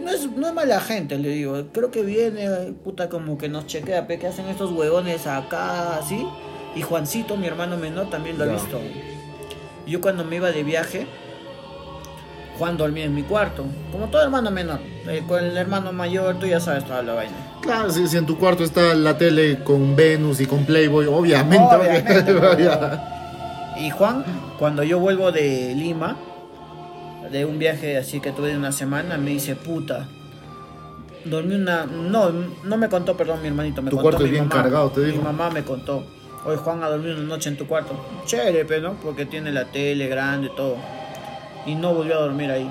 No 0.00 0.10
es, 0.10 0.30
no 0.30 0.48
es 0.48 0.54
mala 0.54 0.80
gente, 0.80 1.18
le 1.18 1.30
digo. 1.30 1.64
Creo 1.72 1.90
que 1.90 2.02
viene, 2.02 2.72
puta, 2.84 3.08
como 3.08 3.38
que 3.38 3.48
nos 3.48 3.66
chequea, 3.66 4.06
pe, 4.06 4.18
que 4.18 4.26
hacen 4.26 4.46
estos 4.46 4.70
huevones 4.72 5.26
acá, 5.26 5.96
así. 5.96 6.26
Y 6.74 6.82
Juancito, 6.82 7.36
mi 7.36 7.46
hermano 7.46 7.76
menor, 7.76 8.10
también 8.10 8.38
lo 8.38 8.44
ha 8.44 8.48
visto. 8.48 8.80
Yo 9.86 10.00
cuando 10.00 10.24
me 10.24 10.36
iba 10.36 10.50
de 10.50 10.62
viaje, 10.62 11.06
Juan 12.58 12.76
dormía 12.76 13.04
en 13.04 13.14
mi 13.14 13.22
cuarto, 13.22 13.64
como 13.90 14.08
todo 14.08 14.22
hermano 14.22 14.50
menor. 14.50 14.80
Eh, 15.08 15.22
con 15.26 15.42
el 15.42 15.56
hermano 15.56 15.92
mayor, 15.92 16.38
tú 16.38 16.46
ya 16.46 16.60
sabes 16.60 16.84
toda 16.84 17.02
la 17.02 17.14
vaina. 17.14 17.36
Claro, 17.62 17.90
si, 17.90 18.06
si 18.06 18.16
en 18.16 18.26
tu 18.26 18.36
cuarto 18.36 18.64
está 18.64 18.94
la 18.94 19.16
tele 19.16 19.62
con 19.64 19.96
Venus 19.96 20.40
y 20.40 20.46
con 20.46 20.64
Playboy, 20.64 21.06
obviamente. 21.06 22.04
Y 23.80 23.90
Juan, 23.90 24.24
cuando 24.58 24.82
yo 24.82 24.98
vuelvo 24.98 25.30
de 25.30 25.72
Lima, 25.76 26.16
de 27.30 27.44
un 27.44 27.58
viaje 27.58 27.96
así 27.98 28.20
que 28.20 28.32
tuve 28.32 28.48
de 28.50 28.56
una 28.58 28.72
semana, 28.72 29.18
me 29.18 29.30
dice, 29.30 29.54
puta, 29.56 30.06
dormí 31.24 31.54
una... 31.54 31.84
No, 31.86 32.30
no 32.64 32.76
me 32.76 32.88
contó, 32.88 33.16
perdón, 33.16 33.42
mi 33.42 33.48
hermanito, 33.48 33.82
me 33.82 33.90
Tu 33.90 33.96
contó 33.96 34.10
cuarto 34.10 34.24
es 34.24 34.30
mi 34.30 34.30
bien 34.32 34.48
mamá. 34.48 34.62
cargado, 34.62 34.90
te 34.90 35.00
Mi 35.00 35.06
digo. 35.12 35.22
mamá 35.22 35.50
me 35.50 35.62
contó, 35.64 36.04
hoy 36.44 36.56
Juan 36.56 36.82
ha 36.82 36.88
dormido 36.88 37.16
una 37.16 37.24
noche 37.26 37.48
en 37.50 37.56
tu 37.56 37.66
cuarto. 37.66 37.94
Chévere, 38.24 38.64
pero 38.64 38.90
¿no? 38.90 38.94
Porque 39.00 39.26
tiene 39.26 39.52
la 39.52 39.66
tele 39.66 40.06
grande, 40.08 40.50
todo. 40.56 40.76
Y 41.66 41.74
no 41.74 41.92
volvió 41.92 42.16
a 42.18 42.20
dormir 42.22 42.50
ahí. 42.50 42.70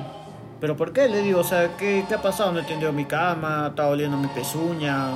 ¿Pero 0.60 0.76
por 0.76 0.92
qué? 0.92 1.08
Le 1.08 1.22
digo, 1.22 1.42
o 1.42 1.44
sea, 1.44 1.78
¿qué, 1.78 2.04
qué 2.08 2.16
ha 2.16 2.22
pasado? 2.22 2.52
No 2.52 2.60
he 2.60 2.64
tendido 2.64 2.92
mi 2.92 3.06
cama, 3.06 3.68
estaba 3.70 3.90
oliendo 3.90 4.18
mi 4.18 4.28
pezuña. 4.28 5.10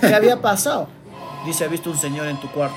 ¿Qué 0.00 0.12
había 0.12 0.40
pasado? 0.42 0.88
Dice, 1.44 1.64
ha 1.64 1.68
visto 1.68 1.88
un 1.90 1.96
señor 1.96 2.26
en 2.26 2.40
tu 2.40 2.48
cuarto. 2.50 2.74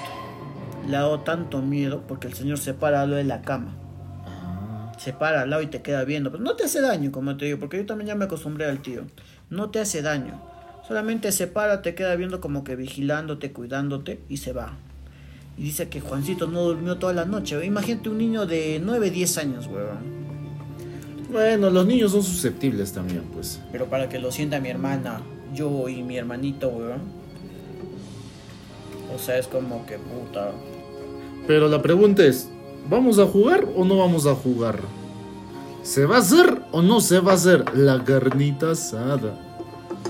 Le 0.88 0.96
ha 0.98 1.02
dado 1.02 1.22
tanto 1.22 1.60
miedo 1.64 2.04
porque 2.08 2.28
el 2.28 2.36
señor 2.36 2.60
se 2.60 2.76
para 2.76 3.02
al 3.02 3.10
lado 3.10 3.18
de 3.18 3.24
la 3.24 3.42
cama. 3.42 3.74
Se 5.00 5.14
para 5.14 5.42
al 5.42 5.50
lado 5.50 5.62
y 5.62 5.68
te 5.68 5.82
queda 5.82 6.04
viendo. 6.04 6.30
Pero 6.30 6.44
no 6.44 6.56
te 6.56 6.66
hace 6.66 6.82
daño, 6.82 7.12
como 7.12 7.38
te 7.38 7.46
digo, 7.46 7.58
porque 7.58 7.78
yo 7.78 7.86
también 7.86 8.10
ya 8.10 8.16
me 8.16 8.26
acostumbré 8.26 8.66
al 8.66 8.82
tío. 8.82 9.04
No 9.50 9.70
te 9.70 9.80
hace 9.80 10.02
daño. 10.02 10.42
Solamente 10.86 11.32
se 11.32 11.48
para, 11.48 11.82
te 11.82 11.96
queda 11.96 12.16
viendo 12.16 12.42
como 12.42 12.64
que 12.64 12.76
vigilándote, 12.76 13.54
cuidándote 13.54 14.20
y 14.28 14.38
se 14.38 14.52
va. 14.52 14.78
Y 15.58 15.64
dice 15.64 15.88
que 15.88 16.02
Juancito 16.02 16.48
no 16.48 16.64
durmió 16.64 16.98
toda 16.98 17.14
la 17.14 17.26
noche. 17.26 17.64
Imagínate 17.66 18.10
un 18.10 18.18
niño 18.18 18.46
de 18.46 18.82
9, 18.84 19.10
10 19.10 19.38
años, 19.38 19.68
weón. 19.68 20.20
Bueno, 21.32 21.70
los 21.70 21.86
niños 21.86 22.12
son 22.12 22.24
susceptibles 22.24 22.92
también, 22.92 23.24
pues. 23.34 23.62
Pero 23.72 23.86
para 23.86 24.10
que 24.10 24.20
lo 24.20 24.32
sienta 24.32 24.60
mi 24.60 24.70
hermana, 24.70 25.22
yo 25.54 25.88
y 25.88 26.02
mi 26.02 26.18
hermanito, 26.18 26.70
weón. 26.70 27.02
O 29.16 29.20
sea, 29.20 29.38
es 29.38 29.48
como 29.48 29.86
que 29.86 29.98
puta. 29.98 30.52
Pero 31.48 31.68
la 31.68 31.82
pregunta 31.82 32.26
es, 32.26 32.50
¿vamos 32.90 33.20
a 33.20 33.26
jugar 33.26 33.68
o 33.76 33.86
no 33.86 33.98
vamos 33.98 34.26
a 34.26 34.36
jugar? 34.36 34.80
¿Se 35.84 36.06
va 36.06 36.18
a 36.18 36.20
hacer 36.20 36.62
o 36.72 36.82
no 36.82 37.02
se 37.02 37.20
va 37.20 37.32
a 37.32 37.36
hacer 37.36 37.66
la 37.76 38.04
carnita 38.04 38.72
asada? 38.72 39.40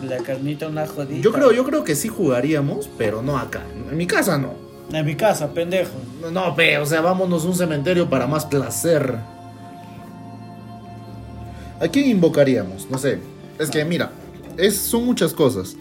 La 0.03 0.17
carnita 0.17 0.67
una 0.67 0.87
jodida. 0.87 1.21
Yo 1.21 1.31
creo, 1.31 1.51
yo 1.51 1.65
creo 1.65 1.83
que 1.83 1.95
sí 1.95 2.07
jugaríamos, 2.07 2.89
pero 2.97 3.21
no 3.21 3.37
acá. 3.37 3.63
En 3.89 3.97
mi 3.97 4.07
casa 4.07 4.37
no. 4.37 4.53
En 4.91 5.05
mi 5.05 5.15
casa, 5.15 5.53
pendejo. 5.53 5.91
No, 6.31 6.55
pe, 6.55 6.77
o 6.77 6.85
sea, 6.85 7.01
vámonos 7.01 7.45
a 7.45 7.47
un 7.47 7.55
cementerio 7.55 8.09
para 8.09 8.27
más 8.27 8.45
placer. 8.45 9.17
¿A 11.79 11.87
quién 11.87 12.09
invocaríamos? 12.09 12.89
No 12.89 12.97
sé. 12.97 13.19
Es 13.59 13.69
que 13.69 13.85
mira, 13.85 14.11
es, 14.57 14.77
son 14.77 15.05
muchas 15.05 15.33
cosas. 15.33 15.75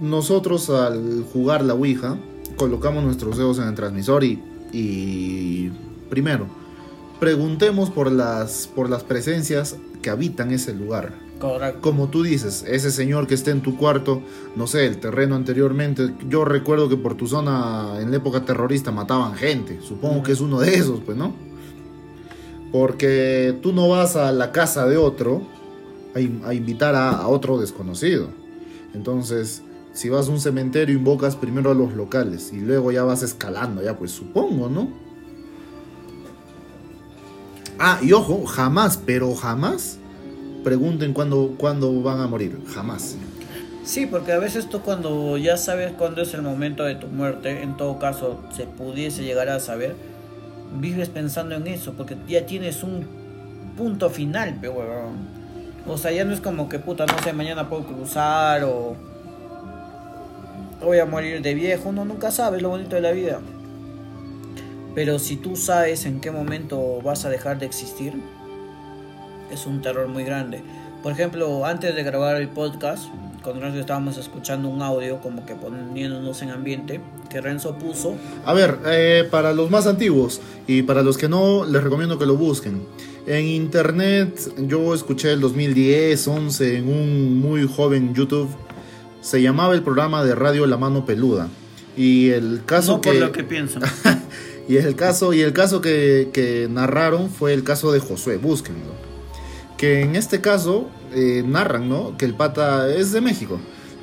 Nosotros 0.00 0.68
al 0.70 1.24
jugar 1.32 1.64
la 1.64 1.74
Ouija, 1.74 2.18
colocamos 2.56 3.04
nuestros 3.04 3.36
dedos 3.36 3.58
en 3.58 3.68
el 3.68 3.74
transmisor 3.74 4.24
y, 4.24 4.42
y 4.72 5.70
primero, 6.08 6.46
preguntemos 7.20 7.90
por 7.90 8.10
las, 8.10 8.68
por 8.74 8.88
las 8.88 9.04
presencias 9.04 9.76
que 10.02 10.10
habitan 10.10 10.50
ese 10.50 10.74
lugar. 10.74 11.12
Correcto. 11.40 11.80
Como 11.80 12.08
tú 12.08 12.24
dices, 12.24 12.64
ese 12.66 12.90
señor 12.90 13.28
que 13.28 13.34
esté 13.34 13.52
en 13.52 13.60
tu 13.60 13.76
cuarto, 13.76 14.22
no 14.56 14.66
sé, 14.66 14.86
el 14.86 14.98
terreno 14.98 15.36
anteriormente, 15.36 16.12
yo 16.28 16.44
recuerdo 16.44 16.88
que 16.88 16.96
por 16.96 17.14
tu 17.14 17.28
zona 17.28 18.00
en 18.00 18.10
la 18.10 18.16
época 18.16 18.44
terrorista 18.44 18.90
mataban 18.90 19.34
gente, 19.34 19.78
supongo 19.80 20.22
que 20.24 20.32
es 20.32 20.40
uno 20.40 20.58
de 20.58 20.74
esos, 20.74 21.00
pues, 21.00 21.16
¿no? 21.16 21.32
Porque 22.72 23.56
tú 23.62 23.72
no 23.72 23.88
vas 23.88 24.16
a 24.16 24.32
la 24.32 24.52
casa 24.52 24.86
de 24.86 24.96
otro 24.96 25.42
a, 26.14 26.20
in- 26.20 26.42
a 26.44 26.54
invitar 26.54 26.94
a, 26.94 27.10
a 27.10 27.28
otro 27.28 27.58
desconocido. 27.58 28.28
Entonces, 28.94 29.62
si 29.92 30.08
vas 30.08 30.28
a 30.28 30.32
un 30.32 30.40
cementerio, 30.40 30.96
invocas 30.96 31.36
primero 31.36 31.70
a 31.70 31.74
los 31.74 31.94
locales 31.94 32.52
y 32.52 32.60
luego 32.60 32.92
ya 32.92 33.04
vas 33.04 33.22
escalando, 33.22 33.82
ya 33.82 33.96
pues 33.96 34.10
supongo, 34.10 34.68
¿no? 34.68 34.88
Ah, 37.78 37.98
y 38.02 38.12
ojo, 38.12 38.44
jamás, 38.44 39.00
pero 39.04 39.34
jamás 39.34 39.98
pregunten 40.64 41.12
cuándo, 41.12 41.54
cuándo 41.56 42.02
van 42.02 42.20
a 42.20 42.26
morir. 42.26 42.58
Jamás. 42.74 43.16
Sí, 43.84 44.06
porque 44.06 44.32
a 44.32 44.38
veces 44.38 44.68
tú 44.68 44.80
cuando 44.80 45.38
ya 45.38 45.56
sabes 45.56 45.92
cuándo 45.92 46.20
es 46.20 46.34
el 46.34 46.42
momento 46.42 46.84
de 46.84 46.96
tu 46.96 47.06
muerte, 47.06 47.62
en 47.62 47.76
todo 47.76 47.98
caso 47.98 48.42
se 48.54 48.64
pudiese 48.64 49.22
llegar 49.22 49.48
a 49.48 49.60
saber, 49.60 49.94
vives 50.78 51.08
pensando 51.08 51.54
en 51.54 51.66
eso, 51.68 51.94
porque 51.94 52.16
ya 52.28 52.44
tienes 52.44 52.82
un 52.82 53.06
punto 53.76 54.10
final, 54.10 54.56
pe 54.60 54.68
huevón. 54.68 55.38
O 55.86 55.96
sea, 55.96 56.12
ya 56.12 56.24
no 56.24 56.34
es 56.34 56.40
como 56.40 56.68
que 56.68 56.78
puta, 56.78 57.06
no 57.06 57.18
sé, 57.22 57.32
mañana 57.32 57.68
puedo 57.70 57.84
cruzar 57.84 58.62
o 58.64 58.94
voy 60.84 60.98
a 60.98 61.06
morir 61.06 61.40
de 61.40 61.54
viejo, 61.54 61.88
uno 61.88 62.04
nunca 62.04 62.30
sabe 62.30 62.60
lo 62.60 62.68
bonito 62.68 62.96
de 62.96 63.02
la 63.02 63.12
vida. 63.12 63.40
Pero 64.98 65.20
si 65.20 65.36
tú 65.36 65.54
sabes 65.54 66.06
en 66.06 66.18
qué 66.18 66.32
momento 66.32 67.00
vas 67.04 67.24
a 67.24 67.30
dejar 67.30 67.60
de 67.60 67.66
existir, 67.66 68.14
es 69.48 69.64
un 69.64 69.80
terror 69.80 70.08
muy 70.08 70.24
grande. 70.24 70.60
Por 71.04 71.12
ejemplo, 71.12 71.64
antes 71.64 71.94
de 71.94 72.02
grabar 72.02 72.34
el 72.34 72.48
podcast, 72.48 73.04
con 73.44 73.60
Renzo 73.60 73.78
estábamos 73.78 74.16
escuchando 74.16 74.68
un 74.68 74.82
audio 74.82 75.20
como 75.20 75.46
que 75.46 75.54
poniéndonos 75.54 76.42
en 76.42 76.50
ambiente 76.50 77.00
que 77.30 77.40
Renzo 77.40 77.78
puso. 77.78 78.16
A 78.44 78.52
ver, 78.54 78.80
eh, 78.86 79.28
para 79.30 79.52
los 79.52 79.70
más 79.70 79.86
antiguos 79.86 80.40
y 80.66 80.82
para 80.82 81.02
los 81.02 81.16
que 81.16 81.28
no, 81.28 81.64
les 81.64 81.80
recomiendo 81.80 82.18
que 82.18 82.26
lo 82.26 82.36
busquen. 82.36 82.82
En 83.28 83.46
internet, 83.46 84.52
yo 84.66 84.94
escuché 84.94 85.30
el 85.30 85.40
2010, 85.40 86.26
11 86.26 86.76
en 86.76 86.88
un 86.88 87.38
muy 87.38 87.68
joven 87.68 88.16
YouTube. 88.16 88.48
Se 89.20 89.40
llamaba 89.40 89.74
el 89.74 89.84
programa 89.84 90.24
de 90.24 90.34
radio 90.34 90.66
La 90.66 90.76
Mano 90.76 91.06
Peluda. 91.06 91.46
Y 91.96 92.30
el 92.30 92.62
caso 92.66 92.96
no 92.96 93.00
que, 93.00 93.10
por 93.10 93.18
lo 93.20 93.30
que 93.30 93.44
piensan. 93.44 93.84
y 94.68 94.76
el 94.76 94.94
caso 94.96 95.32
y 95.32 95.40
el 95.40 95.52
caso 95.52 95.80
que, 95.80 96.28
que 96.32 96.68
narraron 96.70 97.30
fue 97.30 97.54
el 97.54 97.64
caso 97.64 97.90
de 97.90 98.00
Josué. 98.00 98.36
Búsquenlo. 98.36 98.92
Que 99.78 100.02
en 100.02 100.14
este 100.14 100.40
caso 100.40 100.88
eh, 101.14 101.42
narran, 101.46 101.88
¿no? 101.88 102.16
Que 102.18 102.26
el 102.26 102.34
pata 102.34 102.92
es 102.92 103.12
de 103.12 103.20
México. 103.20 103.58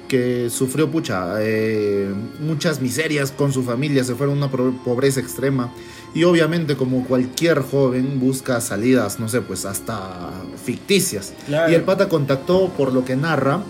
Que 0.07 0.49
sufrió 0.49 0.89
pucha, 0.89 1.35
eh, 1.39 2.13
muchas 2.39 2.81
miserias 2.81 3.31
con 3.31 3.51
su 3.51 3.63
familia, 3.63 4.03
se 4.03 4.15
fueron 4.15 4.41
a 4.41 4.47
una 4.47 4.73
pobreza 4.83 5.19
extrema. 5.19 5.71
Y 6.13 6.23
obviamente, 6.23 6.75
como 6.75 7.05
cualquier 7.05 7.59
joven, 7.59 8.19
busca 8.19 8.61
salidas, 8.61 9.19
no 9.19 9.27
sé, 9.27 9.41
pues 9.41 9.65
hasta 9.65 10.31
ficticias. 10.63 11.33
Claro. 11.45 11.71
Y 11.71 11.75
el 11.75 11.81
pata 11.83 12.07
contactó, 12.07 12.69
por 12.69 12.93
lo 12.93 13.03
que 13.03 13.15
narra, 13.15 13.61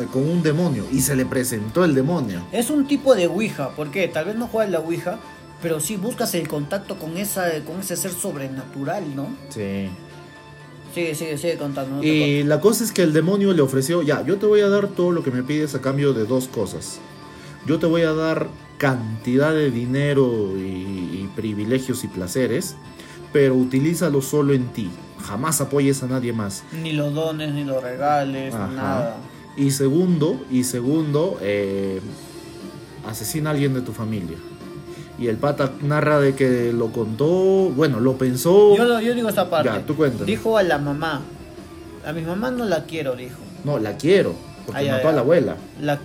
eh, 0.00 0.06
con 0.12 0.28
un 0.28 0.42
demonio. 0.42 0.84
Y 0.92 1.00
se 1.00 1.16
le 1.16 1.24
presentó 1.24 1.84
el 1.84 1.94
demonio. 1.94 2.44
Es 2.52 2.68
un 2.68 2.86
tipo 2.86 3.14
de 3.14 3.26
Ouija, 3.26 3.70
¿por 3.70 3.90
qué? 3.90 4.06
Tal 4.08 4.26
vez 4.26 4.36
no 4.36 4.48
juegas 4.48 4.70
la 4.70 4.80
Ouija, 4.80 5.18
Pero 5.62 5.80
sí 5.80 5.96
buscas 5.96 6.34
el 6.34 6.48
contacto 6.48 6.96
con 6.98 7.16
esa 7.16 7.44
con 7.64 7.80
ese 7.80 7.96
ser 7.96 8.12
sobrenatural, 8.12 9.14
¿no? 9.14 9.28
Sí. 9.48 9.88
Sigue, 10.92 11.14
sigue, 11.14 11.38
sigue 11.38 11.56
contando. 11.56 11.96
no 11.96 12.02
Y 12.02 12.42
la 12.42 12.60
cosa 12.60 12.84
es 12.84 12.92
que 12.92 13.02
el 13.02 13.12
demonio 13.14 13.54
le 13.54 13.62
ofreció, 13.62 14.02
ya, 14.02 14.22
yo 14.26 14.36
te 14.36 14.44
voy 14.44 14.60
a 14.60 14.68
dar 14.68 14.88
todo 14.88 15.10
lo 15.10 15.22
que 15.22 15.30
me 15.30 15.42
pides 15.42 15.74
a 15.74 15.80
cambio 15.80 16.12
de 16.12 16.26
dos 16.26 16.48
cosas. 16.48 16.98
Yo 17.64 17.78
te 17.78 17.86
voy 17.86 18.02
a 18.02 18.12
dar 18.12 18.48
cantidad 18.76 19.54
de 19.54 19.70
dinero 19.70 20.52
y, 20.58 20.60
y 20.60 21.30
privilegios 21.34 22.04
y 22.04 22.08
placeres, 22.08 22.74
pero 23.32 23.54
utilízalo 23.54 24.20
solo 24.20 24.52
en 24.52 24.66
ti. 24.68 24.90
Jamás 25.24 25.60
apoyes 25.60 26.02
a 26.02 26.08
nadie 26.08 26.32
más. 26.32 26.64
Ni 26.82 26.92
los 26.92 27.14
dones, 27.14 27.54
ni 27.54 27.64
los 27.64 27.82
regales, 27.82 28.52
Ajá. 28.52 28.66
nada. 28.66 29.16
Y 29.56 29.70
segundo, 29.70 30.40
y 30.50 30.64
segundo, 30.64 31.38
eh, 31.40 32.00
asesina 33.06 33.50
a 33.50 33.52
alguien 33.52 33.72
de 33.74 33.82
tu 33.82 33.92
familia. 33.92 34.36
Y 35.22 35.28
el 35.28 35.36
pata 35.36 35.70
narra 35.82 36.18
de 36.18 36.34
que 36.34 36.72
lo 36.72 36.88
contó, 36.90 37.26
bueno, 37.26 38.00
lo 38.00 38.16
pensó. 38.18 38.76
Yo, 38.76 38.84
lo- 38.84 39.00
yo 39.00 39.14
digo 39.14 39.28
esta 39.28 39.48
parte. 39.48 39.68
Ya, 39.68 39.80
tú 39.86 39.94
cuéntame. 39.96 40.24
Dijo 40.24 40.58
a 40.58 40.62
la 40.64 40.78
mamá. 40.78 41.20
A 42.04 42.12
mi 42.12 42.22
mamá 42.22 42.50
no 42.50 42.64
la 42.64 42.84
quiero, 42.84 43.14
dijo. 43.14 43.36
No, 43.64 43.78
la 43.78 43.96
quiero, 43.96 44.34
porque 44.66 44.80
Ay, 44.80 44.90
mató 44.90 45.06
ay, 45.08 45.12
a 45.12 45.16
la 45.16 45.20
abuela. 45.20 45.56
La, 45.80 46.00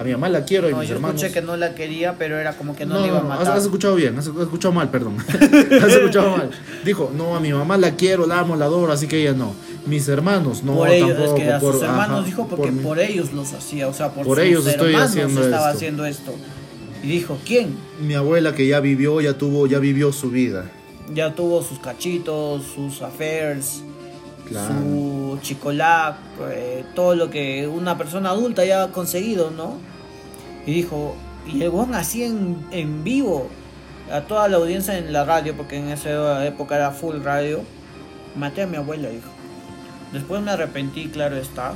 A 0.00 0.02
mi 0.02 0.10
mamá 0.12 0.28
la 0.28 0.44
quiero 0.44 0.68
y 0.68 0.72
no, 0.72 0.78
mis 0.80 0.88
yo 0.88 0.96
hermanos. 0.96 1.22
escuché 1.22 1.32
que 1.40 1.46
no 1.46 1.56
la 1.56 1.74
quería, 1.76 2.16
pero 2.18 2.38
era 2.40 2.54
como 2.54 2.74
que 2.74 2.84
no, 2.86 2.94
No, 2.94 3.00
le 3.02 3.06
iba 3.06 3.18
a 3.18 3.22
no, 3.22 3.32
has, 3.32 3.38
matar. 3.38 3.56
has 3.58 3.62
escuchado 3.64 3.94
bien, 3.94 4.18
has, 4.18 4.26
has 4.26 4.36
escuchado 4.36 4.72
mal, 4.74 4.90
perdón. 4.90 5.16
has 5.28 5.92
escuchado 5.92 6.36
mal. 6.36 6.50
Dijo, 6.84 7.12
no, 7.14 7.36
a 7.36 7.40
mi 7.40 7.52
mamá 7.52 7.76
la 7.78 7.92
quiero, 7.92 8.26
la 8.26 8.40
amo, 8.40 8.56
la 8.56 8.64
adoro, 8.64 8.90
así 8.92 9.06
que 9.06 9.20
ella 9.22 9.34
no. 9.34 9.52
Mis 9.86 10.08
hermanos, 10.08 10.64
no, 10.64 10.74
por 10.74 10.88
ellos, 10.90 11.10
tampoco. 11.16 11.36
es 11.36 11.42
que 11.44 11.52
a 11.52 11.60
por- 11.60 11.74
sus 11.74 11.82
hermanos 11.84 12.18
ajá, 12.18 12.26
dijo 12.26 12.48
porque 12.48 12.72
por 12.72 12.82
por, 12.82 12.98
ellos 12.98 13.32
los 13.32 13.52
hacía, 13.52 13.86
o 13.86 13.92
sea, 13.94 14.08
por, 14.10 14.26
Por 14.26 14.38
sus 14.38 14.46
ellos 14.46 14.66
estoy 14.66 14.88
hermanos 14.88 15.10
haciendo 15.10 15.40
estaba 15.44 15.66
esto. 15.66 15.76
haciendo 15.76 16.04
esto. 16.06 16.34
Y 17.02 17.06
dijo, 17.08 17.38
¿quién? 17.46 17.76
Mi 18.00 18.14
abuela 18.14 18.54
que 18.54 18.66
ya 18.66 18.80
vivió, 18.80 19.20
ya 19.20 19.34
tuvo, 19.38 19.66
ya 19.66 19.78
vivió 19.78 20.12
su 20.12 20.30
vida. 20.30 20.70
Ya 21.14 21.34
tuvo 21.34 21.62
sus 21.62 21.78
cachitos, 21.78 22.64
sus 22.64 23.02
affairs, 23.02 23.82
Claro. 24.46 24.74
su 24.74 25.38
chicolac, 25.42 26.16
eh, 26.50 26.84
todo 26.94 27.14
lo 27.14 27.30
que 27.30 27.66
una 27.68 27.96
persona 27.96 28.30
adulta 28.30 28.64
ya 28.64 28.82
ha 28.84 28.92
conseguido, 28.92 29.50
¿no? 29.50 29.78
Y 30.66 30.72
dijo, 30.72 31.14
y 31.46 31.62
el 31.62 31.70
weón 31.70 31.94
así 31.94 32.24
en, 32.24 32.66
en 32.72 33.02
vivo, 33.04 33.48
a 34.12 34.22
toda 34.22 34.48
la 34.48 34.56
audiencia 34.56 34.98
en 34.98 35.12
la 35.12 35.24
radio, 35.24 35.56
porque 35.56 35.76
en 35.78 35.88
esa 35.90 36.44
época 36.46 36.76
era 36.76 36.90
full 36.90 37.22
radio, 37.22 37.60
maté 38.36 38.62
a 38.62 38.66
mi 38.66 38.76
abuela, 38.76 39.08
dijo. 39.08 39.28
Después 40.12 40.42
me 40.42 40.50
arrepentí, 40.50 41.06
claro 41.08 41.36
está, 41.36 41.72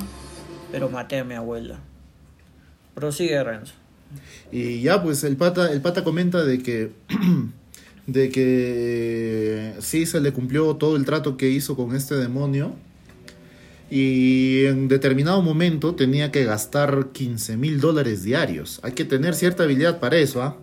pero 0.72 0.90
maté 0.90 1.20
a 1.20 1.24
mi 1.24 1.34
abuela. 1.34 1.78
Prosigue, 2.94 3.42
Renzo. 3.42 3.74
Y 4.52 4.82
ya, 4.82 5.02
pues 5.02 5.24
el 5.24 5.36
pata, 5.36 5.72
el 5.72 5.80
pata 5.80 6.04
comenta 6.04 6.44
de 6.44 6.62
que, 6.62 6.90
de 8.06 8.28
que 8.30 9.74
sí 9.80 10.06
se 10.06 10.20
le 10.20 10.32
cumplió 10.32 10.76
todo 10.76 10.96
el 10.96 11.04
trato 11.04 11.36
que 11.36 11.50
hizo 11.50 11.76
con 11.76 11.94
este 11.94 12.14
demonio. 12.14 12.74
Y 13.90 14.64
en 14.64 14.88
determinado 14.88 15.42
momento 15.42 15.94
tenía 15.94 16.32
que 16.32 16.44
gastar 16.44 17.08
15 17.12 17.56
mil 17.56 17.80
dólares 17.80 18.22
diarios. 18.22 18.80
Hay 18.82 18.92
que 18.92 19.04
tener 19.04 19.34
cierta 19.34 19.64
habilidad 19.64 20.00
para 20.00 20.16
eso, 20.16 20.42
¿ah? 20.42 20.56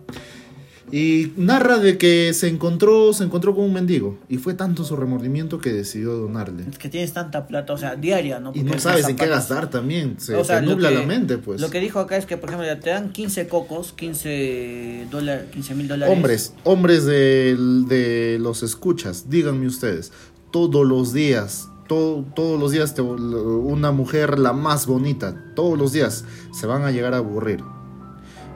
Y 0.90 1.32
narra 1.36 1.78
de 1.78 1.96
que 1.96 2.32
se 2.34 2.48
encontró, 2.48 3.12
se 3.12 3.24
encontró 3.24 3.54
con 3.54 3.64
un 3.64 3.72
mendigo. 3.72 4.18
Y 4.28 4.36
fue 4.38 4.54
tanto 4.54 4.84
su 4.84 4.96
remordimiento 4.96 5.58
que 5.58 5.72
decidió 5.72 6.12
donarle. 6.16 6.64
Es 6.70 6.76
que 6.78 6.88
tienes 6.88 7.12
tanta 7.12 7.46
plata, 7.46 7.72
o 7.72 7.78
sea, 7.78 7.94
diaria, 7.96 8.40
¿no? 8.40 8.50
Y 8.50 8.58
Porque 8.58 8.64
no 8.70 8.74
es 8.76 8.82
sabes 8.82 9.08
en 9.08 9.16
qué 9.16 9.26
gastar 9.26 9.70
también. 9.70 10.16
Se, 10.18 10.34
O 10.34 10.44
sea, 10.44 10.60
lo 10.60 10.72
nubla 10.72 10.88
que- 10.90 10.94
la 10.96 11.02
mente, 11.06 11.38
pues. 11.38 11.60
Lo 11.60 11.70
que 11.70 11.80
dijo 11.80 11.98
acá 12.00 12.16
es 12.16 12.26
que, 12.26 12.36
por 12.36 12.50
ejemplo, 12.50 12.68
te 12.78 12.90
dan 12.90 13.10
15 13.12 13.46
cocos, 13.48 13.92
15 13.92 15.06
dólares, 15.10 15.46
15 15.52 15.74
mil 15.74 15.88
dólares. 15.88 16.14
Hombres, 16.14 16.54
hombres 16.64 17.04
de, 17.06 17.56
de 17.88 18.38
los 18.40 18.62
escuchas, 18.62 19.30
díganme 19.30 19.66
ustedes, 19.66 20.12
todos 20.50 20.86
los 20.86 21.12
días, 21.12 21.68
to- 21.88 22.24
todos 22.34 22.58
los 22.60 22.72
días 22.72 22.94
te- 22.94 23.02
una 23.02 23.92
mujer 23.92 24.38
la 24.38 24.52
más 24.52 24.86
bonita, 24.86 25.52
todos 25.54 25.78
los 25.78 25.92
días 25.92 26.24
se 26.52 26.66
van 26.66 26.82
a 26.84 26.90
llegar 26.90 27.14
a 27.14 27.18
aburrir. 27.18 27.62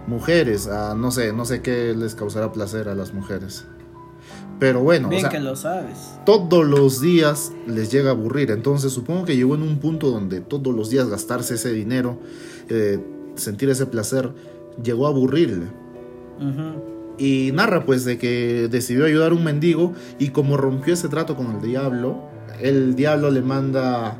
Mujeres, 0.07 0.69
ah, 0.69 0.95
no 0.97 1.11
sé, 1.11 1.33
no 1.33 1.45
sé 1.45 1.63
qué 1.63 1.95
les 1.97 2.15
causará 2.15 2.53
placer 2.53 2.89
a 2.89 2.95
las 2.95 3.13
mujeres. 3.13 3.65
Pero 4.59 4.81
bueno, 4.81 5.09
o 5.09 5.11
Bien 5.11 5.23
sea, 5.23 5.31
que 5.31 5.41
lo 5.41 5.55
sabes. 5.55 6.15
todos 6.25 6.65
los 6.67 7.01
días 7.01 7.53
les 7.67 7.91
llega 7.91 8.11
a 8.11 8.13
aburrir. 8.13 8.51
Entonces 8.51 8.93
supongo 8.93 9.25
que 9.25 9.37
llegó 9.37 9.55
en 9.55 9.63
un 9.63 9.79
punto 9.79 10.11
donde 10.11 10.41
todos 10.41 10.75
los 10.75 10.89
días 10.91 11.09
gastarse 11.11 11.55
ese 11.55 11.73
dinero, 11.73 12.19
eh, 12.69 12.99
sentir 13.35 13.69
ese 13.69 13.87
placer, 13.87 14.33
llegó 14.83 15.07
a 15.07 15.11
aburrirle. 15.11 15.67
Y 17.19 17.51
narra 17.53 17.85
pues 17.85 18.05
de 18.05 18.19
que 18.19 18.69
decidió 18.71 19.07
ayudar 19.07 19.33
a 19.33 19.35
un 19.35 19.43
mendigo 19.45 19.93
y 20.19 20.29
como 20.29 20.57
rompió 20.57 20.93
ese 20.95 21.09
trato 21.09 21.35
con 21.35 21.51
el 21.57 21.63
diablo, 21.63 22.23
el 22.61 22.95
diablo 22.95 23.31
le 23.31 23.41
manda, 23.43 24.19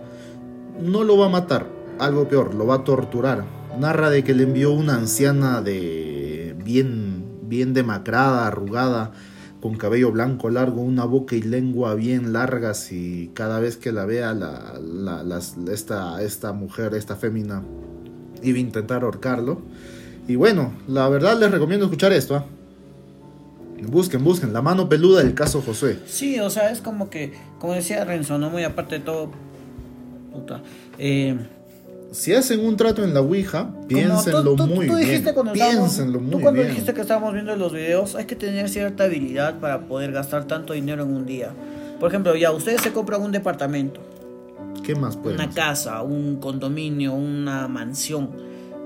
no 0.83 1.05
lo 1.05 1.19
va 1.19 1.27
a 1.27 1.29
matar, 1.29 1.67
algo 1.99 2.27
peor, 2.29 2.55
lo 2.55 2.67
va 2.67 2.77
a 2.77 2.85
torturar. 2.85 3.45
Narra 3.79 4.11
de 4.11 4.25
que 4.25 4.35
le 4.35 4.45
envió 4.45 4.73
una 4.73 4.95
anciana 4.95 5.61
de 5.63 6.57
bien, 6.65 7.25
bien 7.43 7.75
demacrada, 7.75 8.47
arrugada, 8.47 9.13
con 9.61 9.77
cabello 9.77 10.13
blanco 10.13 10.49
largo, 10.51 10.83
una 10.83 11.05
boca 11.05 11.35
y 11.37 11.43
lengua 11.43 11.95
bien 11.95 12.33
largas 12.33 12.93
y 12.93 13.31
cada 13.35 13.61
vez 13.61 13.77
que 13.77 13.93
la 13.93 14.05
vea 14.05 14.33
la, 14.35 14.79
la- 14.81 15.41
esta, 15.73 16.23
esta 16.23 16.53
mujer, 16.53 16.95
esta 16.95 17.17
fémina, 17.17 17.63
iba 18.43 18.57
a 18.59 18.61
intentar 18.61 19.03
ahorcarlo. 19.03 19.61
Y 20.29 20.37
bueno, 20.37 20.73
la 20.89 21.09
verdad 21.09 21.39
les 21.39 21.51
recomiendo 21.51 21.87
escuchar 21.87 22.13
esto. 22.13 22.35
¿ah? 22.37 22.45
Busquen, 23.89 24.25
busquen. 24.25 24.53
La 24.53 24.63
mano 24.63 24.89
peluda 24.89 25.23
del 25.23 25.35
caso 25.35 25.63
Josué. 25.63 25.99
Sí, 26.07 26.41
o 26.41 26.51
sea, 26.51 26.71
es 26.71 26.81
como 26.81 27.11
que, 27.11 27.33
como 27.59 27.75
decía 27.75 28.05
Renzo, 28.05 28.39
no 28.39 28.51
muy 28.51 28.65
aparte 28.65 28.99
de 28.99 29.05
todo. 29.05 29.31
Eh, 30.99 31.39
Si 32.13 32.33
hacen 32.33 32.65
un 32.65 32.77
trato 32.77 33.05
en 33.05 33.13
la 33.13 33.21
Ouija, 33.21 33.75
piénsenlo 33.89 34.43
tú- 34.55 34.57
tú- 34.57 34.67
muy 34.69 34.87
tú 34.87 34.97
bien. 34.97 35.23
Piénsenlo 35.53 36.21
muy 36.21 36.31
Tú 36.31 36.41
cuando 36.41 36.61
bien. 36.61 36.69
dijiste 36.71 36.95
que 36.95 37.01
estábamos 37.03 37.35
viendo 37.35 37.55
los 37.57 37.73
videos, 37.73 38.15
hay 38.15 38.25
que 38.25 38.37
tener 38.37 38.69
cierta 38.69 39.05
habilidad 39.05 39.59
para 39.59 39.81
poder 39.87 40.13
gastar 40.13 40.47
tanto 40.47 40.73
dinero 40.73 41.03
en 41.03 41.13
un 41.15 41.27
día. 41.27 41.51
Por 42.01 42.09
ejemplo, 42.11 42.35
ya 42.37 42.53
ustedes 42.53 42.81
se 42.83 42.93
compran 42.93 43.23
un 43.23 43.33
departamento, 43.33 44.01
¿Qué 44.85 44.95
más 44.95 45.17
pueden 45.17 45.41
una 45.41 45.51
casa, 45.51 46.03
un 46.03 46.37
condominio, 46.37 47.13
una 47.15 47.67
mansión, 47.69 48.31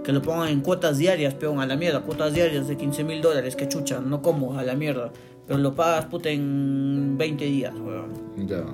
que 0.03 0.13
lo 0.13 0.23
pongan 0.23 0.49
en 0.49 0.61
cuotas 0.63 0.97
diarias, 0.99 1.35
peón, 1.35 1.61
a 1.61 1.67
la 1.67 1.77
mierda, 1.77 2.01
cuotas 2.01 2.33
diarias 2.33 2.67
de 2.69 2.77
15 2.77 3.05
mil 3.05 3.21
dólares, 3.21 3.55
que 3.55 3.69
chucha, 3.69 4.01
no 4.01 4.23
como, 4.23 4.59
a 4.59 4.63
la 4.65 4.75
mierda, 4.75 5.13
pero 5.47 5.59
lo 5.59 5.75
pagas 5.75 6.07
puta 6.07 6.31
en 6.31 7.17
20 7.19 7.45
días, 7.45 7.75
weón. 7.77 8.49
Ya. 8.49 8.65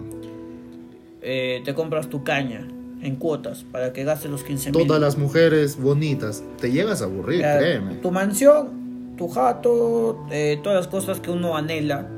Eh, 1.23 1.63
te 1.65 1.75
compras 1.75 2.09
tu 2.09 2.23
caña 2.23 2.69
en 3.07 3.17
cuotas 3.17 3.65
para 3.71 3.93
que 3.93 4.05
gastes 4.05 4.31
los 4.31 4.43
15 4.43 4.73
mil. 4.73 4.87
Todas 4.87 5.01
las 5.01 5.17
mujeres 5.17 5.81
bonitas. 5.81 6.43
Te 6.61 6.71
llegas 6.71 7.03
a 7.03 7.05
aburrir, 7.05 7.41
créeme. 7.41 7.95
Tu 7.97 8.11
mansión, 8.11 9.15
tu 9.17 9.29
jato, 9.29 10.27
eh, 10.31 10.59
todas 10.63 10.77
las 10.77 10.89
cosas 10.89 11.21
que 11.21 11.31
uno 11.31 11.57
anhela. 11.57 12.09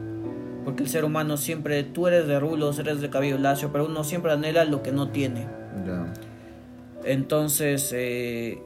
Porque 0.65 0.83
el 0.83 0.89
ser 0.89 1.05
humano 1.05 1.37
siempre, 1.37 1.83
tú 1.83 2.07
eres 2.07 2.27
de 2.27 2.39
rulos, 2.41 2.79
eres 2.79 3.01
de 3.01 3.09
cabello 3.09 3.39
lacio, 3.39 3.71
pero 3.73 3.87
uno 3.87 4.05
siempre 4.05 4.33
anhela 4.33 4.65
lo 4.65 4.83
que 4.83 4.93
no 4.93 5.11
tiene. 5.11 5.47
Ya. 5.87 6.13
Entonces, 7.05 7.91
eh, 7.95 8.63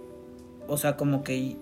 o 0.66 0.77
sea, 0.77 0.97
como 0.97 1.23
que 1.23 1.57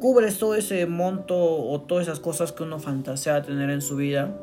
cubres 0.00 0.38
todo 0.38 0.54
ese 0.54 0.84
monto 0.86 1.36
o 1.36 1.80
todas 1.80 2.08
esas 2.08 2.20
cosas 2.20 2.52
que 2.52 2.62
uno 2.62 2.78
fantasea 2.78 3.42
tener 3.42 3.70
en 3.70 3.80
su 3.80 3.96
vida. 3.96 4.36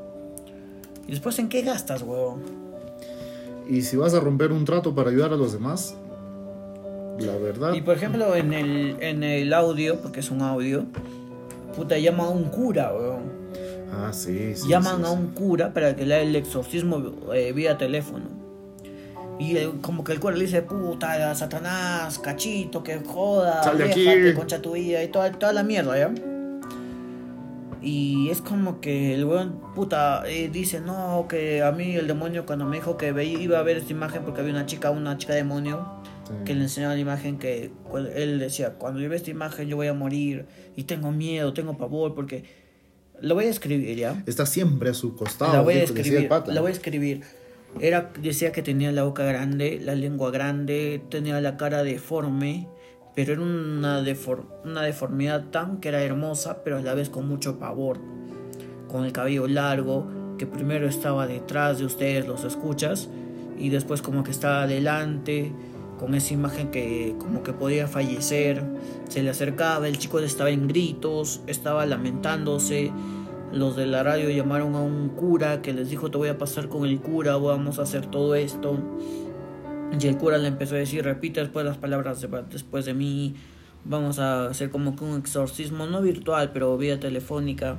Y 1.08 1.12
después, 1.12 1.38
¿en 1.40 1.50
qué 1.50 1.62
gastas, 1.62 2.02
huevón? 2.02 2.61
Y 3.68 3.82
si 3.84 3.96
vas 3.98 4.14
a 4.14 4.20
romper 4.20 4.52
un 4.52 4.66
trato 4.66 4.94
para 4.94 5.10
ayudar 5.10 5.34
a 5.34 5.36
los 5.36 5.54
demás, 5.54 5.96
la 7.20 7.36
verdad. 7.38 7.74
Y 7.74 7.82
por 7.82 7.96
ejemplo, 7.96 8.36
en 8.36 8.54
el, 8.54 8.98
en 9.00 9.24
el 9.24 9.54
audio, 9.54 10.02
porque 10.02 10.20
es 10.20 10.32
un 10.32 10.42
audio, 10.42 10.86
puta, 11.76 11.98
llama 11.98 12.26
a 12.26 12.30
un 12.30 12.46
cura, 12.46 12.92
weón. 12.94 13.42
Ah, 13.94 14.12
sí, 14.14 14.56
sí. 14.56 14.68
Llaman 14.70 14.98
sí, 14.98 15.04
a 15.04 15.08
sí. 15.08 15.14
un 15.14 15.28
cura 15.28 15.74
para 15.74 15.96
que 15.96 16.06
le 16.06 16.16
haga 16.16 16.24
el 16.24 16.36
exorcismo 16.36 17.02
eh, 17.34 17.52
vía 17.54 17.78
teléfono. 17.78 18.26
Y 19.38 19.58
eh, 19.58 19.70
como 19.82 20.04
que 20.04 20.14
el 20.14 20.20
cura 20.20 20.36
le 20.36 20.46
dice, 20.46 20.62
puta, 20.62 21.34
Satanás, 21.36 22.20
cachito, 22.20 22.84
que 22.84 23.00
joda, 23.00 23.64
Sal 23.64 23.78
de 23.78 23.86
aquí. 23.86 24.04
déjate, 24.06 24.34
concha 24.36 24.62
tu 24.62 24.74
vida, 24.74 25.04
y 25.04 25.08
toda, 25.08 25.32
toda 25.32 25.52
la 25.54 25.64
mierda, 25.64 25.98
¿ya? 25.98 26.14
Y 27.82 28.30
es 28.30 28.42
como 28.42 28.80
que 28.80 29.16
el 29.16 29.26
weón, 29.26 29.60
puta, 29.74 30.24
eh, 30.28 30.50
dice, 30.52 30.80
no, 30.82 31.26
que 31.28 31.64
a 31.64 31.72
mí 31.72 31.96
el 31.96 32.06
demonio 32.08 32.46
cuando 32.46 32.66
me 32.66 32.76
dijo 32.78 32.96
que 32.96 33.12
veía, 33.12 33.40
iba 33.40 33.58
a 33.58 33.64
ver 33.64 33.78
esta 33.78 33.92
imagen 33.92 34.22
porque 34.24 34.42
había 34.42 34.54
una 34.54 34.66
chica, 34.68 34.92
una 34.92 35.18
chica 35.18 35.34
demonio, 35.34 36.00
Sí. 36.24 36.34
que 36.46 36.54
le 36.54 36.62
enseñaba 36.62 36.94
la 36.94 37.00
imagen 37.00 37.40
que 37.40 37.72
él 38.16 38.40
decía, 38.40 38.74
cuando 38.76 39.00
yo 39.00 39.10
vea 39.10 39.18
esta 39.18 39.32
imagen 39.32 39.68
yo 39.68 39.76
voy 39.76 39.88
a 39.88 39.94
morir 39.96 40.46
y 40.76 40.84
tengo 40.84 41.12
miedo, 41.12 41.52
tengo 41.54 41.76
pavor 41.78 42.14
porque 42.14 42.44
lo 43.20 43.34
voy 43.36 43.46
a 43.46 43.50
escribir 43.50 43.98
ya. 43.98 44.24
Está 44.28 44.46
siempre 44.46 44.92
a 44.92 44.94
su 44.94 45.16
costado. 45.16 45.52
la 45.54 45.62
voy 45.62 45.74
a 45.76 45.84
escribir, 45.84 46.30
la 46.48 46.62
voy 46.62 46.70
a 46.70 46.74
escribir. 46.74 47.22
Era 47.80 48.12
decía 48.22 48.52
que 48.52 48.62
tenía 48.62 48.92
la 48.92 49.04
boca 49.04 49.24
grande, 49.24 49.80
la 49.82 49.96
lengua 49.96 50.30
grande, 50.30 51.02
tenía 51.10 51.42
la 51.42 51.58
cara 51.58 51.84
deforme, 51.84 52.68
pero 53.16 53.34
era 53.34 53.42
una 53.42 54.02
defor- 54.02 54.46
una 54.64 54.82
deformidad 54.82 55.46
tan 55.52 55.78
que 55.80 55.90
era 55.90 56.02
hermosa, 56.04 56.64
pero 56.64 56.78
a 56.78 56.82
la 56.82 56.94
vez 56.94 57.10
con 57.10 57.28
mucho 57.28 57.60
pavor. 57.60 57.98
con 58.88 59.06
el 59.06 59.14
cabello 59.14 59.48
largo, 59.48 60.06
que 60.38 60.46
primero 60.46 60.86
estaba 60.86 61.26
detrás 61.26 61.80
de 61.80 61.86
ustedes, 61.86 62.28
los 62.28 62.44
escuchas, 62.44 63.08
y 63.58 63.70
después 63.70 64.02
como 64.02 64.26
que 64.26 64.32
estaba 64.32 64.64
adelante, 64.64 65.54
con 65.98 66.14
esa 66.14 66.34
imagen 66.34 66.72
que 66.72 67.16
como 67.18 67.42
que 67.42 67.54
podía 67.54 67.88
fallecer, 67.88 68.62
se 69.08 69.24
le 69.24 69.30
acercaba, 69.30 69.88
el 69.88 69.98
chico 69.98 70.20
estaba 70.20 70.50
en 70.50 70.68
gritos, 70.68 71.42
estaba 71.48 71.86
lamentándose, 71.86 72.92
los 73.54 73.78
de 73.78 73.86
la 73.86 74.04
radio 74.04 74.30
llamaron 74.30 74.76
a 74.76 74.82
un 74.82 75.10
cura 75.10 75.62
que 75.62 75.72
les 75.72 75.90
dijo 75.90 76.12
te 76.12 76.18
voy 76.18 76.28
a 76.28 76.38
pasar 76.38 76.68
con 76.68 76.86
el 76.86 77.00
cura, 77.00 77.38
vamos 77.38 77.80
a 77.80 77.84
hacer 77.84 78.08
todo 78.08 78.36
esto. 78.36 78.78
Y 80.00 80.08
el 80.08 80.18
cura 80.18 80.38
le 80.38 80.48
empezó 80.48 80.76
a 80.76 80.78
decir, 80.78 81.04
repite 81.04 81.42
después 81.42 81.66
las 81.66 81.78
palabras 81.78 82.26
después 82.50 82.86
de 82.86 82.94
mí, 82.94 83.36
vamos 83.84 84.20
a 84.20 84.48
hacer 84.48 84.70
como 84.70 84.96
que 84.96 85.04
un 85.04 85.20
exorcismo, 85.20 85.86
no 85.86 86.02
virtual, 86.02 86.52
pero 86.54 86.78
vía 86.78 87.00
telefónica. 87.00 87.78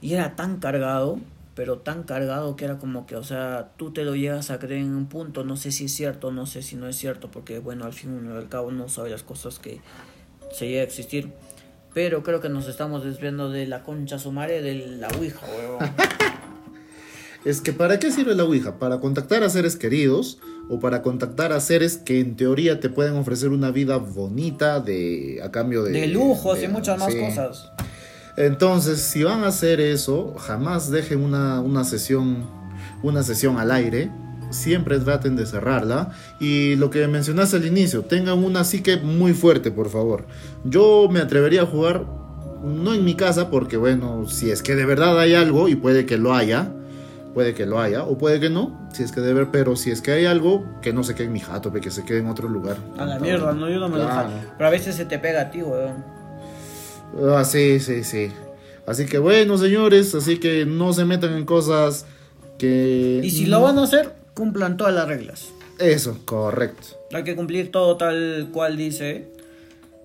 Y 0.00 0.14
era 0.14 0.36
tan 0.36 0.58
cargado, 0.58 1.20
pero 1.54 1.78
tan 1.78 2.04
cargado 2.04 2.56
que 2.56 2.64
era 2.64 2.78
como 2.78 3.06
que, 3.06 3.16
o 3.16 3.22
sea, 3.22 3.72
tú 3.76 3.92
te 3.92 4.04
lo 4.04 4.16
llegas 4.16 4.50
a 4.50 4.58
creer 4.58 4.80
en 4.80 4.94
un 4.94 5.06
punto, 5.06 5.44
no 5.44 5.56
sé 5.56 5.72
si 5.72 5.84
es 5.84 5.92
cierto, 5.92 6.32
no 6.32 6.46
sé 6.46 6.62
si 6.62 6.76
no 6.76 6.88
es 6.88 6.96
cierto, 6.96 7.30
porque 7.30 7.58
bueno, 7.58 7.84
al 7.84 7.92
fin 7.92 8.18
y 8.26 8.36
al 8.36 8.48
cabo 8.48 8.70
no 8.70 8.88
sabe 8.88 9.10
las 9.10 9.22
cosas 9.22 9.58
que 9.58 9.80
se 10.52 10.68
llega 10.68 10.80
a 10.80 10.84
existir. 10.84 11.32
Pero 11.92 12.22
creo 12.22 12.40
que 12.40 12.48
nos 12.48 12.68
estamos 12.68 13.04
desviando 13.04 13.50
de 13.50 13.66
la 13.66 13.82
concha 13.82 14.18
sumare 14.18 14.62
de 14.62 14.74
la 14.74 15.08
Ouija, 15.08 15.44
weón. 15.46 15.92
es 17.44 17.60
que 17.60 17.72
¿para 17.72 17.98
qué 17.98 18.12
sirve 18.12 18.34
la 18.34 18.44
Ouija? 18.44 18.78
Para 18.78 19.00
contactar 19.00 19.42
a 19.42 19.50
seres 19.50 19.76
queridos 19.76 20.38
o 20.70 20.78
para 20.78 21.02
contactar 21.02 21.52
a 21.52 21.60
seres 21.60 21.96
que 21.98 22.20
en 22.20 22.36
teoría 22.36 22.80
te 22.80 22.88
pueden 22.88 23.16
ofrecer 23.16 23.50
una 23.50 23.70
vida 23.70 23.96
bonita 23.96 24.80
de 24.80 25.40
a 25.42 25.50
cambio 25.50 25.82
de... 25.82 25.92
De 25.92 26.06
lujos 26.06 26.62
y 26.62 26.68
muchas 26.68 26.98
más 26.98 27.14
cosas. 27.14 27.72
Entonces, 28.36 29.00
si 29.00 29.24
van 29.24 29.42
a 29.44 29.48
hacer 29.48 29.80
eso, 29.80 30.34
jamás 30.38 30.90
dejen 30.90 31.22
una, 31.22 31.60
una 31.60 31.84
sesión 31.84 32.58
una 33.02 33.22
sesión 33.22 33.58
al 33.58 33.70
aire 33.70 34.10
siempre 34.50 34.98
traten 34.98 35.36
de 35.36 35.46
cerrarla. 35.46 36.10
Y 36.38 36.76
lo 36.76 36.90
que 36.90 37.06
mencionaste 37.06 37.56
al 37.56 37.66
inicio, 37.66 38.02
tengan 38.02 38.42
una 38.42 38.64
psique 38.64 38.96
muy 38.98 39.32
fuerte, 39.32 39.70
por 39.70 39.88
favor. 39.90 40.26
Yo 40.64 41.08
me 41.10 41.20
atrevería 41.20 41.62
a 41.62 41.66
jugar, 41.66 42.04
no 42.64 42.94
en 42.94 43.04
mi 43.04 43.14
casa, 43.14 43.50
porque 43.50 43.76
bueno, 43.76 44.28
si 44.28 44.50
es 44.50 44.62
que 44.62 44.74
de 44.74 44.84
verdad 44.84 45.18
hay 45.18 45.34
algo, 45.34 45.68
y 45.68 45.76
puede 45.76 46.06
que 46.06 46.18
lo 46.18 46.34
haya, 46.34 46.72
puede 47.34 47.54
que 47.54 47.66
lo 47.66 47.80
haya, 47.80 48.04
o 48.04 48.18
puede 48.18 48.40
que 48.40 48.50
no, 48.50 48.88
si 48.92 49.02
es 49.02 49.12
que 49.12 49.20
de 49.20 49.32
ver, 49.32 49.48
pero 49.50 49.76
si 49.76 49.90
es 49.90 50.00
que 50.00 50.12
hay 50.12 50.26
algo, 50.26 50.64
que 50.82 50.92
no 50.92 51.04
se 51.04 51.14
quede 51.14 51.26
en 51.26 51.32
mi 51.32 51.40
jato, 51.40 51.72
que 51.72 51.90
se 51.90 52.04
quede 52.04 52.18
en 52.18 52.28
otro 52.28 52.48
lugar. 52.48 52.76
A 52.98 53.06
la 53.06 53.18
mierda, 53.18 53.52
no, 53.52 53.68
yo 53.70 53.78
no 53.78 53.88
me 53.88 53.98
lo 53.98 54.08
Pero 54.56 54.66
a 54.66 54.70
veces 54.70 54.96
se 54.96 55.04
te 55.04 55.18
pega 55.18 55.42
a 55.42 55.50
ti, 55.50 55.62
weón. 55.62 56.04
Ah, 57.34 57.44
sí, 57.44 57.80
sí, 57.80 58.04
sí. 58.04 58.30
Así 58.86 59.06
que 59.06 59.18
bueno, 59.18 59.58
señores, 59.58 60.14
así 60.14 60.38
que 60.38 60.66
no 60.66 60.92
se 60.92 61.04
metan 61.04 61.34
en 61.34 61.44
cosas 61.44 62.06
que... 62.58 63.20
Y 63.22 63.30
si 63.30 63.46
lo 63.46 63.60
van 63.60 63.78
a 63.78 63.84
hacer, 63.84 64.12
cumplan 64.34 64.76
todas 64.76 64.94
las 64.94 65.06
reglas. 65.06 65.48
Eso, 65.78 66.18
correcto. 66.24 66.88
Hay 67.12 67.24
que 67.24 67.34
cumplir 67.36 67.70
todo 67.70 67.96
tal 67.96 68.48
cual 68.52 68.76
dice 68.76 69.28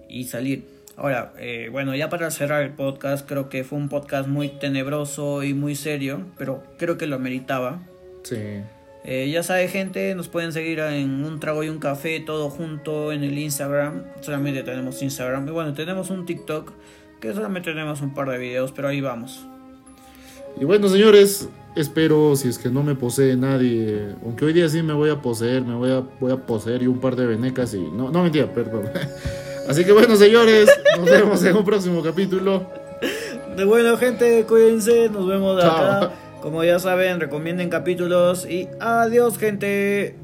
y 0.08 0.26
salir. 0.26 0.75
Ahora, 0.98 1.34
eh, 1.38 1.70
bueno, 1.72 1.94
ya 1.96 2.10
para 2.10 2.32
cerrar 2.32 2.64
el 2.64 2.72
podcast, 2.72 3.28
creo 3.28 3.50
que 3.50 3.64
fue 3.64 3.78
un 3.78 3.90
podcast 3.90 4.30
muy 4.30 4.50
tenebroso 4.50 5.44
y 5.44 5.54
muy 5.54 5.76
serio, 5.76 6.22
pero 6.38 6.64
creo 6.78 6.98
que 6.98 7.06
lo 7.06 7.20
meritaba. 7.20 7.82
Sí. 8.24 8.38
Eh, 9.04 9.30
ya 9.30 9.44
sabe, 9.44 9.68
gente, 9.68 10.16
nos 10.16 10.30
pueden 10.30 10.54
seguir 10.54 10.80
en 10.80 11.26
un 11.26 11.40
trago 11.40 11.64
y 11.64 11.70
un 11.70 11.80
café, 11.80 12.20
todo 12.22 12.50
junto 12.50 13.12
en 13.12 13.24
el 13.24 13.38
Instagram. 13.38 14.04
Solamente 14.22 14.64
tenemos 14.64 15.02
Instagram. 15.02 15.48
Y 15.48 15.52
bueno, 15.52 15.74
tenemos 15.74 16.10
un 16.10 16.26
TikTok, 16.26 16.72
que 17.20 17.34
solamente 17.34 17.72
tenemos 17.72 18.02
un 18.02 18.14
par 18.14 18.30
de 18.30 18.38
videos, 18.38 18.72
pero 18.72 18.88
ahí 18.88 19.02
vamos. 19.02 19.46
Y 20.60 20.64
bueno, 20.64 20.88
señores, 20.88 21.50
espero, 21.76 22.36
si 22.38 22.48
es 22.48 22.58
que 22.58 22.70
no 22.70 22.82
me 22.82 22.96
posee 22.96 23.36
nadie, 23.36 24.16
aunque 24.24 24.46
hoy 24.46 24.54
día 24.54 24.70
sí 24.70 24.82
me 24.82 24.94
voy 24.94 25.10
a 25.10 25.22
poseer, 25.22 25.64
me 25.64 25.76
voy 25.76 25.92
a, 25.92 26.00
voy 26.20 26.32
a 26.32 26.38
poseer 26.38 26.82
y 26.82 26.88
un 26.88 27.00
par 27.00 27.18
de 27.18 27.26
venecas 27.26 27.74
y... 27.74 27.82
No, 27.82 28.10
no 28.10 28.24
mentira, 28.24 28.52
perdón. 28.54 28.90
Así 29.68 29.84
que 29.84 29.92
bueno, 29.92 30.16
señores, 30.16 30.70
nos 30.98 31.10
vemos 31.10 31.44
en 31.44 31.56
un 31.56 31.66
próximo 31.66 32.04
capítulo. 32.04 32.66
De 33.56 33.64
bueno, 33.64 33.98
gente, 33.98 34.46
cuídense, 34.48 35.10
nos 35.10 35.28
vemos 35.28 35.64
acá. 35.64 36.12
Como 36.42 36.64
ya 36.64 36.78
saben, 36.78 37.20
recomienden 37.20 37.70
capítulos 37.70 38.46
y 38.46 38.70
adiós, 38.80 39.38
gente. 39.38 40.16